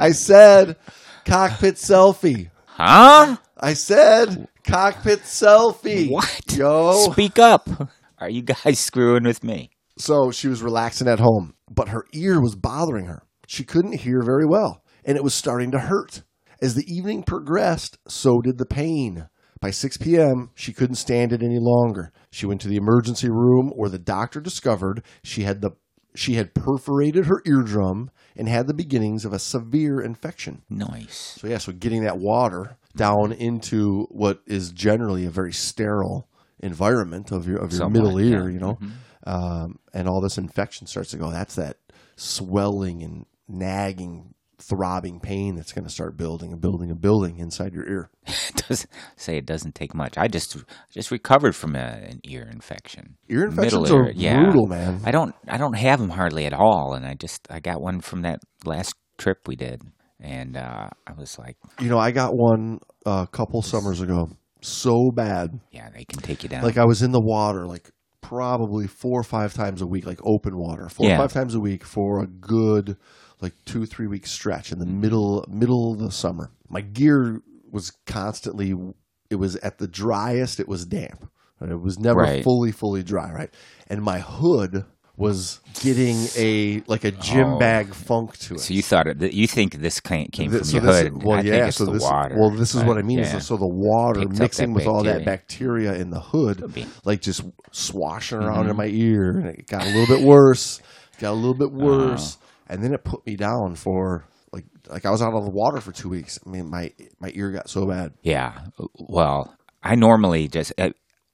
I 0.00 0.12
said 0.12 0.76
cockpit 1.24 1.74
selfie. 1.74 2.50
Huh? 2.66 3.36
I 3.58 3.74
said 3.74 4.48
cockpit 4.64 5.20
selfie. 5.22 6.10
What? 6.10 6.42
Yo. 6.50 7.10
Speak 7.12 7.38
up. 7.38 7.68
Are 8.18 8.30
you 8.30 8.42
guys 8.42 8.78
screwing 8.78 9.24
with 9.24 9.42
me? 9.42 9.70
So 9.98 10.30
she 10.30 10.48
was 10.48 10.62
relaxing 10.62 11.08
at 11.08 11.20
home, 11.20 11.54
but 11.70 11.88
her 11.88 12.04
ear 12.12 12.40
was 12.40 12.54
bothering 12.54 13.06
her. 13.06 13.22
She 13.46 13.64
couldn't 13.64 14.00
hear 14.00 14.22
very 14.22 14.46
well, 14.46 14.82
and 15.04 15.16
it 15.16 15.24
was 15.24 15.34
starting 15.34 15.70
to 15.72 15.78
hurt. 15.78 16.22
As 16.60 16.74
the 16.74 16.84
evening 16.92 17.22
progressed, 17.22 17.98
so 18.08 18.40
did 18.40 18.58
the 18.58 18.66
pain. 18.66 19.28
By 19.60 19.70
6 19.70 19.96
p.m., 19.98 20.50
she 20.54 20.72
couldn't 20.72 20.96
stand 20.96 21.32
it 21.32 21.42
any 21.42 21.58
longer. 21.58 22.12
She 22.30 22.46
went 22.46 22.60
to 22.62 22.68
the 22.68 22.76
emergency 22.76 23.30
room 23.30 23.72
where 23.74 23.88
the 23.88 23.98
doctor 23.98 24.40
discovered 24.40 25.02
she 25.22 25.42
had 25.42 25.60
the 25.60 25.72
she 26.14 26.34
had 26.34 26.54
perforated 26.54 27.26
her 27.26 27.42
eardrum 27.44 28.10
and 28.36 28.48
had 28.48 28.66
the 28.66 28.74
beginnings 28.74 29.24
of 29.24 29.32
a 29.32 29.38
severe 29.38 30.00
infection. 30.00 30.62
Nice. 30.70 31.36
So 31.38 31.46
yeah, 31.46 31.58
so 31.58 31.72
getting 31.72 32.04
that 32.04 32.18
water 32.18 32.78
down 32.96 33.32
into 33.32 34.06
what 34.10 34.40
is 34.46 34.72
generally 34.72 35.26
a 35.26 35.30
very 35.30 35.52
sterile 35.52 36.28
environment 36.60 37.30
of 37.30 37.46
your 37.46 37.58
of 37.58 37.70
your 37.72 37.78
Somewhat, 37.78 37.92
middle 37.92 38.18
ear, 38.18 38.48
yeah. 38.48 38.54
you 38.54 38.58
know, 38.58 38.78
um, 39.26 39.78
and 39.92 40.08
all 40.08 40.20
this 40.20 40.38
infection 40.38 40.86
starts 40.86 41.10
to 41.10 41.18
go. 41.18 41.30
That's 41.30 41.54
that 41.56 41.76
swelling 42.16 43.02
and 43.02 43.26
nagging, 43.48 44.34
throbbing 44.68 45.20
pain 45.20 45.54
that's 45.54 45.72
going 45.72 45.84
to 45.84 45.90
start 45.90 46.16
building 46.16 46.52
and 46.52 46.60
building 46.60 46.90
and 46.90 47.00
building 47.00 47.38
inside 47.38 47.72
your 47.72 47.88
ear. 47.88 48.10
Does 48.68 48.86
say 49.16 49.36
it 49.36 49.46
doesn't 49.46 49.74
take 49.74 49.94
much. 49.94 50.18
I 50.18 50.28
just 50.28 50.56
just 50.90 51.10
recovered 51.10 51.54
from 51.54 51.76
a, 51.76 51.78
an 51.78 52.20
ear 52.24 52.48
infection. 52.50 53.16
Ear 53.28 53.48
Middle 53.50 53.84
infections 53.84 53.90
are 53.92 54.06
ear, 54.06 54.12
yeah. 54.16 54.42
brutal, 54.42 54.66
man. 54.66 55.00
I 55.04 55.10
don't 55.10 55.34
I 55.48 55.56
don't 55.56 55.74
have 55.74 56.00
them 56.00 56.10
hardly 56.10 56.46
at 56.46 56.52
all, 56.52 56.94
and 56.94 57.06
I 57.06 57.14
just 57.14 57.46
I 57.50 57.60
got 57.60 57.80
one 57.80 58.00
from 58.00 58.22
that 58.22 58.40
last 58.64 58.94
trip 59.18 59.46
we 59.46 59.56
did, 59.56 59.82
and 60.20 60.56
uh, 60.56 60.88
I 61.06 61.12
was 61.16 61.38
like, 61.38 61.56
You 61.80 61.88
know, 61.88 61.98
I 61.98 62.10
got 62.10 62.32
one 62.34 62.80
a 63.04 63.26
couple 63.30 63.62
summers 63.62 64.00
ago, 64.00 64.28
so 64.62 65.10
bad. 65.14 65.60
yeah, 65.70 65.88
they 65.94 66.04
can 66.04 66.20
take 66.20 66.42
you 66.42 66.48
down. 66.48 66.62
Like 66.64 66.78
I 66.78 66.84
was 66.86 67.02
in 67.02 67.12
the 67.12 67.20
water, 67.20 67.66
like 67.66 67.90
probably 68.20 68.88
four 68.88 69.20
or 69.20 69.24
five 69.24 69.54
times 69.54 69.80
a 69.82 69.86
week, 69.86 70.04
like 70.06 70.18
open 70.24 70.56
water, 70.58 70.88
four 70.88 71.06
Yeah. 71.06 71.14
or 71.14 71.18
five 71.18 71.32
times 71.32 71.54
a 71.54 71.60
week 71.60 71.84
for 71.84 72.20
a 72.22 72.26
good 72.26 72.96
like 73.40 73.52
two 73.64 73.86
three 73.86 74.06
week 74.06 74.26
stretch 74.26 74.72
in 74.72 74.78
the 74.78 74.86
middle 74.86 75.44
middle 75.48 75.92
of 75.92 75.98
the 75.98 76.10
summer. 76.10 76.50
My 76.68 76.80
gear 76.80 77.40
was 77.70 77.90
constantly 78.06 78.74
it 79.30 79.36
was 79.36 79.56
at 79.56 79.78
the 79.78 79.88
driest. 79.88 80.60
It 80.60 80.68
was 80.68 80.84
damp. 80.86 81.28
Right? 81.60 81.70
It 81.70 81.80
was 81.80 81.98
never 81.98 82.20
Right. 82.20 82.44
fully 82.44 82.72
fully 82.72 83.02
dry, 83.02 83.30
right? 83.32 83.50
And 83.88 84.02
my 84.02 84.20
hood 84.20 84.84
was 85.18 85.60
getting 85.80 86.16
a 86.36 86.82
like 86.86 87.02
a 87.04 87.10
gym 87.10 87.54
Oh. 87.54 87.58
bag 87.58 87.94
funk 87.94 88.36
to 88.38 88.54
it. 88.56 88.60
so 88.60 88.74
you 88.74 88.82
thought 88.82 89.06
it, 89.06 89.32
you 89.32 89.46
think 89.46 89.76
this 89.76 89.98
came, 89.98 90.28
from 90.30 90.62
so 90.62 90.76
your 90.76 90.86
this 90.86 91.02
hood? 91.04 91.22
well, 91.24 91.38
I 91.38 91.40
yeah. 91.40 91.70
so 91.70 91.86
the 91.86 91.92
this, 91.92 92.02
water. 92.02 92.36
well, 92.38 92.50
this 92.50 92.74
is 92.74 92.84
what 92.84 92.98
I 92.98 93.02
mean. 93.02 93.20
yeah. 93.20 93.36
Is 93.38 93.46
so 93.46 93.56
the 93.56 93.66
water 93.66 94.20
Picks 94.20 94.34
up 94.34 94.40
mixing 94.40 94.74
with 94.74 94.86
all 94.86 95.02
that 95.04 95.24
bacteria. 95.24 95.88
bacteria 95.92 96.02
in 96.02 96.10
the 96.10 96.20
hood, 96.20 96.86
like 97.06 97.22
just 97.22 97.42
swashing 97.72 98.38
around 98.38 98.64
Mm-hmm. 98.64 98.70
in 98.72 98.76
my 98.76 98.86
ear, 98.88 99.30
and 99.38 99.46
it 99.48 99.66
got 99.66 99.84
a 99.86 99.88
little 99.90 100.06
bit 100.16 100.22
worse. 100.26 100.80
Got 101.18 101.30
a 101.32 101.32
little 101.32 101.54
bit 101.54 101.68
Uh-huh. 101.68 101.86
worse, 101.86 102.36
and 102.68 102.82
then 102.82 102.94
it 102.94 103.04
put 103.04 103.26
me 103.26 103.36
down 103.36 103.74
for 103.76 104.26
like 104.52 104.64
like 104.88 105.04
I 105.04 105.10
was 105.10 105.22
out 105.22 105.34
of 105.34 105.44
the 105.44 105.50
water 105.50 105.80
for 105.80 105.92
two 105.92 106.08
weeks. 106.08 106.38
I 106.44 106.50
mean, 106.50 106.70
my 106.70 106.92
my 107.20 107.30
ear 107.34 107.50
got 107.50 107.68
so 107.68 107.86
bad. 107.86 108.12
Yeah. 108.22 108.60
Well, 108.94 109.54
I 109.82 109.94
normally 109.94 110.48
just 110.48 110.72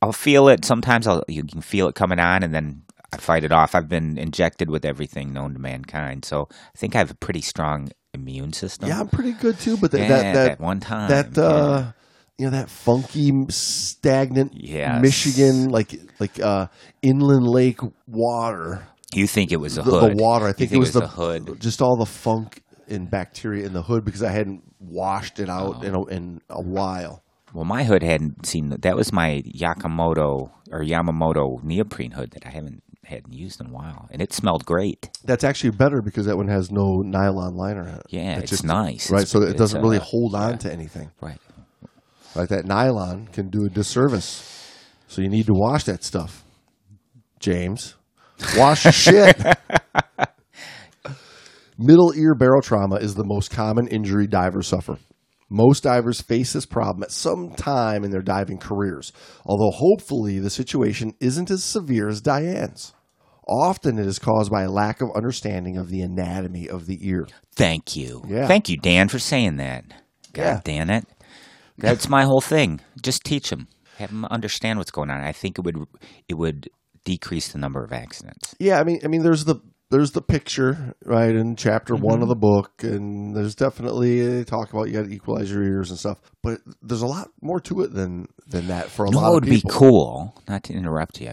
I'll 0.02 0.12
feel 0.12 0.48
it. 0.48 0.64
Sometimes 0.64 1.06
I'll 1.06 1.24
you 1.28 1.44
can 1.44 1.60
feel 1.60 1.88
it 1.88 1.94
coming 1.94 2.18
on, 2.18 2.42
and 2.42 2.54
then 2.54 2.82
I 3.12 3.18
fight 3.18 3.44
it 3.44 3.52
off. 3.52 3.74
I've 3.74 3.88
been 3.88 4.18
injected 4.18 4.70
with 4.70 4.84
everything 4.84 5.32
known 5.32 5.54
to 5.54 5.60
mankind, 5.60 6.24
so 6.24 6.48
I 6.50 6.78
think 6.78 6.94
I 6.94 6.98
have 6.98 7.10
a 7.10 7.16
pretty 7.16 7.42
strong 7.42 7.90
immune 8.14 8.52
system. 8.52 8.88
Yeah, 8.88 9.00
I'm 9.00 9.08
pretty 9.08 9.32
good 9.32 9.58
too. 9.58 9.76
But 9.76 9.92
that 9.92 10.00
Yeah, 10.00 10.08
that, 10.08 10.34
that 10.34 10.50
at 10.52 10.60
one 10.60 10.80
time, 10.80 11.08
that 11.08 11.38
uh, 11.38 11.92
you 12.38 12.46
know 12.46 12.50
that 12.52 12.68
funky 12.68 13.32
stagnant 13.50 14.52
Yes. 14.54 15.00
Michigan 15.00 15.68
like 15.68 15.94
like 16.18 16.40
uh, 16.40 16.66
inland 17.02 17.46
lake 17.46 17.80
water. 18.06 18.86
You 19.14 19.26
think 19.26 19.52
it 19.52 19.56
was 19.60 19.78
a 19.78 19.82
the, 19.82 19.90
hood? 19.90 20.18
the 20.18 20.22
water. 20.22 20.46
I 20.46 20.48
You 20.48 20.54
think, 20.54 20.72
it 20.72 20.78
was, 20.78 20.92
the 20.92 21.06
hood. 21.06 21.60
just 21.60 21.82
all 21.82 21.96
the 21.96 22.06
funk 22.06 22.62
and 22.88 23.10
bacteria 23.10 23.66
in 23.66 23.72
the 23.72 23.82
hood 23.82 24.04
because 24.04 24.22
I 24.22 24.30
hadn't 24.30 24.62
washed 24.80 25.38
it 25.38 25.48
out 25.48 25.76
Oh. 25.78 25.82
in 25.82 25.94
a, 25.94 26.04
in 26.06 26.40
a 26.50 26.62
while. 26.62 27.22
Well, 27.54 27.64
my 27.64 27.84
hood 27.84 28.02
hadn't 28.02 28.46
seen 28.46 28.70
that. 28.70 28.82
That 28.82 28.96
was 28.96 29.12
my 29.12 29.42
Yakamoto 29.54 30.50
or 30.70 30.80
Yamamoto 30.80 31.62
neoprene 31.62 32.12
hood 32.12 32.30
that 32.32 32.46
I 32.46 32.50
haven't 32.50 32.82
hadn't 33.04 33.32
used 33.34 33.60
in 33.60 33.66
a 33.66 33.70
while, 33.70 34.08
and 34.12 34.22
it 34.22 34.32
smelled 34.32 34.64
great. 34.64 35.10
That's 35.24 35.42
actually 35.44 35.70
better 35.70 36.00
because 36.00 36.24
that 36.26 36.36
one 36.36 36.46
has 36.48 36.70
no 36.70 37.02
nylon 37.04 37.56
liner 37.56 37.82
in 37.82 37.94
it. 37.96 38.02
Yeah, 38.08 38.38
it's 38.38 38.48
just 38.50 38.64
nice. 38.64 39.10
right? 39.10 39.22
It's- 39.22 39.30
So 39.30 39.42
it 39.42 39.58
doesn't 39.58 39.82
really 39.82 39.98
uh, 39.98 40.02
hold 40.02 40.34
on 40.36 40.56
to 40.58 40.72
anything. 40.72 41.10
Right. 41.20 41.36
Right? 42.34 42.48
That 42.48 42.64
nylon 42.64 43.26
can 43.26 43.50
do 43.50 43.66
a 43.66 43.68
disservice. 43.68 44.48
So 45.08 45.20
you 45.20 45.28
need 45.28 45.46
to 45.46 45.52
wash 45.52 45.84
that 45.84 46.04
stuff, 46.04 46.44
James. 47.40 47.96
Wash 48.56 48.84
your 48.84 48.92
shit. 48.92 49.36
Middle 51.78 52.12
ear 52.14 52.34
barotrauma 52.34 53.00
is 53.00 53.14
the 53.14 53.24
most 53.24 53.50
common 53.50 53.88
injury 53.88 54.26
divers 54.26 54.68
suffer. 54.68 54.98
Most 55.48 55.82
divers 55.82 56.20
face 56.20 56.52
this 56.52 56.66
problem 56.66 57.02
at 57.02 57.10
some 57.10 57.54
time 57.54 58.04
in 58.04 58.10
their 58.10 58.22
diving 58.22 58.58
careers, 58.58 59.12
although 59.44 59.70
hopefully 59.70 60.38
the 60.38 60.50
situation 60.50 61.14
isn't 61.20 61.50
as 61.50 61.62
severe 61.64 62.08
as 62.08 62.20
Diane's. 62.22 62.94
Often 63.48 63.98
it 63.98 64.06
is 64.06 64.18
caused 64.18 64.50
by 64.50 64.62
a 64.62 64.70
lack 64.70 65.00
of 65.02 65.10
understanding 65.16 65.76
of 65.76 65.90
the 65.90 66.00
anatomy 66.00 66.68
of 66.68 66.86
the 66.86 66.98
ear. 67.06 67.26
Thank 67.54 67.96
you. 67.96 68.22
Yeah. 68.28 68.46
Thank 68.46 68.68
you, 68.68 68.76
DAN, 68.78 69.08
for 69.08 69.18
saying 69.18 69.56
that. 69.56 69.84
God 70.32 70.42
Yeah. 70.42 70.60
damn 70.64 70.90
it. 70.90 71.06
That's 71.76 72.08
my 72.08 72.22
whole 72.24 72.40
thing. 72.40 72.80
Just 73.02 73.24
teach 73.24 73.50
them. 73.50 73.66
Have 73.98 74.10
them 74.10 74.24
understand 74.26 74.78
what's 74.78 74.90
going 74.92 75.10
on. 75.10 75.20
I 75.22 75.32
think 75.32 75.58
it 75.58 75.64
would 75.64 75.76
it 76.28 76.34
would 76.34 76.70
decrease 77.04 77.52
the 77.52 77.58
number 77.58 77.84
of 77.84 77.92
accidents. 77.92 78.54
Yeah, 78.58 78.80
I 78.80 78.84
mean, 78.84 79.00
I 79.04 79.08
mean, 79.08 79.22
there's 79.22 79.44
the 79.44 79.56
there's 79.92 80.12
the 80.12 80.22
picture 80.22 80.94
right 81.04 81.34
in 81.34 81.54
chapter 81.54 81.94
one 81.94 82.14
of 82.14 82.20
mm-hmm. 82.20 82.28
the 82.30 82.34
book, 82.36 82.82
and 82.82 83.36
there's 83.36 83.54
definitely 83.54 84.26
they 84.26 84.44
talk 84.44 84.72
about 84.72 84.88
you 84.88 84.94
got 84.94 85.04
to 85.04 85.14
equalize 85.14 85.50
your 85.50 85.62
ears 85.62 85.90
and 85.90 85.98
stuff. 85.98 86.18
But 86.42 86.60
there's 86.80 87.02
a 87.02 87.06
lot 87.06 87.28
more 87.40 87.60
to 87.60 87.82
it 87.82 87.92
than 87.92 88.26
than 88.46 88.68
that 88.68 88.88
for 88.88 89.04
a 89.04 89.08
You 89.08 89.14
know 89.14 89.20
lot 89.20 89.32
what 89.32 89.42
of 89.44 89.48
would 89.48 89.62
be 89.62 89.62
cool, 89.68 90.34
not 90.48 90.64
to 90.64 90.72
interrupt 90.72 91.20
you, 91.20 91.32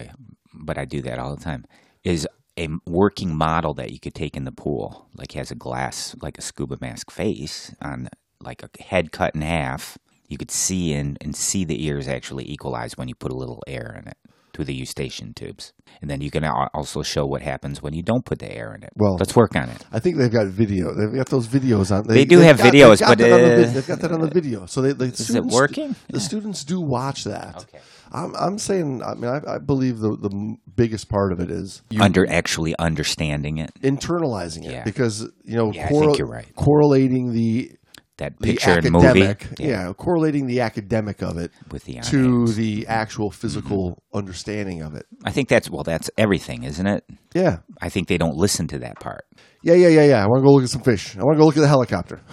but 0.52 0.78
I 0.78 0.84
do 0.84 1.00
that 1.02 1.18
all 1.18 1.34
the 1.34 1.42
time, 1.42 1.64
is 2.04 2.28
a 2.58 2.68
working 2.86 3.34
model 3.34 3.72
that 3.74 3.92
you 3.92 3.98
could 3.98 4.14
take 4.14 4.36
in 4.36 4.44
the 4.44 4.52
pool, 4.52 5.08
like 5.14 5.32
has 5.32 5.50
a 5.50 5.54
glass, 5.54 6.14
like 6.20 6.36
a 6.36 6.42
scuba 6.42 6.76
mask 6.80 7.10
face 7.10 7.74
on, 7.80 8.08
like 8.42 8.62
a 8.62 8.82
head 8.82 9.10
cut 9.10 9.34
in 9.34 9.40
half. 9.40 9.96
You 10.28 10.36
could 10.36 10.50
see 10.50 10.92
in 10.92 11.16
and 11.20 11.34
see 11.34 11.64
the 11.64 11.84
ears 11.86 12.06
actually 12.06 12.48
equalize 12.48 12.96
when 12.96 13.08
you 13.08 13.14
put 13.14 13.32
a 13.32 13.36
little 13.36 13.62
air 13.66 13.96
in 14.00 14.06
it 14.06 14.16
through 14.60 14.66
the 14.66 14.74
eustachian 14.74 15.32
tubes, 15.32 15.72
and 16.02 16.10
then 16.10 16.20
you 16.20 16.30
can 16.30 16.44
also 16.44 17.00
show 17.02 17.24
what 17.24 17.40
happens 17.40 17.82
when 17.82 17.94
you 17.94 18.02
don't 18.02 18.26
put 18.26 18.40
the 18.40 18.54
air 18.54 18.74
in 18.74 18.82
it. 18.82 18.90
Well- 18.94 19.16
let's 19.18 19.34
work 19.34 19.56
on 19.56 19.70
it. 19.70 19.86
I 19.90 20.00
think 20.00 20.18
they've 20.18 20.30
got 20.30 20.48
video. 20.48 20.92
They've 20.94 21.14
got 21.14 21.28
those 21.30 21.48
videos 21.48 21.90
on. 21.90 22.06
They 22.06 22.26
do 22.26 22.36
they've 22.36 22.46
have 22.46 22.58
got- 22.58 22.74
videos, 22.74 22.98
they've 22.98 23.08
but, 23.08 23.32
on 23.32 23.40
the 23.40 23.68
uh, 23.68 23.72
they've 23.72 23.86
got 23.86 24.00
that 24.00 24.12
on 24.12 24.20
the 24.20 24.28
video. 24.28 24.66
So 24.66 24.82
they, 24.82 24.92
the 24.92 25.06
it 25.06 25.16
students, 25.16 25.54
working? 25.54 25.96
The 26.10 26.20
students 26.20 26.62
do 26.64 26.78
watch 26.78 27.24
that. 27.24 27.56
Okay. 27.56 27.78
I'm, 28.12 28.34
I'm 28.34 28.58
saying. 28.58 29.02
I 29.02 29.14
mean, 29.14 29.30
I, 29.30 29.54
I 29.54 29.58
believe 29.58 30.00
the 30.00 30.10
the 30.16 30.56
biggest 30.76 31.08
part 31.08 31.32
of 31.32 31.40
it 31.40 31.50
is 31.50 31.80
Under 31.98 32.28
actually 32.28 32.76
understanding 32.78 33.56
it, 33.58 33.70
internalizing 33.82 34.66
it 34.66 34.72
Yeah. 34.72 34.84
because 34.84 35.22
you 35.44 35.56
know 35.56 35.72
Yeah, 35.72 35.86
I 35.86 35.88
think 35.88 36.18
you're 36.18 36.26
right. 36.28 36.54
correlating 36.56 37.32
the 37.32 37.72
that 38.20 38.38
the 38.38 38.52
picture 38.52 38.78
and 38.78 38.90
movie, 38.90 39.24
academic, 39.24 39.58
yeah. 39.58 39.92
correlating 39.92 40.46
the 40.46 40.60
academic 40.60 41.20
of 41.22 41.36
it 41.36 41.50
with 41.70 41.84
the 41.84 41.98
to 42.00 42.46
the 42.46 42.86
actual 42.86 43.30
physical 43.30 43.90
Mm-hmm. 43.90 44.18
understanding 44.18 44.82
of 44.82 44.94
it. 44.94 45.06
I 45.24 45.30
think 45.32 45.48
that's 45.48 45.68
well, 45.68 45.82
that's 45.82 46.10
everything, 46.16 46.62
isn't 46.64 46.86
it? 46.86 47.04
Yeah, 47.34 47.58
I 47.80 47.88
think 47.88 48.08
they 48.08 48.18
don't 48.18 48.36
listen 48.36 48.66
to 48.68 48.78
that 48.80 49.00
part. 49.00 49.24
yeah, 49.62 49.74
yeah, 49.74 49.88
yeah, 49.88 50.04
yeah. 50.04 50.24
I 50.24 50.26
want 50.26 50.40
to 50.40 50.44
go 50.44 50.52
look 50.52 50.64
at 50.64 50.70
some 50.70 50.82
fish. 50.82 51.16
I 51.16 51.22
want 51.24 51.34
to 51.36 51.38
go 51.38 51.46
look 51.46 51.56
at 51.56 51.60
the 51.60 51.68
helicopter. 51.68 52.20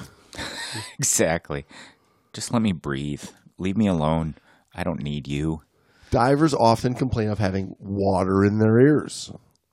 Exactly. 0.99 1.65
Just 2.33 2.51
let 2.53 2.61
me 2.61 2.71
breathe. 2.71 3.23
Leave 3.57 3.77
me 3.77 3.87
alone. 3.87 4.35
I 4.75 4.83
don't 4.83 5.01
need 5.01 5.27
you. 5.27 5.61
Divers 6.11 6.53
often 6.53 6.93
complain 6.93 7.29
of 7.29 7.39
having 7.39 7.75
water 7.79 8.43
in 8.45 8.59
their 8.59 8.79
ears 8.79 9.31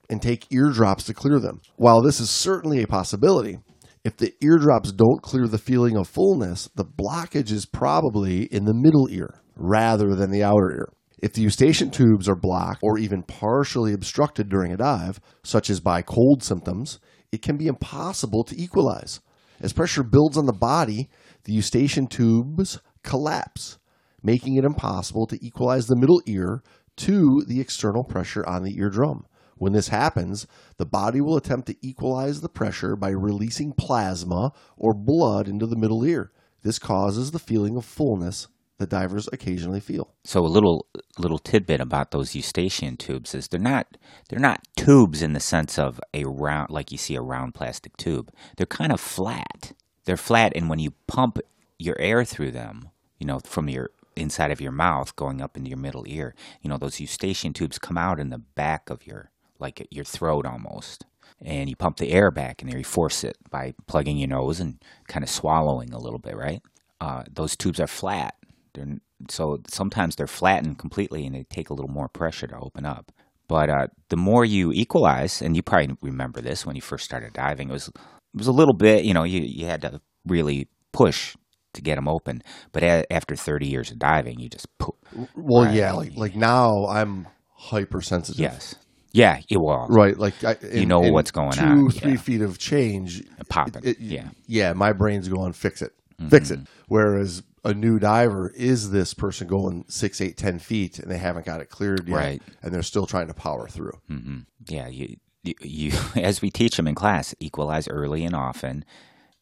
and 0.09 0.23
take 0.23 0.51
eardrops 0.51 1.05
to 1.05 1.15
clear 1.15 1.39
them. 1.39 1.61
While 1.77 2.01
this 2.03 2.21
is 2.21 2.31
certainly 2.31 2.83
a 2.83 2.87
possibility, 2.87 3.59
if 4.05 4.19
the 4.19 4.35
eardrops 4.43 4.93
don't 4.93 5.23
clear 5.23 5.49
the 5.49 5.59
feeling 5.59 5.97
of 5.97 6.07
fullness, 6.07 6.69
the 6.75 6.85
blockage 6.85 7.51
is 7.51 7.65
probably 7.65 8.43
in 8.45 8.67
the 8.67 8.75
middle 8.75 9.09
ear 9.11 9.41
rather 9.57 10.15
than 10.15 10.31
the 10.31 10.43
outer 10.43 10.71
ear. 10.71 10.89
If 11.19 11.33
the 11.33 11.41
eustachian 11.41 11.91
tubes 11.91 12.29
are 12.29 12.37
blocked 12.37 12.81
or 12.83 12.99
even 12.99 13.23
partially 13.23 13.95
obstructed 13.95 14.51
during 14.51 14.73
a 14.73 14.77
dive, 14.77 15.21
such 15.43 15.71
as 15.71 15.81
by 15.81 16.03
cold 16.03 16.43
symptoms, 16.43 17.01
it 17.33 17.41
can 17.41 17.57
be 17.57 17.67
impossible 17.67 18.45
to 18.45 18.61
equalize. 18.61 19.21
As 19.59 19.73
pressure 19.73 20.03
builds 20.03 20.37
on 20.37 20.45
the 20.45 20.53
body, 20.53 21.09
the 21.45 21.55
eustachian 21.55 22.07
tubes 22.07 22.79
collapse, 23.03 23.79
making 24.23 24.57
it 24.57 24.65
impossible 24.65 25.27
to 25.29 25.43
equalize 25.43 25.87
the 25.87 25.97
middle 25.97 26.21
ear 26.27 26.63
to 26.97 27.43
the 27.47 27.61
external 27.61 28.05
pressure 28.05 28.47
on 28.47 28.65
the 28.65 28.77
eardrum. 28.77 29.25
When 29.65 29.73
this 29.73 29.89
happens, 29.89 30.47
the 30.77 30.85
body 30.85 31.23
will 31.23 31.39
attempt 31.39 31.69
to 31.69 31.77
equalize 31.81 32.43
the 32.43 32.51
pressure 32.51 32.97
by 32.97 33.09
releasing 33.09 33.73
plasma 33.73 34.53
or 34.77 34.93
blood 34.93 35.49
into 35.49 35.67
the 35.67 35.75
middle 35.75 36.05
ear. 36.05 36.33
This 36.61 36.79
causes 36.79 37.31
the 37.31 37.39
feeling 37.39 37.75
of 37.79 37.87
fullness 37.87 38.49
that 38.77 38.91
divers 38.91 39.27
occasionally 39.33 39.81
feel. 39.81 40.13
So 40.23 40.45
a 40.45 40.49
little 40.53 40.87
little 41.17 41.39
tidbit 41.39 41.81
about 41.81 42.11
those 42.11 42.35
eustachian 42.35 42.99
tubes 42.99 43.35
is 43.35 43.49
they're 43.49 43.59
not 43.59 43.97
they're 44.29 44.39
not 44.39 44.69
tubes 44.77 45.23
in 45.23 45.33
the 45.33 45.41
sense 45.41 45.79
of 45.79 45.99
a 46.13 46.25
round 46.25 46.69
like 46.69 46.93
you 46.93 46.99
see 46.99 47.15
a 47.15 47.23
round 47.23 47.55
plastic 47.55 47.97
tube. 47.97 48.31
They're 48.59 48.67
kind 48.67 48.93
of 48.93 49.01
flat. 49.01 49.73
They're 50.05 50.19
flat 50.19 50.53
and 50.55 50.69
when 50.69 50.79
you 50.79 50.91
pump 51.07 51.39
your 51.79 51.99
air 51.99 52.23
through 52.27 52.51
them, 52.51 52.91
you 53.19 53.27
know, 53.27 53.39
from 53.39 53.71
your 53.71 53.93
inside 54.15 54.51
of 54.51 54.61
your 54.61 54.73
mouth 54.73 55.17
going 55.17 55.41
up 55.41 55.57
into 55.57 55.71
your 55.71 55.79
middle 55.79 56.05
ear, 56.07 56.35
you 56.61 56.69
know, 56.69 56.77
those 56.77 57.01
eustachian 57.01 57.55
tubes 57.55 57.79
come 57.79 57.97
out 57.97 58.21
in 58.21 58.29
the 58.29 58.39
back 58.39 58.91
of 58.91 59.07
your 59.07 59.31
like 59.59 59.87
your 59.91 60.05
throat 60.05 60.47
almost. 60.47 61.05
And 61.45 61.69
you 61.69 61.77
pump 61.77 61.97
the 61.99 62.11
air 62.13 62.31
back 62.31 62.63
in 62.63 62.69
there, 62.69 62.79
you 62.79 62.85
force 62.85 63.25
it 63.25 63.37
by 63.51 63.75
plugging 63.87 64.17
your 64.17 64.29
nose 64.29 64.61
and 64.61 64.81
kind 65.09 65.23
of 65.25 65.29
swallowing 65.29 65.93
a 65.93 65.99
little 65.99 66.19
bit, 66.21 66.37
right? 66.37 66.63
Uh, 67.01 67.25
those 67.31 67.57
tubes 67.57 67.81
are 67.81 67.87
flat. 67.89 68.35
They're, 68.73 68.87
so 69.29 69.59
sometimes 69.69 70.17
they're 70.17 70.27
flattened 70.27 70.79
completely 70.79 71.27
and 71.27 71.35
they 71.35 71.45
take 71.45 71.71
a 71.71 71.75
little 71.75 71.91
more 71.91 72.09
pressure 72.09 72.47
to 72.47 72.57
open 72.59 72.87
up. 72.87 73.11
But 73.49 73.69
uh, 73.69 73.87
the 74.09 74.17
more 74.17 74.45
you 74.45 74.73
equalize, 74.73 75.43
and 75.43 75.55
you 75.55 75.63
probably 75.63 75.97
remember 76.01 76.41
this 76.41 76.65
when 76.65 76.77
you 76.77 76.83
first 76.83 77.05
started 77.05 77.33
diving, 77.35 77.69
it 77.69 77.73
was 77.73 77.89
it 77.89 78.39
was 78.39 78.47
a 78.47 78.53
little 78.53 78.73
bit, 78.75 79.05
you 79.05 79.13
know, 79.13 79.25
you, 79.25 79.41
you 79.43 79.67
had 79.67 79.83
to 79.83 80.01
really 80.27 80.69
push 80.93 81.37
to 81.75 81.83
get 81.83 81.97
them 81.97 82.09
open. 82.09 82.43
But 82.73 82.83
a, 82.85 83.13
after 83.13 83.37
30 83.37 83.67
years 83.67 83.91
of 83.91 83.99
diving, 83.99 84.39
you 84.41 84.49
just 84.49 84.67
poof. 84.79 84.95
Well, 85.37 85.65
Right. 85.65 85.75
yeah, 85.75 85.93
like 85.93 86.17
like 86.17 86.37
now 86.37 86.87
I'm 86.87 87.27
hypersensitive. 87.53 88.41
Yes. 88.41 88.77
Yeah, 89.15 89.41
it 89.49 89.57
will. 89.57 89.87
Right, 89.89 90.19
like 90.19 90.43
I, 90.45 90.57
in, 90.71 90.89
know 90.89 91.03
in 91.05 91.13
what's 91.15 91.31
going 91.31 91.53
two, 91.53 91.65
on, 91.65 91.91
three 91.91 92.11
yeah. 92.13 92.17
feet 92.19 92.41
of 92.43 92.59
change, 92.59 93.23
Popping, 93.49 93.83
it- 93.85 94.01
yeah. 94.01 94.29
yeah. 94.47 94.73
My 94.75 94.93
brain's 94.93 95.29
going 95.29 95.53
fix 95.55 95.81
it, 95.81 95.93
fix 96.29 96.51
Mm-hmm. 96.51 96.63
it. 96.63 96.69
Whereas 96.89 97.43
a 97.65 97.73
new 97.73 97.99
diver 97.99 98.53
is 98.57 98.91
this 98.91 99.15
person 99.15 99.47
going 99.47 99.85
six, 99.89 100.21
eight, 100.21 100.37
ten 100.37 100.59
feet, 100.59 100.99
and 100.99 101.11
they 101.11 101.17
haven't 101.19 101.47
got 101.47 101.61
it 101.61 101.71
cleared 101.71 102.07
yet, 102.09 102.15
Right. 102.17 102.43
and 102.63 102.75
they're 102.75 102.83
still 102.83 103.07
trying 103.07 103.29
to 103.29 103.35
power 103.35 103.69
through. 103.69 103.99
hmm 104.09 104.39
Yeah, 104.69 104.89
you, 104.89 105.17
you, 105.45 105.55
you, 105.63 105.93
as 106.17 106.43
we 106.43 106.51
teach 106.51 106.77
them 106.77 106.87
in 106.89 106.95
class, 106.97 107.35
equalize 107.41 107.87
early 107.89 108.25
and 108.25 108.35
often, 108.35 108.85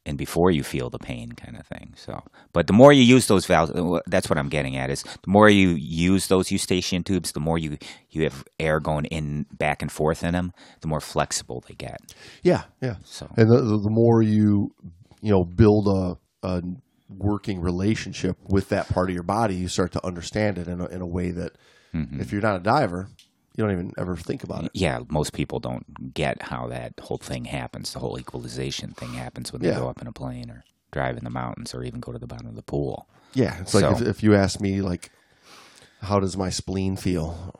and 0.05 0.19
before 0.19 0.51
you 0.51 0.63
feel 0.63 0.91
the 0.91 0.99
pain, 0.99 1.33
kind 1.33 1.57
of 1.57 1.67
thing. 1.67 1.95
So, 1.97 2.23
but 2.53 2.67
the 2.67 2.73
more 2.73 2.93
you 2.93 3.03
use 3.03 3.27
those 3.29 3.47
valves, 3.47 3.71
uh, 3.71 4.01
that's 4.07 4.29
what 4.29 4.39
I'm 4.39 4.49
getting 4.49 4.77
at 4.77 4.91
is 4.91 5.03
the 5.03 5.31
more 5.31 5.49
you 5.49 5.71
use 5.79 6.27
those 6.27 6.51
eustachian 6.51 7.05
tubes, 7.05 7.33
the 7.33 7.41
more 7.41 7.59
you 7.59 7.79
you 8.11 8.25
have 8.25 8.45
air 8.59 8.81
going 8.81 9.05
in 9.07 9.47
back 9.53 9.83
and 9.83 9.91
forth 9.93 10.25
in 10.25 10.33
them, 10.33 10.53
the 10.81 10.89
more 10.89 11.01
flexible 11.01 11.63
they 11.69 11.75
get. 11.75 12.01
Yeah, 12.43 12.63
yeah. 12.81 12.97
So, 13.05 13.29
And 13.37 13.49
the, 13.51 13.61
the 13.61 13.91
more 13.91 14.23
you, 14.23 14.75
you 15.21 15.31
know, 15.31 15.45
build 15.45 15.87
a, 15.87 16.47
a 16.47 16.63
working 17.09 17.61
relationship 17.61 18.37
with 18.49 18.71
that 18.71 18.89
part 18.89 19.09
of 19.11 19.15
your 19.15 19.23
body, 19.23 19.55
you 19.55 19.69
start 19.69 19.93
to 19.93 20.07
understand 20.07 20.59
it 20.59 20.67
in 20.67 20.81
a, 20.81 20.87
in 20.87 21.01
a 21.01 21.07
way 21.07 21.31
that 21.31 21.53
Mm-hmm. 21.95 22.23
if 22.23 22.33
you're 22.33 22.41
not 22.41 22.57
a 22.57 22.61
diver, 22.61 23.09
you 23.57 23.65
don't 23.65 23.73
even 23.73 23.93
ever 23.99 24.17
think 24.17 24.43
about 24.45 24.65
it. 24.65 24.71
yeah, 24.75 25.01
most 25.09 25.33
people 25.33 25.61
don't 25.61 26.13
get 26.15 26.41
how 26.43 26.67
that 26.69 26.95
whole 27.01 27.19
thing 27.19 27.45
happens. 27.45 27.93
The 27.93 27.99
whole 27.99 28.19
equalization 28.19 28.93
thing 28.93 29.11
happens 29.15 29.53
when 29.53 29.63
they 29.63 29.69
Yeah. 29.69 29.79
go 29.79 29.89
up 29.89 30.01
in 30.01 30.07
a 30.07 30.13
plane 30.13 30.51
or 30.51 30.65
drive 30.91 31.17
in 31.17 31.25
the 31.25 31.31
mountains 31.31 31.75
or 31.75 31.83
even 31.83 32.01
go 32.01 32.13
to 32.13 32.19
the 32.19 32.27
bottom 32.27 32.47
of 32.49 32.55
the 32.57 32.63
pool. 32.63 33.07
Yeah, 33.35 33.59
it's 33.61 33.75
like 33.75 33.85
if, 33.85 34.01
if 34.07 34.23
you 34.23 34.35
ask 34.35 34.61
me, 34.61 34.81
like, 34.83 35.11
how 36.03 36.21
does 36.21 36.37
my 36.37 36.51
spleen 36.51 36.97
feel? 36.97 37.55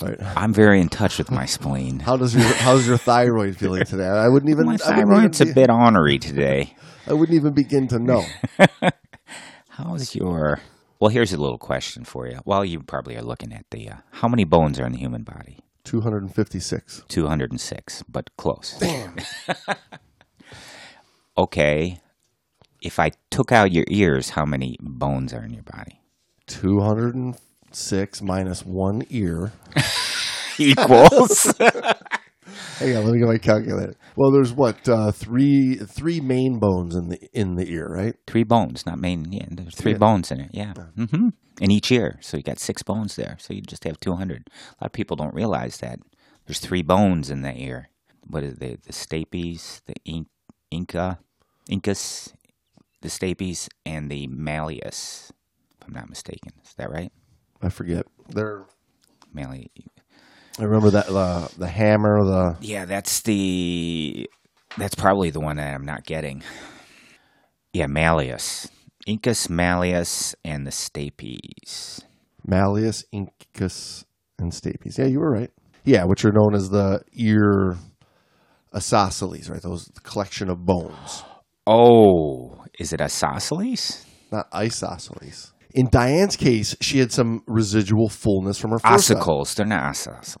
Right. 0.00 0.16
I'm 0.22 0.54
very 0.54 0.80
in 0.80 0.88
touch 0.88 1.18
with 1.18 1.30
my 1.30 1.44
spleen. 1.44 2.00
How 2.08 2.16
does 2.16 2.34
your 2.34 2.44
how's 2.44 2.86
your 2.86 2.96
thyroid 2.96 3.56
feeling 3.58 3.84
today? 3.84 4.06
I 4.08 4.26
wouldn't 4.28 4.48
even. 4.48 4.64
My 4.64 4.78
I 4.86 5.04
wouldn't 5.04 5.34
thyroid's 5.36 5.40
a 5.42 5.46
bit 5.54 5.68
ornery 5.68 6.18
today. 6.18 6.74
I 7.06 7.12
wouldn't 7.12 7.36
even 7.36 7.52
begin 7.52 7.88
to 7.88 7.98
know. 7.98 8.24
How's 9.68 10.14
your? 10.14 10.60
Well, 11.02 11.10
here's 11.10 11.32
a 11.32 11.36
little 11.36 11.58
question 11.58 12.04
for 12.04 12.28
you. 12.28 12.38
Well, 12.44 12.64
you 12.64 12.80
probably 12.80 13.16
are 13.16 13.22
looking 13.22 13.52
at 13.52 13.66
the 13.72 13.88
uh, 13.88 13.96
how 14.12 14.28
many 14.28 14.44
bones 14.44 14.78
are 14.78 14.86
in 14.86 14.92
the 14.92 14.98
human 14.98 15.24
body? 15.24 15.58
Two 15.82 16.02
hundred 16.02 16.22
and 16.22 16.32
fifty-six. 16.32 17.02
Two 17.08 17.26
hundred 17.26 17.50
and 17.50 17.60
six, 17.60 18.04
but 18.08 18.30
close. 18.36 18.80
okay, 21.36 22.00
if 22.80 23.00
I 23.00 23.10
took 23.32 23.50
out 23.50 23.72
your 23.72 23.84
ears, 23.88 24.30
how 24.30 24.44
many 24.44 24.76
bones 24.80 25.34
are 25.34 25.42
in 25.42 25.52
your 25.52 25.64
body? 25.64 26.00
Two 26.46 26.82
hundred 26.82 27.16
and 27.16 27.36
six 27.72 28.22
minus 28.22 28.64
one 28.64 29.04
ear. 29.10 29.50
Equals. 30.56 31.52
Hang 32.78 32.96
on, 32.96 33.04
let 33.04 33.12
me 33.12 33.18
get 33.20 33.28
my 33.28 33.38
calculator. 33.38 33.94
Well, 34.16 34.30
there's 34.32 34.52
what 34.52 34.88
uh, 34.88 35.12
three 35.12 35.76
three 35.76 36.20
main 36.20 36.58
bones 36.58 36.94
in 36.96 37.08
the 37.08 37.18
in 37.32 37.54
the 37.54 37.70
ear, 37.70 37.88
right? 37.88 38.14
three 38.26 38.42
bones, 38.44 38.84
not 38.84 38.98
main. 38.98 39.30
Yeah, 39.32 39.46
there's 39.50 39.76
three 39.76 39.92
Yeah. 39.92 39.98
bones 39.98 40.30
in 40.30 40.40
it. 40.40 40.50
Yeah, 40.52 40.72
mm-hmm. 40.74 41.28
in 41.60 41.70
each 41.70 41.92
ear. 41.92 42.18
So 42.20 42.36
you 42.36 42.42
got 42.42 42.58
six 42.58 42.82
bones 42.82 43.16
there. 43.16 43.36
So 43.38 43.54
you 43.54 43.62
just 43.62 43.84
have 43.84 44.00
two 44.00 44.14
hundred. 44.16 44.48
A 44.48 44.84
lot 44.84 44.86
of 44.86 44.92
people 44.92 45.16
don't 45.16 45.34
realize 45.34 45.78
that 45.78 46.00
there's 46.46 46.58
three 46.58 46.82
bones 46.82 47.30
in 47.30 47.42
the 47.42 47.56
ear. 47.56 47.88
What 48.26 48.42
is 48.42 48.58
it? 48.58 48.82
The 48.84 48.92
stapes, 48.92 49.80
the 49.86 49.94
in- 50.04 50.26
inca, 50.70 51.18
incus, 51.70 52.32
the 53.02 53.08
stapes, 53.08 53.68
and 53.86 54.10
the 54.10 54.26
malleus. 54.26 55.32
If 55.80 55.86
I'm 55.86 55.94
not 55.94 56.08
mistaken, 56.08 56.52
is 56.64 56.74
that 56.74 56.90
right? 56.90 57.12
I 57.60 57.68
forget. 57.68 58.06
They're 58.28 58.64
Malleus. 59.32 59.68
I 60.58 60.64
remember 60.64 60.90
that 60.90 61.08
uh, 61.08 61.48
the 61.56 61.68
hammer, 61.68 62.24
the 62.24 62.56
Yeah, 62.60 62.84
that's 62.84 63.20
the. 63.20 64.28
That's 64.78 64.94
probably 64.94 65.30
the 65.30 65.40
one 65.40 65.56
that 65.56 65.74
I'm 65.74 65.84
not 65.84 66.04
getting. 66.04 66.42
Yeah, 67.72 67.86
malleus, 67.86 68.68
incus, 69.06 69.48
malleus, 69.48 70.34
and 70.44 70.66
the 70.66 70.70
stapes. 70.70 72.02
malleus, 72.46 73.04
incus, 73.12 74.04
and 74.38 74.52
stapes. 74.52 74.98
Yeah, 74.98 75.06
you 75.06 75.20
were 75.20 75.30
right. 75.30 75.50
Yeah, 75.84 76.04
which 76.04 76.24
are 76.24 76.32
known 76.32 76.54
as 76.54 76.68
the 76.70 77.02
ear 77.14 77.76
isosceles, 78.74 79.48
right? 79.50 79.60
Those 79.62 79.90
collection 80.02 80.48
of 80.50 80.64
bones, 80.64 81.22
Oh, 81.66 82.64
is 82.78 82.92
it 82.92 83.00
isosceles? 83.00 84.04
not 84.30 84.48
isosceles. 84.54 85.51
In 85.74 85.88
Diane's 85.90 86.36
case, 86.36 86.76
she 86.80 86.98
had 86.98 87.12
some 87.12 87.42
residual 87.46 88.08
fullness 88.08 88.58
from 88.58 88.72
her. 88.72 88.78
Ossicles. 88.78 89.54
They're 89.54 89.66
not 89.66 89.84
isosceles. 89.84 90.36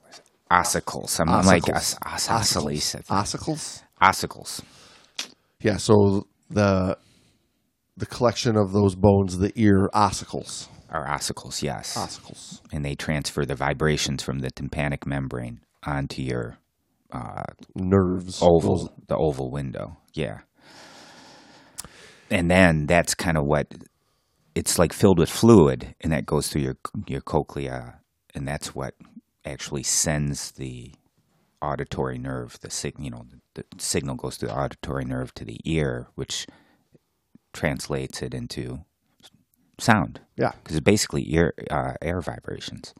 Ossicles. 0.50 1.20
I'm 1.20 1.46
like 1.46 1.62
Ossicles. 1.64 1.96
os- 2.04 2.28
isosceles. 2.30 2.94
Ossicles. 3.08 3.82
Ossicles. 4.00 4.60
Yeah, 5.60 5.76
so 5.78 6.26
the 6.50 6.98
the 7.96 8.06
collection 8.06 8.56
of 8.56 8.72
those 8.72 8.94
bones, 8.94 9.38
the 9.38 9.52
ear 9.56 9.88
ossicles. 9.94 10.68
Are 10.90 11.06
ossicles, 11.08 11.62
yes. 11.62 11.96
Ossicles. 11.96 12.60
and 12.70 12.84
they 12.84 12.94
transfer 12.94 13.46
the 13.46 13.54
vibrations 13.54 14.22
from 14.22 14.40
the 14.40 14.50
tympanic 14.50 15.06
membrane 15.06 15.60
onto 15.86 16.20
your 16.20 16.58
uh, 17.10 17.44
Nerves. 17.74 18.42
oval, 18.42 18.76
Those- 18.76 18.88
the 19.08 19.16
oval 19.16 19.50
window. 19.50 19.96
Yeah. 20.12 20.40
And 22.30 22.50
then 22.50 22.84
that's 22.86 23.14
kind 23.14 23.38
of 23.38 23.44
what 23.46 23.68
it's 24.54 24.78
like 24.78 24.92
filled 24.92 25.18
with 25.18 25.30
fluid, 25.30 25.94
and 26.00 26.12
that 26.12 26.26
goes 26.26 26.48
through 26.48 26.62
your 26.62 26.76
your 27.06 27.20
cochlea, 27.20 28.00
and 28.34 28.46
that's 28.46 28.74
what 28.74 28.94
actually 29.44 29.82
sends 29.82 30.52
the 30.52 30.92
auditory 31.60 32.18
nerve. 32.18 32.58
The 32.60 32.70
sig, 32.70 32.94
you 32.98 33.10
know, 33.10 33.24
the 33.54 33.64
signal 33.78 34.16
goes 34.16 34.36
through 34.36 34.48
the 34.48 34.58
auditory 34.58 35.04
nerve 35.04 35.34
to 35.34 35.44
the 35.44 35.58
ear, 35.64 36.08
which 36.14 36.46
translates 37.52 38.22
it 38.22 38.34
into 38.34 38.84
sound 39.78 40.20
yeah. 40.36 40.52
because 40.62 40.76
it's 40.76 40.84
basically 40.84 41.24
ear 41.32 41.54
uh, 41.70 41.94
air 42.00 42.20
vibrations. 42.20 42.94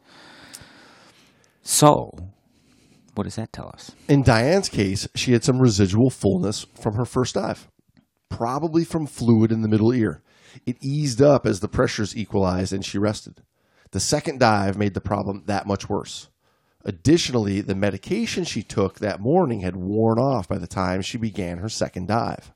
So, 1.61 2.11
what 3.15 3.23
does 3.23 3.35
that 3.35 3.53
tell 3.53 3.67
us? 3.67 3.91
In 4.07 4.21
Diane's 4.21 4.69
case, 4.69 5.07
she 5.15 5.31
had 5.33 5.43
some 5.43 5.59
residual 5.59 6.09
fullness 6.09 6.65
from 6.75 6.95
her 6.95 7.05
first 7.05 7.35
dive, 7.35 7.67
probably 8.29 8.83
from 8.83 9.07
fluid 9.07 9.51
in 9.51 9.61
the 9.61 9.69
middle 9.69 9.93
ear. 9.93 10.21
It 10.65 10.77
eased 10.81 11.21
up 11.21 11.45
as 11.45 11.59
the 11.59 11.67
pressures 11.67 12.15
equalized 12.15 12.73
and 12.73 12.85
she 12.85 12.97
rested. 12.97 13.41
The 13.91 13.99
second 13.99 14.39
dive 14.39 14.77
made 14.77 14.93
the 14.93 15.01
problem 15.01 15.43
that 15.45 15.67
much 15.67 15.87
worse. 15.89 16.29
Additionally, 16.85 17.61
the 17.61 17.75
medication 17.75 18.43
she 18.43 18.61
took 18.61 18.99
that 18.99 19.21
morning 19.21 19.61
had 19.61 19.75
worn 19.75 20.19
off 20.19 20.47
by 20.47 20.57
the 20.57 20.67
time 20.67 21.01
she 21.01 21.17
began 21.17 21.59
her 21.59 21.69
second 21.69 22.07
dive. 22.07 22.51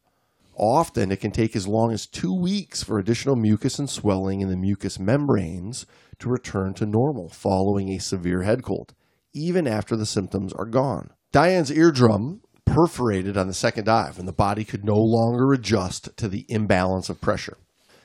Often, 0.55 1.11
it 1.11 1.19
can 1.19 1.31
take 1.31 1.55
as 1.55 1.67
long 1.67 1.91
as 1.91 2.07
two 2.07 2.33
weeks 2.33 2.81
for 2.81 2.97
additional 2.97 3.35
mucus 3.35 3.77
and 3.77 3.89
swelling 3.89 4.41
in 4.41 4.49
the 4.49 4.57
mucous 4.57 4.97
membranes 4.97 5.85
to 6.19 6.29
return 6.29 6.73
to 6.73 6.85
normal 6.85 7.29
following 7.29 7.89
a 7.89 7.99
severe 7.99 8.41
head 8.41 8.63
cold, 8.63 8.95
even 9.33 9.67
after 9.67 9.95
the 9.95 10.05
symptoms 10.05 10.51
are 10.53 10.65
gone. 10.65 11.11
Diane's 11.31 11.71
eardrum 11.71 12.41
perforated 12.65 13.37
on 13.37 13.47
the 13.47 13.53
second 13.53 13.85
dive, 13.85 14.17
and 14.17 14.27
the 14.27 14.33
body 14.33 14.65
could 14.65 14.83
no 14.83 14.97
longer 14.97 15.53
adjust 15.53 16.17
to 16.17 16.27
the 16.27 16.45
imbalance 16.49 17.09
of 17.09 17.21
pressure. 17.21 17.57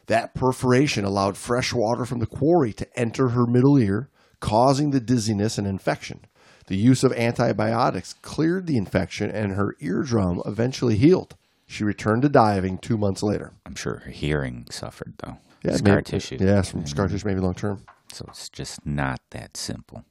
That 0.07 0.35
perforation 0.35 1.05
allowed 1.05 1.37
fresh 1.37 1.73
water 1.73 2.05
from 2.05 2.19
the 2.19 2.27
quarry 2.27 2.73
to 2.75 2.99
enter 2.99 3.29
her 3.29 3.47
middle 3.47 3.79
ear, 3.79 4.09
causing 4.41 4.91
the 4.91 5.01
dizziness 5.01 5.59
and 5.59 5.67
infection. 5.67 6.21
The 6.67 6.77
use 6.77 7.05
of 7.05 7.13
antibiotics 7.13 8.15
cleared 8.23 8.67
the 8.67 8.77
infection, 8.77 9.31
and 9.31 9.53
her 9.53 9.77
eardrum 9.81 10.43
eventually 10.47 10.97
healed. 10.97 11.37
She 11.67 11.85
returned 11.85 12.23
to 12.23 12.29
diving 12.29 12.79
two 12.79 12.99
months 12.99 13.23
later. 13.23 13.53
I'm 13.65 13.75
sure 13.75 13.99
her 14.05 14.11
hearing 14.11 14.67
suffered 14.71 15.15
though. 15.19 15.39
Yeah, 15.65 15.77
Scar 15.77 15.95
maybe- 15.97 16.05
tissue. 16.05 16.37
Yeah, 16.41 16.63
some 16.63 16.87
scar 16.87 17.09
tissue, 17.09 17.27
maybe 17.27 17.41
long 17.41 17.55
term. 17.55 17.85
So 18.13 18.27
it's 18.29 18.49
just 18.49 18.85
not 18.85 19.21
that 19.31 19.57
simple. 19.57 20.05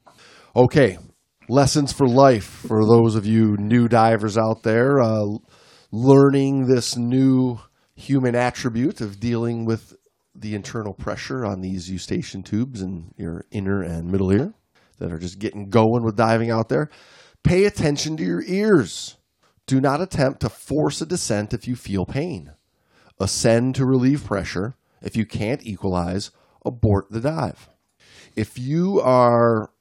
Okay, 0.55 0.97
lessons 1.49 1.93
for 1.93 2.07
life 2.07 2.45
for 2.45 2.85
those 2.85 3.15
of 3.15 3.25
you 3.25 3.57
new 3.57 3.87
divers 3.87 4.37
out 4.37 4.63
there, 4.63 4.99
uh, 4.99 5.25
learning 5.91 6.67
this 6.67 6.97
new 6.97 7.59
human 8.01 8.35
attribute 8.35 8.99
of 9.01 9.19
dealing 9.19 9.65
with 9.65 9.95
the 10.33 10.55
internal 10.55 10.93
pressure 10.93 11.45
on 11.45 11.61
these 11.61 11.89
eustachian 11.89 12.43
tubes 12.43 12.81
in 12.81 13.13
your 13.17 13.45
inner 13.51 13.81
and 13.81 14.11
middle 14.11 14.31
ear 14.31 14.53
that 14.99 15.11
are 15.11 15.19
just 15.19 15.39
getting 15.39 15.69
going 15.69 16.03
with 16.03 16.15
diving 16.15 16.49
out 16.49 16.69
there. 16.69 16.89
Pay 17.43 17.65
attention 17.65 18.17
to 18.17 18.23
your 18.23 18.43
ears. 18.43 19.17
Do 19.65 19.81
not 19.81 20.01
attempt 20.01 20.41
to 20.41 20.49
force 20.49 21.01
a 21.01 21.05
descent 21.05 21.53
if 21.53 21.67
you 21.67 21.75
feel 21.75 22.05
pain. 22.05 22.53
Ascend 23.19 23.75
to 23.75 23.85
relieve 23.85 24.25
pressure. 24.25 24.75
If 25.01 25.15
you 25.15 25.25
can't 25.25 25.65
equalize, 25.65 26.31
abort 26.65 27.09
the 27.09 27.21
dive. 27.21 27.69
If 28.35 28.57
you 28.57 29.01
are 29.01 29.71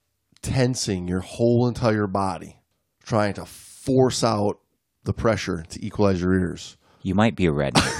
tensing 0.43 1.07
your 1.07 1.21
whole 1.21 1.69
entire 1.69 2.07
body, 2.07 2.61
trying 3.05 3.35
to 3.35 3.45
force 3.45 4.25
out 4.25 4.61
the 5.05 5.13
pressure 5.13 5.65
to 5.69 5.85
equalize 5.85 6.21
your 6.21 6.35
ears. 6.35 6.77
You 7.03 7.15
might 7.15 7.37
be 7.37 7.47
a 7.47 7.51
redneck. 7.51 7.97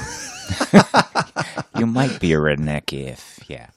you 1.79 1.87
might 1.87 2.21
be 2.21 2.33
a 2.33 2.37
redneck 2.37 2.93
if, 2.93 3.41
yeah. 3.49 3.69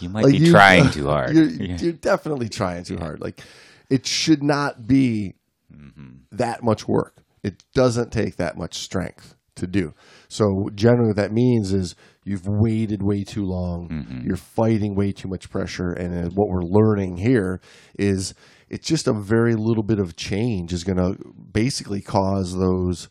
You 0.00 0.08
might 0.08 0.24
Like 0.24 0.32
be 0.32 0.38
you- 0.38 0.50
trying 0.50 0.90
too 0.90 1.06
hard. 1.06 1.34
You're, 1.34 1.44
Yeah. 1.44 1.76
you're 1.78 1.92
definitely 1.92 2.48
trying 2.48 2.84
too 2.84 2.98
hard. 2.98 3.20
Like 3.20 3.40
it 3.88 4.06
should 4.06 4.42
not 4.42 4.86
be 4.86 5.34
mm-hmm. 5.72 6.16
that 6.32 6.62
much 6.62 6.88
work. 6.88 7.16
It 7.42 7.62
doesn't 7.74 8.12
take 8.12 8.36
that 8.36 8.56
much 8.56 8.78
strength 8.78 9.34
to 9.56 9.66
do. 9.66 9.94
So 10.28 10.68
generally, 10.74 11.08
what 11.08 11.16
that 11.16 11.32
means 11.32 11.72
is 11.72 11.94
you've 12.24 12.46
waited 12.46 13.02
way 13.02 13.24
too 13.24 13.44
long. 13.44 13.88
Mm-hmm. 13.88 14.26
You're 14.26 14.36
fighting 14.36 14.94
way 14.94 15.12
too 15.12 15.28
much 15.28 15.50
pressure, 15.50 15.92
and 15.92 16.32
what 16.34 16.48
we're 16.48 16.62
learning 16.62 17.18
here 17.18 17.60
is 17.98 18.34
it's 18.68 18.88
just 18.88 19.06
a 19.06 19.12
very 19.12 19.54
little 19.54 19.82
bit 19.82 19.98
of 19.98 20.16
change 20.16 20.72
is 20.72 20.84
going 20.84 20.96
to 20.96 21.18
basically 21.52 22.00
cause 22.00 22.56
those 22.56 23.08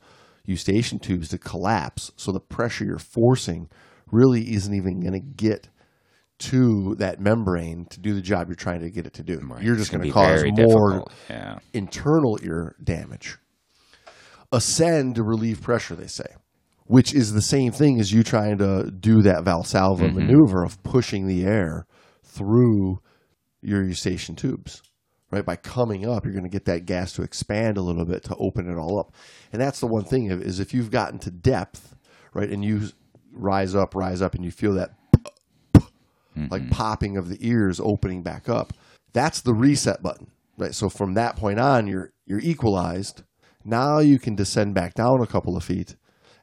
eustachian 0.52 1.00
tubes 1.00 1.30
to 1.30 1.38
collapse. 1.38 2.12
So 2.16 2.32
the 2.32 2.40
pressure 2.40 2.86
you're 2.86 3.00
forcing 3.00 3.70
really 4.12 4.54
isn't 4.54 4.74
even 4.74 5.00
going 5.00 5.14
to 5.14 5.20
get 5.20 5.70
to 6.40 6.96
that 6.96 7.20
membrane 7.20 7.86
to 7.92 8.00
do 8.00 8.14
the 8.14 8.22
job 8.22 8.48
you're 8.48 8.56
trying 8.56 8.82
to 8.82 8.90
get 8.90 9.06
it 9.06 9.14
to 9.14 9.24
do. 9.24 9.40
Right. 9.44 9.62
You're 9.64 9.76
just 9.76 9.92
going 9.92 10.10
gonna 10.10 10.14
cause 10.14 10.44
more. 10.58 11.06
Yeah. 11.30 11.60
internal 11.74 12.40
ear 12.44 12.76
damage. 12.84 13.38
Ascend 14.52 15.16
to 15.16 15.24
relieve 15.24 15.62
pressure, 15.62 15.96
they 15.96 16.08
say, 16.08 16.26
which 16.86 17.14
is 17.14 17.32
the 17.34 17.42
same 17.42 17.72
thing 17.72 18.00
as 18.00 18.12
you 18.12 18.22
trying 18.24 18.58
to 18.58 18.92
do 18.92 19.22
that 19.22 19.44
Valsalva 19.44 20.00
Mm-hmm. 20.00 20.16
maneuver 20.18 20.64
of 20.66 20.82
pushing 20.84 21.28
the 21.28 21.46
air 21.46 21.86
through 22.24 23.00
your 23.62 23.84
eustachian 23.84 24.36
tubes. 24.36 24.82
Right 25.32 25.46
by 25.46 25.56
coming 25.56 26.06
up, 26.06 26.26
you're 26.26 26.34
going 26.34 26.44
to 26.44 26.50
get 26.50 26.66
that 26.66 26.86
gas 26.86 27.14
to 27.14 27.22
expand 27.22 27.78
a 27.78 27.82
little 27.82 28.04
bit 28.04 28.24
to 28.26 28.36
open 28.36 28.70
it 28.70 28.78
all 28.78 29.00
up, 29.00 29.14
and 29.54 29.62
that's 29.62 29.80
the 29.80 29.88
one 29.88 30.04
thing 30.04 30.30
is 30.30 30.60
if 30.60 30.74
you've 30.74 30.92
gotten 30.92 31.20
to 31.20 31.32
depth, 31.32 31.96
right, 32.34 32.50
and 32.50 32.66
you 32.66 32.90
rise 33.32 33.74
up, 33.74 33.96
rise 33.96 34.22
up, 34.22 34.36
and 34.36 34.44
you 34.44 34.52
feel 34.52 34.74
that 34.74 34.92
mm-hmm. 36.38 36.48
like 36.50 36.70
popping 36.70 37.18
of 37.18 37.30
the 37.30 37.38
ears 37.40 37.80
opening 37.80 38.24
back 38.24 38.50
up. 38.50 38.74
That's 39.14 39.42
the 39.42 39.54
reset 39.54 40.02
button, 40.02 40.32
right? 40.58 40.74
So 40.74 40.90
from 40.90 41.14
that 41.16 41.36
point 41.36 41.60
on, 41.60 41.88
you're 41.88 42.12
you're 42.26 42.40
equalized. 42.40 43.24
Now 43.64 44.00
you 44.00 44.20
can 44.20 44.36
descend 44.36 44.74
back 44.74 44.96
down 44.96 45.22
a 45.22 45.28
couple 45.28 45.56
of 45.56 45.64
feet 45.64 45.96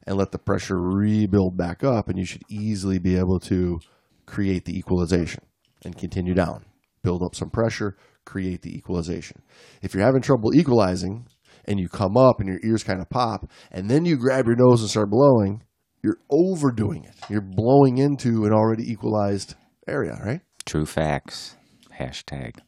and 0.07 0.17
let 0.17 0.33
the 0.33 0.39
pressure 0.39 0.81
rebuild 0.81 1.57
back 1.57 1.83
up, 1.83 2.09
and 2.09 2.19
you 2.19 2.25
should 2.25 2.43
easily 2.49 2.99
be 2.99 3.17
able 3.17 3.41
to 3.41 3.81
create 4.27 4.65
the 4.65 4.79
equalization 4.79 5.45
and 5.85 5.97
continue 5.97 6.35
down. 6.35 6.65
Build 7.03 7.23
up 7.23 7.35
some 7.35 7.51
pressure, 7.51 7.97
create 8.29 8.63
the 8.63 8.77
equalization. 8.77 9.43
If 9.83 9.95
you're 9.95 10.05
having 10.05 10.23
trouble 10.23 10.55
equalizing 10.55 11.27
and 11.65 11.81
you 11.81 11.89
come 11.89 12.17
up 12.17 12.41
and 12.41 12.49
your 12.49 12.61
ears 12.63 12.85
kind 12.85 13.01
of 13.01 13.09
pop, 13.11 13.51
and 13.71 13.91
then 13.91 14.05
you 14.05 14.17
grab 14.17 14.47
your 14.47 14.57
nose 14.57 14.81
and 14.81 14.91
start 14.91 15.11
blowing, 15.11 15.63
you're 16.03 16.19
overdoing 16.31 17.05
it. 17.05 17.15
You're 17.29 17.41
blowing 17.41 17.99
into 17.99 18.45
an 18.45 18.53
already 18.53 18.91
equalized 18.91 19.55
area, 19.87 20.19
right? 20.25 20.41
True 20.65 20.87
facts. 20.87 21.57
Hashtag. 21.99 22.59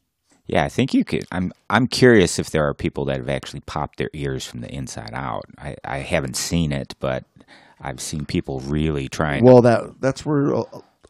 Yeah, 0.47 0.65
I 0.65 0.69
think 0.69 0.93
you 0.95 1.05
could. 1.05 1.25
I'm 1.31 1.53
I'm 1.69 1.87
curious 1.87 2.41
if 2.41 2.51
there 2.51 2.67
are 2.67 2.75
people 2.75 3.05
that 3.05 3.19
have 3.19 3.29
actually 3.29 3.61
popped 3.61 3.99
their 3.99 4.11
ears 4.13 4.45
from 4.45 4.63
the 4.63 4.75
inside 4.75 5.13
out. 5.13 5.45
I, 5.57 5.77
I 5.85 5.99
haven't 5.99 6.37
seen 6.37 6.73
it, 6.73 6.97
but 6.99 7.25
I've 7.81 8.01
seen 8.01 8.25
people 8.25 8.59
really 8.61 9.09
trying. 9.09 9.45
Well, 9.45 9.63
that 9.63 10.01
that's 10.01 10.27
where 10.27 10.51
a, 10.53 10.63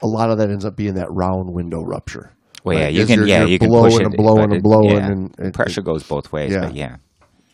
a 0.03 0.07
lot 0.07 0.31
of 0.31 0.37
that 0.39 0.51
ends 0.51 0.67
up 0.67 0.77
being 0.77 0.95
that 0.95 1.09
round 1.11 1.55
window 1.55 1.81
rupture. 1.81 2.35
Well, 2.65 2.77
yeah, 2.79 2.85
right? 2.85 2.95
you 2.95 3.07
can. 3.07 3.19
you're- 3.21 3.31
yeah, 3.31 3.39
you're 3.41 3.49
you 3.49 3.59
can 3.59 3.69
blowing 3.69 3.91
push 3.93 4.01
it, 4.01 4.07
and 4.07 4.17
blowing 4.17 4.45
and 4.45 4.53
it- 4.55 4.63
blowing, 4.63 4.91
yeah, 4.97 5.11
and 5.11 5.35
it- 5.39 5.55
pressure 5.55 5.83
goes 5.83 6.03
both 6.03 6.33
ways. 6.33 6.53
Yeah. 6.53 6.61
But 6.67 6.75
yeah, 6.75 6.97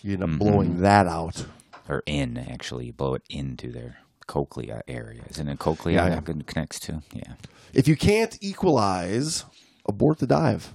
You 0.02 0.14
end 0.14 0.22
up 0.22 0.28
Mm-hmm. 0.30 0.38
blowing 0.38 0.80
that 0.82 1.06
out. 1.06 1.46
or 1.88 2.02
in 2.06 2.36
actually, 2.36 2.86
you 2.86 2.92
blow 2.92 3.14
it 3.14 3.22
into 3.30 3.70
their 3.70 3.98
cochlea 4.26 4.82
area. 4.88 5.22
Isn't 5.30 5.48
it 5.48 5.58
cochlea 5.60 5.94
Yeah, 5.96 6.08
yeah. 6.08 6.32
it 6.36 6.46
connects 6.48 6.80
to? 6.80 7.02
Yeah. 7.12 7.34
If 7.72 7.86
you 7.86 7.94
can't 7.96 8.36
equalize, 8.40 9.44
abort 9.88 10.18
the 10.18 10.26
dive, 10.26 10.74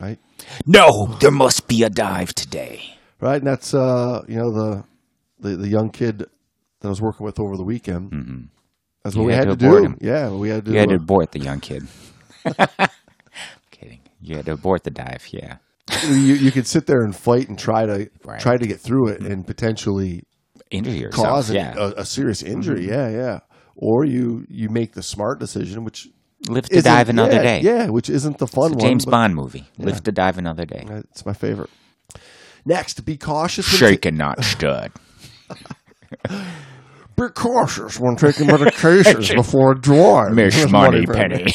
right? 0.00 0.18
No, 0.66 1.06
there 1.20 1.30
must 1.30 1.68
be 1.68 1.84
a 1.84 1.90
dive 1.90 2.34
today. 2.34 2.96
Right, 3.20 3.36
and 3.36 3.46
that's 3.46 3.74
uh, 3.74 4.24
you 4.26 4.36
know 4.36 4.50
the, 4.50 4.84
the 5.38 5.56
the 5.56 5.68
young 5.68 5.90
kid 5.90 6.18
that 6.80 6.88
I 6.88 6.88
was 6.88 7.00
working 7.02 7.24
with 7.26 7.38
over 7.38 7.56
the 7.56 7.62
weekend. 7.64 8.10
Mm-hmm. 8.10 8.40
That's 9.04 9.14
what 9.14 9.22
You 9.22 9.26
we 9.28 9.34
had 9.34 9.48
had, 9.48 9.58
to 9.60 9.66
to, 9.66 9.70
do. 9.78 9.84
him. 9.84 9.98
Yeah, 10.00 10.30
we 10.30 10.48
had 10.48 10.64
to. 10.64 10.72
You 10.72 10.78
had 10.78 10.88
to 10.88 10.96
abort 10.96 11.30
the 11.32 11.38
young 11.40 11.60
kid. 11.60 11.86
You 14.20 14.36
had 14.36 14.46
to 14.46 14.52
abort 14.52 14.84
the 14.84 14.90
dive. 14.90 15.26
Yeah. 15.32 15.56
you, 16.06 16.34
you 16.34 16.50
could 16.52 16.66
sit 16.66 16.86
there 16.86 17.00
and 17.02 17.14
fight 17.16 17.48
and 17.48 17.58
try 17.58 17.86
to 17.86 18.10
Right. 18.24 18.40
try 18.40 18.56
to 18.56 18.66
get 18.66 18.80
through 18.80 19.08
it 19.08 19.20
and 19.22 19.46
potentially 19.46 20.22
Injure 20.70 20.90
yourself. 20.92 21.26
cause 21.26 21.50
yeah. 21.50 21.74
a, 21.76 21.86
a 21.98 22.04
serious 22.04 22.42
injury. 22.42 22.82
Mm-hmm. 22.86 22.92
Yeah, 22.92 23.08
yeah. 23.08 23.38
Or 23.76 24.04
you 24.04 24.44
you 24.48 24.68
make 24.68 24.92
the 24.92 25.02
smart 25.02 25.40
decision, 25.40 25.84
which 25.84 26.08
Live 26.48 26.68
to 26.70 26.80
dive 26.80 27.08
another 27.10 27.34
yeah, 27.34 27.42
day. 27.42 27.60
Yeah, 27.60 27.88
which 27.90 28.08
isn't 28.08 28.38
the 28.38 28.46
fun 28.46 28.72
It's 28.72 28.74
a 28.74 28.76
one. 28.76 28.88
James 28.88 29.04
but 29.04 29.10
Bond 29.10 29.34
movie. 29.34 29.68
Live 29.78 30.02
to 30.04 30.12
dive 30.12 30.38
another 30.38 30.64
day. 30.64 30.86
It's 31.10 31.26
my 31.26 31.32
favorite. 31.34 31.68
Next, 32.64 33.04
be 33.04 33.16
cautious. 33.16 33.70
when 33.70 33.78
Shaken, 33.78 34.16
not 34.16 34.42
stud. 34.44 34.92
Be 37.16 37.28
cautious 37.34 37.98
when 38.00 38.16
taking 38.16 38.46
medications 38.46 39.34
before 39.42 39.72
a 39.72 39.78
drive. 39.78 40.32
Miss 40.32 40.56
Miss 40.56 40.70
Moneypenny. 40.72 41.52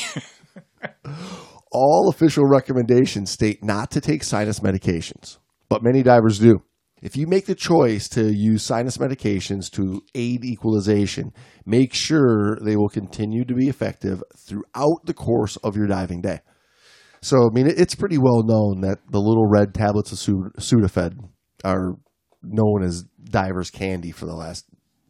All 1.77 2.07
official 2.07 2.45
recommendations 2.45 3.31
state 3.31 3.61
not 3.61 3.91
to 3.91 3.99
take 3.99 4.23
sinus 4.23 4.61
medications, 4.61 5.39
but 5.67 5.83
many 5.83 6.03
divers 6.03 6.39
do. 6.39 6.63
If 7.01 7.17
you 7.17 7.27
make 7.27 7.47
the 7.47 7.53
choice 7.53 8.07
to 8.09 8.33
use 8.33 8.63
sinus 8.63 8.97
medications 8.97 9.69
to 9.71 10.01
aid 10.15 10.45
equalization, 10.45 11.33
make 11.65 11.93
sure 11.93 12.57
they 12.61 12.77
will 12.77 12.87
continue 12.87 13.43
to 13.43 13.53
be 13.53 13.67
effective 13.67 14.23
throughout 14.37 15.01
the 15.03 15.13
course 15.13 15.57
of 15.57 15.75
your 15.75 15.87
diving 15.87 16.21
day. 16.21 16.39
So, 17.21 17.49
I 17.49 17.53
mean, 17.53 17.67
it's 17.67 17.93
pretty 17.93 18.19
well 18.19 18.43
known 18.43 18.79
that 18.81 18.99
the 19.11 19.19
little 19.19 19.45
red 19.45 19.73
tablets 19.73 20.13
of 20.13 20.53
Sudafed 20.57 21.27
are 21.65 21.95
known 22.41 22.83
as 22.83 23.03
divers' 23.25 23.69
candy 23.69 24.11
for 24.11 24.25
the 24.25 24.35
last 24.35 24.63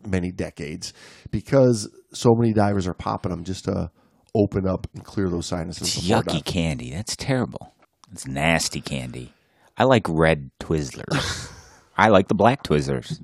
many 0.04 0.32
decades 0.32 0.94
because 1.30 1.88
so 2.12 2.34
many 2.34 2.54
divers 2.54 2.88
are 2.88 2.96
popping 2.96 3.30
them 3.30 3.44
just 3.44 3.66
to 3.66 3.92
open 4.36 4.68
up 4.68 4.88
and 4.94 5.04
clear 5.04 5.30
those 5.30 5.48
sinuses. 5.48 5.98
It's 5.98 6.08
yucky 6.08 6.44
candy. 6.44 6.92
That's 6.92 7.16
terrible. 7.16 7.74
It's 8.12 8.28
nasty 8.28 8.82
candy. 8.82 9.34
I 9.78 9.86
like 9.86 10.08
red 10.08 10.52
Twizzlers. 10.60 11.52
I 11.98 12.10
like 12.10 12.28
the 12.28 12.36
black 12.36 12.64
Twizzlers. 12.64 13.20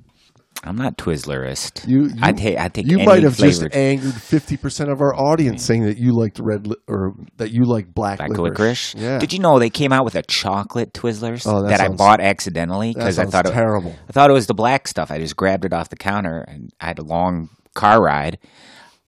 I'm 0.64 0.76
not 0.76 0.96
Twizzlerist. 0.96 1.88
You, 1.88 2.04
you, 2.04 2.14
I 2.22 2.32
take 2.32 2.56
I 2.56 2.68
take 2.68 2.86
you 2.86 2.98
might 2.98 3.24
have 3.24 3.36
flavored 3.36 3.72
just 3.72 3.76
angered 3.76 4.14
fifty 4.14 4.56
percent 4.56 4.90
of 4.90 5.00
our 5.00 5.12
audience 5.12 5.62
mm. 5.62 5.66
saying 5.66 5.84
that 5.86 5.98
you 5.98 6.12
liked 6.12 6.38
red 6.38 6.68
li- 6.68 6.76
or 6.86 7.14
that 7.38 7.50
you 7.50 7.64
like 7.64 7.92
black, 7.92 8.18
black 8.18 8.30
licorice. 8.30 8.94
licorice. 8.94 8.94
Yeah, 8.94 9.18
Did 9.18 9.32
you 9.32 9.40
know 9.40 9.58
they 9.58 9.70
came 9.70 9.92
out 9.92 10.04
with 10.04 10.14
a 10.14 10.22
chocolate 10.22 10.92
Twizzlers 10.92 11.46
Oh, 11.46 11.62
that 11.62 11.78
that, 11.78 11.80
I 11.80 11.88
bought 11.88 12.20
accidentally 12.20 12.92
because 12.94 13.18
I 13.18 13.22
sounds 13.22 13.32
thought 13.32 13.46
it, 13.46 13.52
terrible. 13.52 13.96
I 14.08 14.12
thought 14.12 14.30
it 14.30 14.34
was 14.34 14.46
the 14.46 14.54
black 14.54 14.86
stuff. 14.86 15.10
I 15.10 15.18
just 15.18 15.36
grabbed 15.36 15.64
it 15.64 15.72
off 15.72 15.88
the 15.88 15.96
counter 15.96 16.44
and 16.46 16.70
I 16.80 16.86
had 16.86 17.00
a 17.00 17.04
long 17.04 17.48
car 17.74 18.00
ride. 18.00 18.38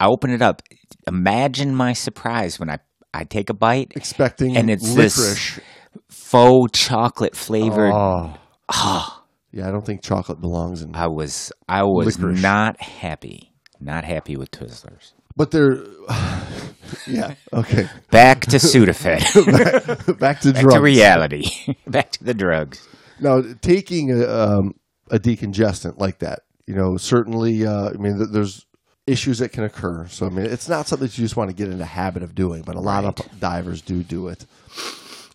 I 0.01 0.07
opened 0.07 0.33
it 0.33 0.43
up. 0.43 0.61
Imagine 1.07 1.75
my 1.75 1.93
surprise 1.93 2.59
when 2.59 2.71
I 2.71 2.79
I 3.13 3.25
take 3.25 3.49
a 3.51 3.55
bite 3.55 3.93
Expecting 3.95 4.57
and 4.57 4.71
it's 4.71 4.83
licorice. 4.89 5.57
this 5.57 5.61
faux 6.09 6.79
chocolate 6.79 7.37
flavored. 7.37 7.93
Oh, 7.95 8.37
Ah, 8.69 9.23
yeah. 9.53 9.69
I 9.69 9.71
don't 9.71 9.85
think 9.85 10.03
chocolate 10.03 10.41
belongs 10.41 10.83
in. 10.83 10.95
I 10.97 11.07
was 11.07 11.53
I 11.69 11.83
was 11.85 12.19
Licorice. 12.19 12.43
not 12.43 12.81
happy. 12.81 13.53
Not 13.81 14.05
happy 14.05 14.37
with 14.37 14.51
Twizzlers. 14.51 15.13
But 15.37 15.51
they're, 15.51 15.83
yeah. 17.07 17.35
Okay. 17.53 17.89
Back 18.11 18.43
to 18.47 18.57
Sudafed. 18.59 20.19
Back 20.19 20.41
to 20.41 20.53
Back 20.53 20.61
drugs. 20.63 20.75
to 20.75 20.81
reality. 20.81 21.45
Back 21.87 22.13
to 22.13 22.25
the 22.25 22.35
drugs. 22.35 22.87
Now, 23.21 23.43
taking 23.61 24.11
a, 24.13 24.27
um, 24.29 24.75
a 25.11 25.19
decongestant 25.19 25.99
like 25.99 26.21
that, 26.21 26.41
you 26.67 26.75
know, 26.75 26.97
certainly, 26.97 27.67
uh, 27.67 27.91
I 27.91 27.93
mean, 27.95 28.27
there's 28.33 28.64
issues 29.07 29.39
that 29.39 29.53
can 29.53 29.65
occur. 29.65 30.07
So, 30.09 30.27
I 30.27 30.31
mean, 30.31 30.47
it's 30.47 30.69
not 30.69 30.87
something 30.87 31.07
that 31.07 31.19
you 31.19 31.25
just 31.25 31.37
want 31.37 31.51
to 31.51 31.57
get 31.57 31.69
in 31.69 31.79
the 31.79 31.85
habit 31.85 32.23
of 32.23 32.35
doing, 32.35 32.63
but 32.63 32.77
a 32.77 32.81
lot 32.81 33.05
of 33.05 33.41
divers 33.41 33.83
do 33.83 34.03
do 34.03 34.29
it. 34.29 34.47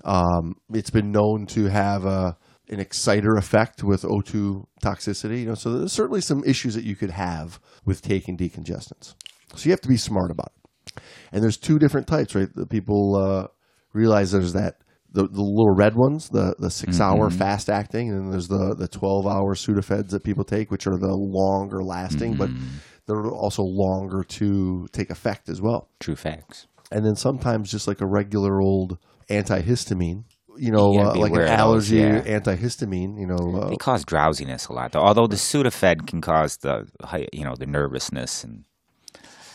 Um, 0.03 0.55
it's 0.73 0.89
been 0.89 1.11
known 1.11 1.45
to 1.47 1.65
have 1.65 2.05
a, 2.05 2.37
an 2.69 2.79
exciter 2.79 3.35
effect 3.35 3.83
with 3.83 4.03
O2 4.03 4.65
toxicity. 4.83 5.41
You 5.41 5.47
know, 5.47 5.55
so 5.55 5.77
there's 5.77 5.93
certainly 5.93 6.21
some 6.21 6.43
issues 6.45 6.73
that 6.75 6.83
you 6.83 6.95
could 6.95 7.11
have 7.11 7.59
with 7.85 8.01
taking 8.01 8.37
decongestants. 8.37 9.15
So 9.55 9.65
you 9.65 9.71
have 9.71 9.81
to 9.81 9.89
be 9.89 9.97
smart 9.97 10.31
about 10.31 10.51
it. 10.55 11.01
And 11.31 11.43
there's 11.43 11.57
two 11.57 11.77
different 11.77 12.07
types, 12.07 12.33
right? 12.33 12.49
The 12.53 12.65
people 12.65 13.15
uh, 13.15 13.47
realize 13.93 14.31
there's 14.31 14.53
that 14.53 14.77
the, 15.11 15.23
the 15.23 15.41
little 15.41 15.73
red 15.75 15.95
ones, 15.95 16.29
the 16.29 16.55
the 16.59 16.69
6 16.69 16.99
hour 16.99 17.29
fast 17.29 17.69
acting, 17.69 18.09
and 18.09 18.19
then 18.19 18.31
there's 18.31 18.47
the 18.47 18.75
the 18.77 18.87
twelve 18.87 19.25
hour 19.25 19.55
Sudafeds 19.55 20.09
that 20.09 20.23
people 20.23 20.43
take, 20.43 20.69
which 20.69 20.85
are 20.85 20.97
the 20.97 21.15
longer 21.15 21.83
lasting, 21.83 22.35
but 22.35 22.49
they're 23.09 23.31
also 23.31 23.63
longer 23.63 24.23
to 24.23 24.87
take 24.91 25.09
effect 25.09 25.49
as 25.49 25.61
well. 25.61 25.89
True 25.99 26.15
facts. 26.15 26.67
And 26.91 27.05
then 27.05 27.15
sometimes 27.15 27.71
just 27.71 27.87
like 27.87 28.01
a 28.01 28.07
regular 28.07 28.61
old 28.61 28.97
antihistamine, 29.29 30.23
you 30.57 30.71
know, 30.71 30.93
gotta 30.93 31.17
uh, 31.17 31.21
like 31.21 31.31
an 31.31 31.41
of 31.41 31.47
those, 31.47 31.59
allergy 31.59 31.97
yeah. 31.97 32.21
antihistamine, 32.21 33.19
you 33.19 33.27
know, 33.27 33.61
uh, 33.61 33.69
They 33.69 33.77
cause 33.77 34.05
drowsiness 34.05 34.67
a 34.67 34.73
lot, 34.73 34.91
though. 34.91 34.99
Although 34.99 35.27
the 35.27 35.37
Sudafed 35.37 36.07
can 36.07 36.21
cause 36.21 36.57
the 36.57 36.87
you 37.33 37.43
know 37.43 37.55
the 37.57 37.65
nervousness 37.65 38.43
and 38.43 38.65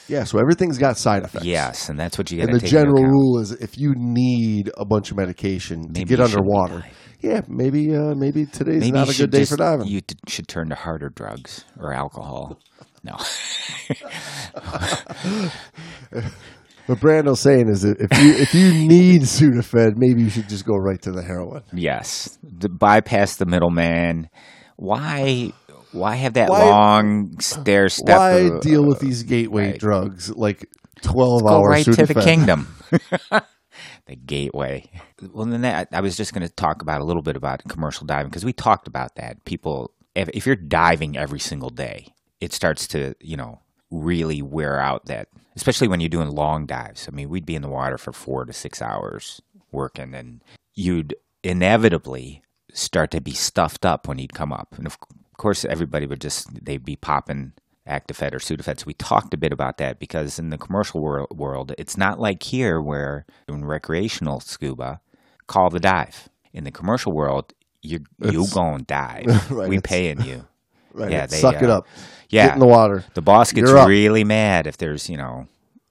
yeah. 0.09 0.25
So 0.25 0.39
everything's 0.39 0.79
got 0.79 0.99
side 0.99 1.23
effects. 1.23 1.45
yes, 1.45 1.89
and 1.89 1.99
that's 1.99 2.19
what 2.19 2.31
you 2.31 2.39
got 2.39 2.51
And 2.51 2.61
the 2.61 2.67
general 2.67 3.05
rule 3.05 3.39
is 3.39 3.53
if 3.53 3.79
you 3.79 3.95
need 3.97 4.71
a 4.77 4.85
bunch 4.85 5.11
of 5.11 5.17
medication 5.17 5.93
to 5.93 6.05
get 6.05 6.21
underwater, 6.21 6.85
yeah, 7.21 7.41
maybe 7.49 7.95
uh, 7.97 8.15
maybe 8.15 8.47
today's 8.47 8.81
Maybe 8.81 8.93
not 8.93 9.09
a 9.09 9.17
good 9.17 9.31
day 9.31 9.41
just, 9.41 9.53
for 9.53 9.57
diving. 9.57 9.87
You 9.87 10.03
t- 10.03 10.17
should 10.29 10.47
turn 10.47 10.69
to 10.69 10.75
harder 10.75 11.09
drugs 11.09 11.65
or 11.79 11.93
alcohol. 11.93 12.59
No, 13.05 13.17
What 16.87 17.01
Brando's 17.01 17.41
saying 17.41 17.69
is 17.71 17.81
that 17.83 17.97
if 17.99 18.23
you 18.23 18.33
if 18.35 18.55
you 18.55 18.73
need 18.87 19.23
Sudafed, 19.23 19.97
maybe 19.97 20.21
you 20.23 20.29
should 20.29 20.49
just 20.51 20.67
go 20.67 20.77
right 20.77 21.01
to 21.03 21.13
the 21.13 21.23
heroin. 21.23 21.63
yes, 21.73 22.39
the, 22.43 22.69
bypass 22.69 23.37
the 23.37 23.47
middleman. 23.47 24.29
Why? 24.77 25.53
Why 25.93 26.17
have 26.17 26.35
that 26.35 26.51
Why- 26.51 26.69
long 26.69 27.41
stair 27.41 27.89
step? 27.89 28.19
Why 28.19 28.31
of- 28.33 28.61
deal 28.61 28.85
with 28.85 28.99
uh, 28.99 29.07
these 29.07 29.23
gateway 29.23 29.71
right. 29.71 29.81
drugs 29.81 30.31
like 30.35 30.69
twelve 31.01 31.43
hours? 31.47 31.53
Go 31.53 31.63
right 31.63 31.87
Sudafed? 31.87 32.07
to 32.09 32.15
the 32.15 32.21
kingdom. 32.21 32.75
the 34.07 34.17
gateway. 34.17 34.91
Well, 35.33 35.47
then 35.47 35.63
that, 35.63 35.89
I 35.93 36.01
was 36.03 36.17
just 36.19 36.35
going 36.35 36.47
to 36.47 36.53
talk 36.53 36.83
about 36.83 37.01
a 37.01 37.05
little 37.05 37.23
bit 37.23 37.37
about 37.37 37.63
commercial 37.69 38.07
diving 38.07 38.29
because 38.29 38.45
we 38.45 38.53
talked 38.53 38.89
about 38.89 39.15
that. 39.17 39.43
People, 39.47 39.91
if, 40.15 40.29
if 40.35 40.45
you're 40.47 40.55
diving 40.57 41.17
every 41.17 41.41
single 41.41 41.71
day, 41.71 42.09
it 42.45 42.53
starts 42.53 42.87
to, 42.89 43.15
you 43.21 43.37
know, 43.37 43.61
really 43.91 44.43
wear 44.43 44.81
out 44.81 45.07
that, 45.07 45.29
especially 45.57 45.89
when 45.89 46.01
you're 46.01 46.09
doing 46.09 46.31
long 46.31 46.67
dives. 46.67 47.09
I 47.09 47.15
mean, 47.15 47.29
we'd 47.29 47.47
be 47.47 47.55
in 47.57 47.63
the 47.63 47.69
water 47.69 47.99
for 47.99 48.13
four 48.13 48.45
to 48.45 48.53
six 48.53 48.83
hours 48.83 49.41
working, 49.73 50.15
and 50.15 50.43
you'd 50.75 51.15
inevitably 51.43 52.43
start 52.73 53.11
to 53.13 53.21
be 53.21 53.33
stuffed 53.33 53.87
up 53.87 54.09
when 54.09 54.19
you'd 54.19 54.35
come 54.35 54.53
up. 54.53 54.75
And 54.77 54.87
of 54.87 54.99
course, 55.37 55.65
everybody 55.65 56.07
would 56.07 56.21
just, 56.21 56.65
they'd 56.65 56.85
be 56.85 56.97
popping 56.97 57.53
Actifed 57.89 58.33
or 58.33 58.39
Sudafed. 58.39 58.81
So 58.81 58.85
we 58.87 58.95
talked 58.95 59.35
a 59.35 59.37
bit 59.37 59.53
about 59.53 59.79
that 59.79 59.99
because 59.99 60.39
in 60.39 60.51
the 60.51 60.59
commercial 60.59 61.01
wor- 61.01 61.29
world, 61.31 61.73
it's 61.79 61.97
not 61.97 62.19
like 62.19 62.43
here 62.43 62.81
where 62.81 63.27
in 63.49 63.65
recreational 63.65 64.41
scuba, 64.41 65.01
call 65.47 65.71
the 65.71 65.81
dive. 65.81 66.29
In 66.53 66.65
the 66.65 66.71
commercial 66.71 67.13
world, 67.13 67.53
you 67.83 68.01
you 68.21 68.41
It's- 68.43 68.55
go 68.55 68.73
and 68.75 68.87
dive. 68.87 69.27
Right, 69.51 69.69
we 69.69 69.81
paying 69.81 70.23
you. 70.23 70.47
Right, 70.95 71.11
Yeah, 71.11 71.27
they, 71.27 71.39
suck 71.39 71.61
it 71.63 71.69
uh, 71.69 71.79
up. 71.79 71.87
Yeah, 72.31 72.47
Get 72.47 72.55
in 72.55 72.61
the 72.61 72.67
water. 72.67 73.05
the 73.15 73.23
boss 73.23 73.53
gets 73.53 73.71
really 73.71 74.25
mad 74.25 74.67
if 74.67 74.77
there's 74.79 75.11
you 75.11 75.17
know 75.17 75.47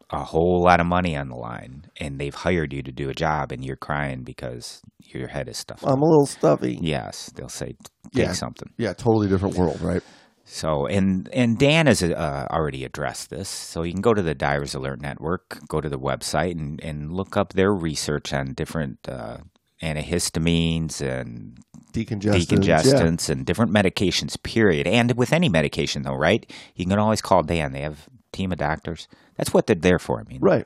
a 0.10 0.24
whole 0.24 0.62
lot 0.64 0.80
of 0.80 0.86
money 0.88 1.16
on 1.16 1.28
the 1.30 1.36
line 1.36 1.86
and 2.00 2.20
they've 2.20 2.36
hired 2.36 2.72
you 2.74 2.82
to 2.84 2.92
do 2.92 3.10
a 3.10 3.14
job 3.14 3.52
and 3.52 3.64
you're 3.66 3.76
crying 3.76 4.24
because 4.24 4.82
your 5.00 5.28
head 5.28 5.48
is 5.50 5.58
stuffed. 5.58 5.84
I'm 5.86 6.02
a 6.02 6.06
little 6.06 6.26
stuffy. 6.26 6.78
yes, 6.82 7.32
they'll 7.36 7.50
say 7.50 7.76
take 8.14 8.26
Yeah. 8.28 8.32
something. 8.34 8.72
Yeah, 8.78 8.94
totally 8.94 9.28
different 9.28 9.56
world, 9.58 9.82
right? 9.82 10.02
So, 10.46 10.86
and 10.88 11.30
and 11.34 11.58
DAN 11.58 11.88
has 11.88 12.04
uh, 12.04 12.48
already 12.52 12.84
addressed 12.84 13.30
this. 13.30 13.48
So 13.50 13.84
you 13.84 13.94
can 13.94 14.02
go 14.02 14.14
to 14.14 14.22
the 14.22 14.36
Divers 14.36 14.76
Alert 14.76 15.02
Network, 15.02 15.60
go 15.70 15.80
to 15.82 15.88
the 15.90 15.98
website, 16.00 16.52
and, 16.60 16.82
and 16.84 17.14
look 17.14 17.38
up 17.38 17.54
their 17.54 17.74
research 17.74 18.34
on 18.34 18.54
different 18.54 19.00
uh, 19.08 19.38
antihistamines 19.84 21.02
and 21.02 21.58
Decongestants. 21.94 22.46
decongestants 22.48 23.30
and 23.30 23.46
different 23.46 23.72
medications. 23.72 24.42
Period. 24.42 24.88
And 24.88 25.16
with 25.16 25.32
any 25.34 25.50
medication, 25.50 26.04
though, 26.04 26.16
right? 26.16 26.50
You 26.76 26.86
can 26.86 26.98
always 27.00 27.22
call 27.22 27.44
DAN. 27.44 27.72
They 27.72 27.82
have 27.82 28.08
a 28.08 28.36
team 28.36 28.52
of 28.52 28.58
doctors. 28.58 29.08
That's 29.38 29.54
what 29.54 29.68
they're 29.68 29.76
there 29.76 30.00
for. 30.00 30.20
I 30.20 30.24
mean, 30.24 30.40
Right. 30.42 30.66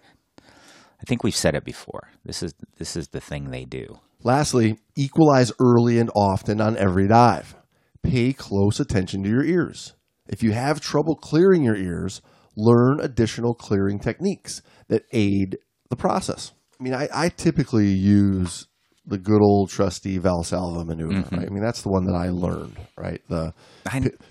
I 0.99 1.03
think 1.05 1.23
we've 1.23 1.35
said 1.35 1.53
it 1.53 1.63
before. 1.63 2.09
This 2.25 2.41
is 2.41 2.53
this 2.77 2.95
is 2.95 3.09
the 3.09 3.21
thing 3.21 3.51
they 3.51 3.65
do. 3.65 3.99
Lastly, 4.23 4.79
equalize 4.95 5.51
early 5.59 5.99
and 5.99 6.09
often 6.15 6.59
on 6.59 6.75
every 6.77 7.07
dive. 7.07 7.55
Pay 8.01 8.33
close 8.33 8.79
attention 8.79 9.21
to 9.23 9.29
your 9.29 9.43
ears. 9.43 9.93
If 10.27 10.41
you 10.41 10.53
have 10.53 10.79
trouble 10.81 11.15
clearing 11.15 11.63
your 11.63 11.75
ears, 11.75 12.21
learn 12.55 12.99
additional 12.99 13.53
clearing 13.53 13.99
techniques 13.99 14.61
that 14.87 15.03
aid 15.11 15.57
the 15.89 15.95
process. 15.95 16.51
I 16.79 16.83
mean, 16.83 16.93
I, 16.95 17.07
I 17.13 17.29
typically 17.29 17.87
use 17.89 18.65
the 19.07 19.17
good 19.17 19.41
old 19.41 19.69
trusty 19.69 20.19
Valsalva 20.19 20.85
maneuver. 20.85 21.23
Right? 21.35 21.47
I 21.47 21.49
mean, 21.49 21.63
that's 21.63 21.81
the 21.81 21.89
one 21.89 22.05
that 22.05 22.15
I 22.15 22.29
learned. 22.29 22.77
Right, 22.97 23.21
the 23.29 23.53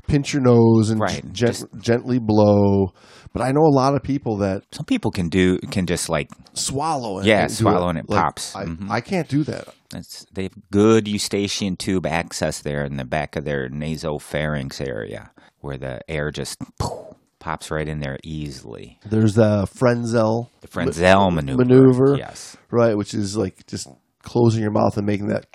pinch 0.06 0.32
your 0.34 0.42
nose 0.42 0.90
and 0.90 1.00
Right, 1.00 1.22
gen- 1.24 1.32
just- 1.32 1.66
gently 1.80 2.18
blow. 2.18 2.92
But 3.32 3.42
I 3.42 3.52
know 3.52 3.62
a 3.62 3.74
lot 3.74 3.94
of 3.94 4.02
people 4.02 4.36
that 4.38 4.62
Some 4.72 4.86
people 4.86 5.10
can 5.10 5.28
do 5.28 5.58
can 5.70 5.86
just 5.86 6.08
like 6.08 6.30
swallow 6.54 7.18
it. 7.20 7.26
Yeah, 7.26 7.42
and 7.42 7.50
swallow 7.52 7.86
it. 7.86 7.90
and 7.90 7.98
it 8.00 8.08
Like, 8.08 8.22
pops. 8.22 8.54
I, 8.56 8.64
Mhm. 8.64 8.90
I 8.90 9.00
can't 9.00 9.28
do 9.28 9.42
that. 9.44 9.68
it's, 9.94 10.24
they 10.32 10.44
have 10.44 10.54
good 10.70 11.06
eustachian 11.08 11.76
tube 11.76 12.06
access 12.06 12.60
there 12.60 12.84
in 12.84 12.96
the 12.96 13.04
back 13.04 13.36
of 13.36 13.44
their 13.44 13.68
nasopharynx 13.68 14.80
area, 14.86 15.30
where 15.60 15.76
the 15.78 16.00
air 16.08 16.30
just 16.30 16.58
poof, 16.78 17.14
pops 17.38 17.70
right 17.70 17.88
in 17.88 18.00
there 18.00 18.18
easily. 18.24 18.98
There's 19.06 19.34
the 19.34 19.66
Frenzel 19.66 20.48
The 20.62 20.68
Frenzel 20.68 21.32
maneuver. 21.32 21.64
maneuver. 21.64 22.16
Yes. 22.18 22.56
right, 22.70 22.96
which 22.96 23.14
is 23.14 23.36
like 23.36 23.66
just 23.66 23.86
closing 24.26 24.60
your 24.60 24.72
mouth 24.72 24.96
and 24.96 25.06
making 25.06 25.28
that. 25.28 25.46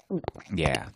Yeah. 0.54 0.88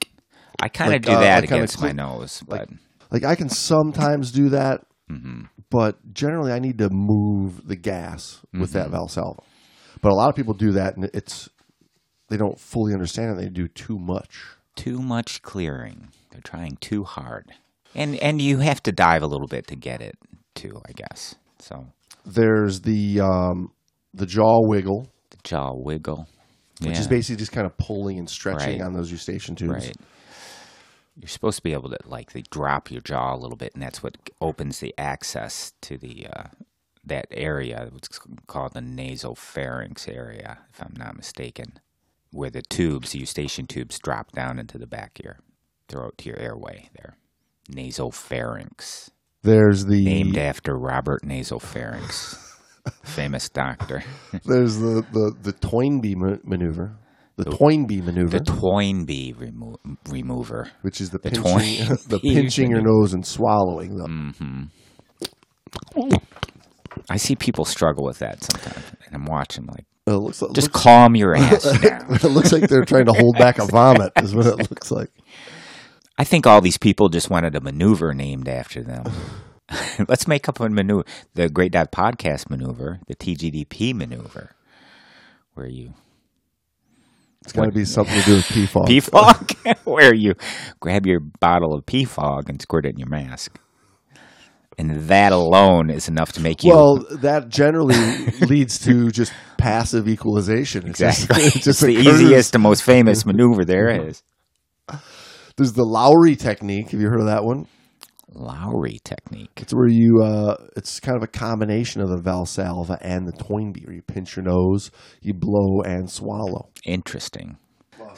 I 0.62 0.70
kind 0.70 0.90
of 0.90 0.94
Like, 0.94 1.02
do 1.04 1.12
uh, 1.12 1.20
that 1.20 1.42
like 1.42 1.52
against 1.52 1.82
my 1.82 1.92
nose, 1.92 2.42
but 2.48 2.70
Like 3.12 3.24
I 3.26 3.36
can 3.36 3.50
sometimes 3.50 4.32
do 4.32 4.50
that, 4.50 4.82
Mm-hmm. 5.12 5.44
but 5.70 5.98
generally 6.14 6.52
I 6.52 6.58
need 6.58 6.80
to 6.80 6.90
move 6.90 7.68
the 7.68 7.76
gas 7.76 8.42
with 8.54 8.72
that 8.74 8.88
Mm-hmm. 8.88 8.96
Valsalva. 8.96 9.44
But 10.02 10.12
a 10.12 10.16
lot 10.16 10.30
of 10.30 10.36
people 10.36 10.56
do 10.56 10.72
that, 10.72 10.96
and 10.96 11.06
it's 11.14 11.48
they 12.30 12.38
don't 12.38 12.60
fully 12.60 12.94
understand 12.94 13.38
it. 13.38 13.44
They 13.44 13.50
do 13.50 13.68
too 13.68 14.00
much. 14.00 14.40
too 14.76 15.00
much 15.00 15.42
clearing. 15.44 16.10
They're 16.32 16.42
trying 16.42 16.78
too 16.82 17.04
hard. 17.04 17.52
And 17.94 18.16
and 18.18 18.42
you 18.42 18.60
have 18.60 18.82
to 18.84 18.92
dive 18.92 19.22
a 19.22 19.28
little 19.28 19.48
bit 19.48 19.68
to 19.68 19.76
get 19.76 20.02
it 20.02 20.18
too, 20.56 20.82
I 20.90 20.92
guess. 20.94 21.36
So 21.60 21.86
There's 22.26 22.82
the 22.82 23.20
um, 23.22 23.72
the 24.14 24.26
jaw 24.26 24.58
wiggle, 24.68 25.08
the 25.30 25.38
jaw 25.44 25.72
wiggle. 25.76 26.28
Which 26.82 26.98
is 27.00 27.08
basically 27.08 27.38
just 27.38 27.52
kind 27.52 27.66
of 27.66 27.76
pulling 27.78 28.20
and 28.20 28.30
stretching 28.30 28.80
Right. 28.80 28.82
on 28.82 28.94
those 28.94 29.12
eustachian 29.12 29.56
tubes. 29.56 29.74
right. 29.88 29.96
You're 31.18 31.30
supposed 31.30 31.56
to 31.58 31.64
be 31.64 31.72
able 31.72 31.90
to 31.90 31.98
like 32.06 32.34
they 32.34 32.42
drop 32.52 32.92
your 32.92 33.00
jaw 33.02 33.34
a 33.34 33.38
little 33.38 33.56
bit, 33.56 33.74
and 33.74 33.82
that's 33.82 34.04
what 34.04 34.18
opens 34.42 34.80
the 34.80 34.94
access 34.98 35.72
to 35.84 35.98
the 35.98 36.28
uh, 36.28 36.44
that 37.06 37.28
area. 37.32 37.88
What's 37.92 38.20
called 38.48 38.74
the 38.74 38.82
nasopharynx 38.82 40.10
area, 40.14 40.58
if 40.74 40.82
I'm 40.82 40.94
not 40.98 41.16
mistaken, 41.16 41.80
where 42.32 42.50
the 42.50 42.62
tubes, 42.62 43.12
the 43.12 43.20
eustachian 43.20 43.66
tubes, 43.66 43.98
drop 43.98 44.34
down 44.34 44.60
into 44.60 44.78
the 44.78 44.88
back 44.88 45.18
of 45.20 45.24
your 45.26 45.38
throat 45.88 46.18
to 46.18 46.30
your 46.30 46.38
airway. 46.40 46.90
There, 46.94 47.16
nasopharynx. 47.72 49.10
There's 49.42 49.86
the 49.86 50.04
named 50.04 50.38
after 50.38 50.76
Robert 50.78 51.22
Nasopharynx, 51.24 52.45
famous 53.04 53.50
doctor. 53.50 54.04
there's 54.46 54.78
the 54.78 55.04
the 55.12 55.36
the 55.42 55.54
Toynbee 55.54 56.16
maneuver, 56.16 56.98
the 57.38 57.46
Toynbee 57.46 58.02
maneuver, 58.04 58.40
The 58.40 58.46
Toynbee 58.46 59.34
remo- 59.40 59.80
remover. 60.10 60.70
which 60.82 61.02
is 61.02 61.10
the, 61.10 61.18
the 61.20 61.30
pinching 61.32 61.88
the 62.08 62.20
pinching 62.24 62.70
your 62.72 62.82
nose 62.82 63.14
and 63.14 63.26
swallowing 63.26 63.98
them. 63.98 64.70
Mm-hmm. 65.94 66.16
I 67.10 67.18
see 67.18 67.36
people 67.36 67.66
struggle 67.66 68.06
with 68.06 68.20
that 68.20 68.44
sometimes, 68.44 68.86
and 69.06 69.16
I'm 69.16 69.26
watching 69.26 69.66
like, 69.66 69.86
It 70.08 70.12
looks 70.12 70.42
like, 70.42 70.54
just 70.54 70.68
looks, 70.74 70.84
calm 70.84 71.16
your 71.16 71.36
ass 71.36 71.64
down. 71.80 72.06
it 72.14 72.24
looks 72.24 72.52
like 72.52 72.70
they're 72.70 72.86
trying 72.86 73.06
to 73.06 73.14
hold 73.14 73.38
back 73.38 73.60
a 73.60 73.66
vomit. 73.66 74.12
Is 74.18 74.34
what 74.34 74.46
it 74.46 74.58
looks 74.72 74.92
like. 74.92 75.10
I 76.18 76.24
think 76.24 76.48
all 76.48 76.62
these 76.62 76.78
people 76.78 77.10
just 77.10 77.30
wanted 77.30 77.56
a 77.56 77.62
maneuver 77.62 78.14
named 78.14 78.48
after 78.48 78.82
them. 78.82 79.04
Let's 80.08 80.28
make 80.28 80.48
up 80.48 80.60
a 80.60 80.70
maneuver. 80.70 81.06
The 81.34 81.50
Great 81.50 81.72
Dad 81.72 81.92
Podcast 81.92 82.50
maneuver, 82.50 83.00
the 83.08 83.16
TGDP 83.16 83.94
maneuver, 83.94 84.52
where 85.54 85.68
you 85.68 85.94
It's 87.44 87.52
got 87.54 87.66
to 87.66 87.72
be 87.72 87.86
something 87.86 88.20
to 88.20 88.26
do 88.26 88.36
with 88.36 88.46
PFOG. 88.46 88.86
PFOG, 88.88 89.78
where 89.86 90.14
you 90.14 90.36
grab 90.80 91.06
your 91.06 91.20
bottle 91.40 91.74
of 91.74 91.86
PFOG 91.86 92.50
and 92.50 92.62
squirt 92.62 92.86
it 92.86 92.90
in 92.94 92.98
your 93.00 93.10
mask. 93.10 93.58
And 94.78 95.08
that 95.08 95.32
alone 95.32 95.90
is 95.90 96.10
enough 96.10 96.34
to 96.34 96.42
make 96.42 96.62
you. 96.64 96.72
Well, 96.72 96.98
that 97.20 97.48
generally 97.48 97.96
leads 98.42 98.78
to 98.80 99.10
just 99.10 99.32
passive 99.58 100.08
equalization. 100.10 100.90
It's 100.90 101.00
just- 101.00 101.24
exactly. 101.24 101.46
it 101.48 101.56
it's 101.56 101.66
just 101.66 101.82
the 101.82 101.96
occurs. 101.96 102.22
easiest 102.22 102.56
and 102.56 102.62
most 102.64 102.84
famous 102.84 103.26
maneuver 103.26 103.64
there 103.64 103.90
is. 104.10 104.22
There's 105.56 105.72
the 105.74 105.86
Lowry 105.86 106.36
technique. 106.36 106.90
Have 106.90 107.00
you 107.00 107.08
heard 107.08 107.22
of 107.22 107.28
that 107.28 107.46
one? 107.46 107.68
Lowry 108.36 109.00
technique. 109.04 109.52
It's 109.58 109.74
where 109.74 109.88
you, 109.88 110.22
uh, 110.24 110.56
it's 110.76 111.00
kind 111.00 111.18
of 111.18 111.24
a 111.24 111.28
combination 111.28 112.02
of 112.02 112.10
the 112.10 112.18
Valsalva 112.18 112.98
and 113.02 113.28
the 113.28 113.32
Toynbee, 113.32 113.86
where 113.86 113.96
you 113.96 114.02
pinch 114.02 114.36
your 114.36 114.46
nose, 114.46 114.92
you 115.22 115.34
blow 115.34 115.82
and 115.82 116.10
swallow. 116.10 116.70
Interesting. 116.86 117.58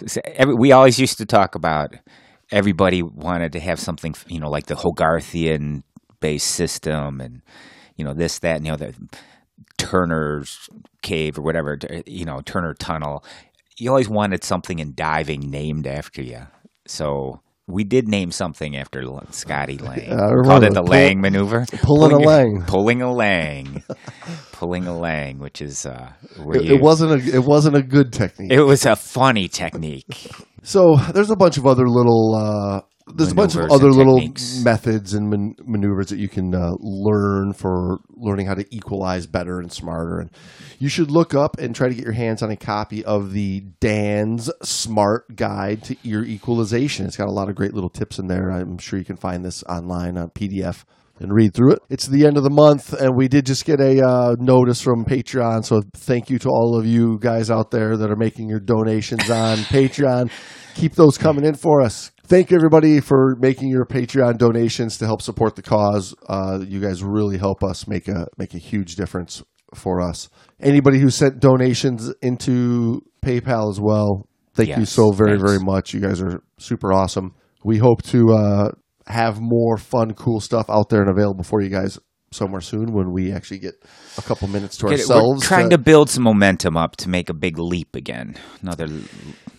So 0.05 0.22
every- 0.26 0.55
We 0.55 0.72
always 0.72 0.99
used 0.99 1.18
to 1.20 1.26
talk 1.26 1.55
about 1.55 1.93
everybody 2.51 3.01
wanted 3.01 3.51
to 3.53 3.59
have 3.59 3.80
something, 3.80 4.15
you 4.28 4.39
know, 4.39 4.49
like 4.49 4.68
the 4.68 4.76
Hogarthian 4.76 5.84
based 6.20 6.47
system 6.47 7.22
and, 7.22 7.41
you 7.95 8.05
know, 8.05 8.13
this, 8.13 8.39
that, 8.39 8.57
and 8.57 8.65
the 8.65 8.70
other. 8.72 8.93
Turner's 9.78 10.70
cave 11.03 11.38
or 11.38 11.43
whatever, 11.43 11.78
you 12.05 12.26
know, 12.26 12.41
Turner 12.41 12.74
Tunnel. 12.74 13.24
You 13.78 13.89
always 13.91 14.09
wanted 14.09 14.43
something 14.43 14.80
in 14.80 14.93
diving 14.95 15.51
named 15.51 15.86
after 15.86 16.22
you. 16.24 16.47
So 16.88 17.41
we 17.68 17.84
did 17.84 18.07
name 18.07 18.32
something 18.32 18.78
after 18.78 19.01
L- 19.01 19.24
Scotty 19.32 19.78
Lang. 19.88 20.11
I 20.11 20.18
Called 20.45 20.63
it 20.63 20.74
the 20.74 20.82
pull- 20.82 20.89
Lang 20.91 21.20
maneuver. 21.22 21.65
pulling 21.82 22.13
a 22.13 22.18
Lang. 22.20 22.63
Pulling 22.65 23.01
a 23.01 23.11
Lang. 23.11 23.84
pulling 24.53 24.88
a 24.88 24.97
Lang, 24.97 25.39
which 25.39 25.61
is 25.61 25.86
uh, 25.86 26.11
where 26.43 26.57
It, 26.57 26.65
you, 26.65 26.76
it 26.76 26.82
wasn't 26.82 27.11
a, 27.11 27.36
it 27.36 27.43
wasn't 27.43 27.76
a 27.76 27.84
good 27.84 28.13
technique. 28.13 28.51
it 28.51 28.61
was 28.61 28.86
a 28.86 28.95
funny 28.95 29.47
technique. 29.47 30.32
So 30.63 30.95
there's 31.13 31.30
a 31.32 31.36
bunch 31.36 31.57
of 31.57 31.65
other 31.68 31.88
little 31.88 32.36
uh, 32.36 32.82
there's 33.15 33.31
a 33.31 33.35
bunch 33.35 33.55
of 33.55 33.71
other 33.71 33.89
little 33.89 34.19
techniques. 34.19 34.63
methods 34.63 35.13
and 35.13 35.29
man- 35.29 35.55
maneuvers 35.65 36.07
that 36.07 36.19
you 36.19 36.27
can 36.27 36.53
uh, 36.53 36.71
learn 36.79 37.53
for 37.53 37.99
learning 38.15 38.47
how 38.47 38.53
to 38.53 38.65
equalize 38.75 39.25
better 39.27 39.59
and 39.59 39.71
smarter. 39.71 40.19
And 40.19 40.31
you 40.79 40.89
should 40.89 41.09
look 41.11 41.33
up 41.33 41.57
and 41.59 41.75
try 41.75 41.89
to 41.89 41.95
get 41.95 42.03
your 42.03 42.13
hands 42.13 42.41
on 42.43 42.51
a 42.51 42.57
copy 42.57 43.03
of 43.05 43.31
the 43.33 43.61
DAN's 43.79 44.51
Smart 44.63 45.35
Guide 45.35 45.83
to 45.83 45.95
Ear 46.03 46.23
Equalization. 46.23 47.05
It's 47.05 47.17
got 47.17 47.27
a 47.27 47.31
lot 47.31 47.49
of 47.49 47.55
great 47.55 47.73
little 47.73 47.89
tips 47.89 48.19
in 48.19 48.27
there. 48.27 48.49
I'm 48.49 48.77
sure 48.77 48.99
you 48.99 49.05
can 49.05 49.17
find 49.17 49.43
this 49.45 49.63
online 49.63 50.17
on 50.17 50.29
PDF 50.29 50.83
and 51.19 51.33
read 51.33 51.53
through 51.53 51.73
it. 51.73 51.79
It's 51.89 52.07
the 52.07 52.25
end 52.25 52.37
of 52.37 52.43
the 52.43 52.51
month, 52.51 52.93
and 52.93 53.15
we 53.15 53.27
did 53.27 53.45
just 53.45 53.65
get 53.65 53.79
a 53.79 54.05
uh, 54.05 54.35
notice 54.39 54.81
from 54.81 55.05
Patreon. 55.05 55.65
So 55.65 55.81
thank 55.95 56.29
you 56.29 56.39
to 56.39 56.49
all 56.49 56.77
of 56.77 56.85
you 56.85 57.17
guys 57.19 57.49
out 57.49 57.71
there 57.71 57.97
that 57.97 58.11
are 58.11 58.15
making 58.15 58.49
your 58.49 58.59
donations 58.59 59.29
on 59.29 59.57
Patreon. 59.69 60.29
Keep 60.75 60.93
those 60.93 61.17
coming 61.17 61.43
in 61.43 61.55
for 61.55 61.81
us. 61.81 62.11
Thank 62.28 62.51
everybody 62.51 62.99
for 62.99 63.38
making 63.39 63.69
your 63.69 63.86
Patreon 63.86 64.38
donations 64.38 64.97
to 64.97 65.05
help 65.05 65.21
support 65.21 65.55
the 65.55 65.61
cause. 65.61 66.13
Uh, 66.28 66.59
you 66.61 66.82
guys 66.82 67.01
really 67.01 67.38
help 67.38 67.63
us 67.63 67.88
make 67.88 68.09
a 68.09 68.28
make 68.38 68.53
a 68.53 68.57
huge 68.57 68.97
difference 68.97 69.41
for 69.73 70.01
us. 70.01 70.28
Anybody 70.59 70.99
who 70.99 71.09
sent 71.09 71.39
donations 71.39 72.13
into 72.21 73.01
PayPal 73.23 73.69
as 73.71 73.80
well, 73.80 74.28
thank 74.55 74.78
you 74.78 74.84
so 74.84 75.11
very 75.11 75.38
thanks. 75.38 75.43
very 75.43 75.63
much. 75.63 75.93
You 75.93 76.01
guys 76.01 76.21
are 76.21 76.43
super 76.57 76.91
awesome. 76.91 77.34
We 77.63 77.78
hope 77.78 78.03
to 78.03 78.34
uh, 78.34 78.71
have 79.05 79.39
more 79.39 79.78
fun, 79.78 80.13
cool 80.13 80.41
stuff 80.41 80.69
out 80.69 80.89
there 80.89 81.01
and 81.01 81.09
available 81.09 81.45
for 81.45 81.61
you 81.61 81.69
guys 81.69 81.97
somewhere 82.32 82.61
soon 82.61 82.91
when 82.93 83.11
we 83.11 83.32
actually 83.32 83.59
get 83.59 83.75
a 84.17 84.21
couple 84.21 84.47
minutes 84.47 84.78
to 84.78 84.88
Get 84.88 84.99
ourselves. 84.99 85.41
We're 85.41 85.47
trying 85.47 85.69
to 85.69 85.78
build 85.78 86.09
some 86.09 86.23
momentum 86.23 86.75
up 86.75 86.95
to 86.97 87.09
make 87.09 87.30
a 87.30 87.34
big 87.34 87.57
leap 87.57 87.95
again. 87.95 88.36
Another 88.61 88.88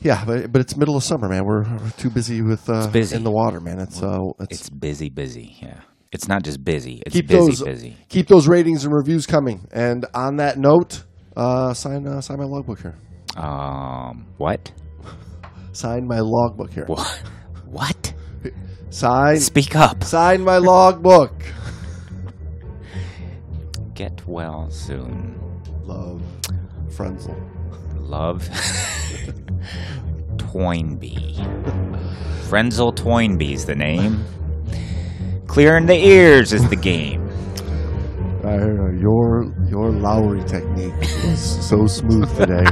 yeah, 0.01 0.25
but, 0.25 0.53
but 0.53 0.61
it's 0.61 0.77
middle 0.77 0.97
of 0.97 1.03
summer, 1.03 1.29
man. 1.29 1.45
We're, 1.45 1.63
we're 1.63 1.91
too 1.97 2.11
busy 2.11 2.43
with 2.43 2.69
uh, 2.69 2.89
busy. 2.89 3.17
in 3.17 3.25
the 3.25 3.31
water, 3.31 3.61
man. 3.61 3.81
It's 3.81 4.03
uh, 4.03 4.19
it's, 4.41 4.61
it's 4.61 4.71
busy, 4.71 5.09
busy. 5.09 5.57
Yeah. 5.61 5.81
It's 6.11 6.27
not 6.29 6.43
just 6.43 6.65
busy. 6.65 7.03
It's 7.05 7.15
keep 7.15 7.29
busy, 7.29 7.39
those 7.39 7.63
busy. 7.63 7.97
keep 8.09 8.29
those 8.29 8.49
ratings 8.49 8.85
and 8.85 8.95
reviews 8.95 9.27
coming. 9.27 9.69
And 9.73 10.07
on 10.15 10.37
that 10.37 10.59
note, 10.59 11.05
uh, 11.37 11.75
sign 11.75 12.07
uh, 12.07 12.21
sign 12.21 12.39
my 12.39 12.45
logbook 12.45 12.81
here. 12.81 12.97
Um, 13.37 14.27
what? 14.39 14.73
Sign 15.73 16.09
my 16.09 16.19
logbook 16.19 16.73
here. 16.73 16.87
What? 16.87 17.23
What? 17.67 18.15
Sign 18.91 19.39
Speak 19.39 19.77
up. 19.77 20.03
sign 20.03 20.43
my 20.43 20.57
logbook. 20.57 21.33
Get 23.99 24.25
well 24.29 24.71
soon. 24.71 25.35
Love, 25.83 26.23
Frenzel. 26.87 27.37
Love 27.97 28.49
Toynbee. 30.37 31.35
Frenzel 32.49 32.95
Toynbee's 32.95 33.67
the 33.67 33.75
name. 33.75 34.25
Clearing 35.49 35.87
the 35.87 35.97
ears 35.97 36.53
is 36.53 36.69
the 36.69 36.77
game. 36.77 37.29
I 38.45 38.53
heard 38.53 38.79
uh, 38.79 39.01
your 39.01 39.53
your 39.69 39.91
Lowry 39.91 40.45
technique 40.45 40.95
was 41.25 41.67
so 41.69 41.89
smooth 41.89 42.31
today. 42.37 42.67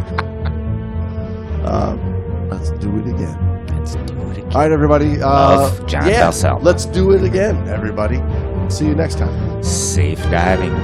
um, 1.64 2.48
let's 2.50 2.70
do 2.78 2.96
it 2.98 3.08
again. 3.08 3.66
Let's 3.76 3.96
do 3.96 4.14
it 4.30 4.38
again. 4.38 4.52
All 4.52 4.60
right, 4.60 4.70
everybody. 4.70 5.20
Uh, 5.20 5.86
John 5.86 6.06
yeah. 6.08 6.30
Let's 6.62 6.86
do 6.86 7.10
it 7.10 7.24
again, 7.24 7.66
everybody. 7.66 8.18
See 8.68 8.86
you 8.86 8.94
next 8.94 9.16
time. 9.18 9.62
Safe 9.62 10.20
diving. 10.24 10.74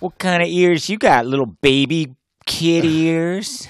What 0.00 0.18
kind 0.18 0.42
of 0.42 0.48
ears 0.48 0.88
you 0.88 0.98
got, 0.98 1.26
little 1.26 1.46
baby 1.46 2.14
kid 2.46 2.84
ears? 2.84 3.68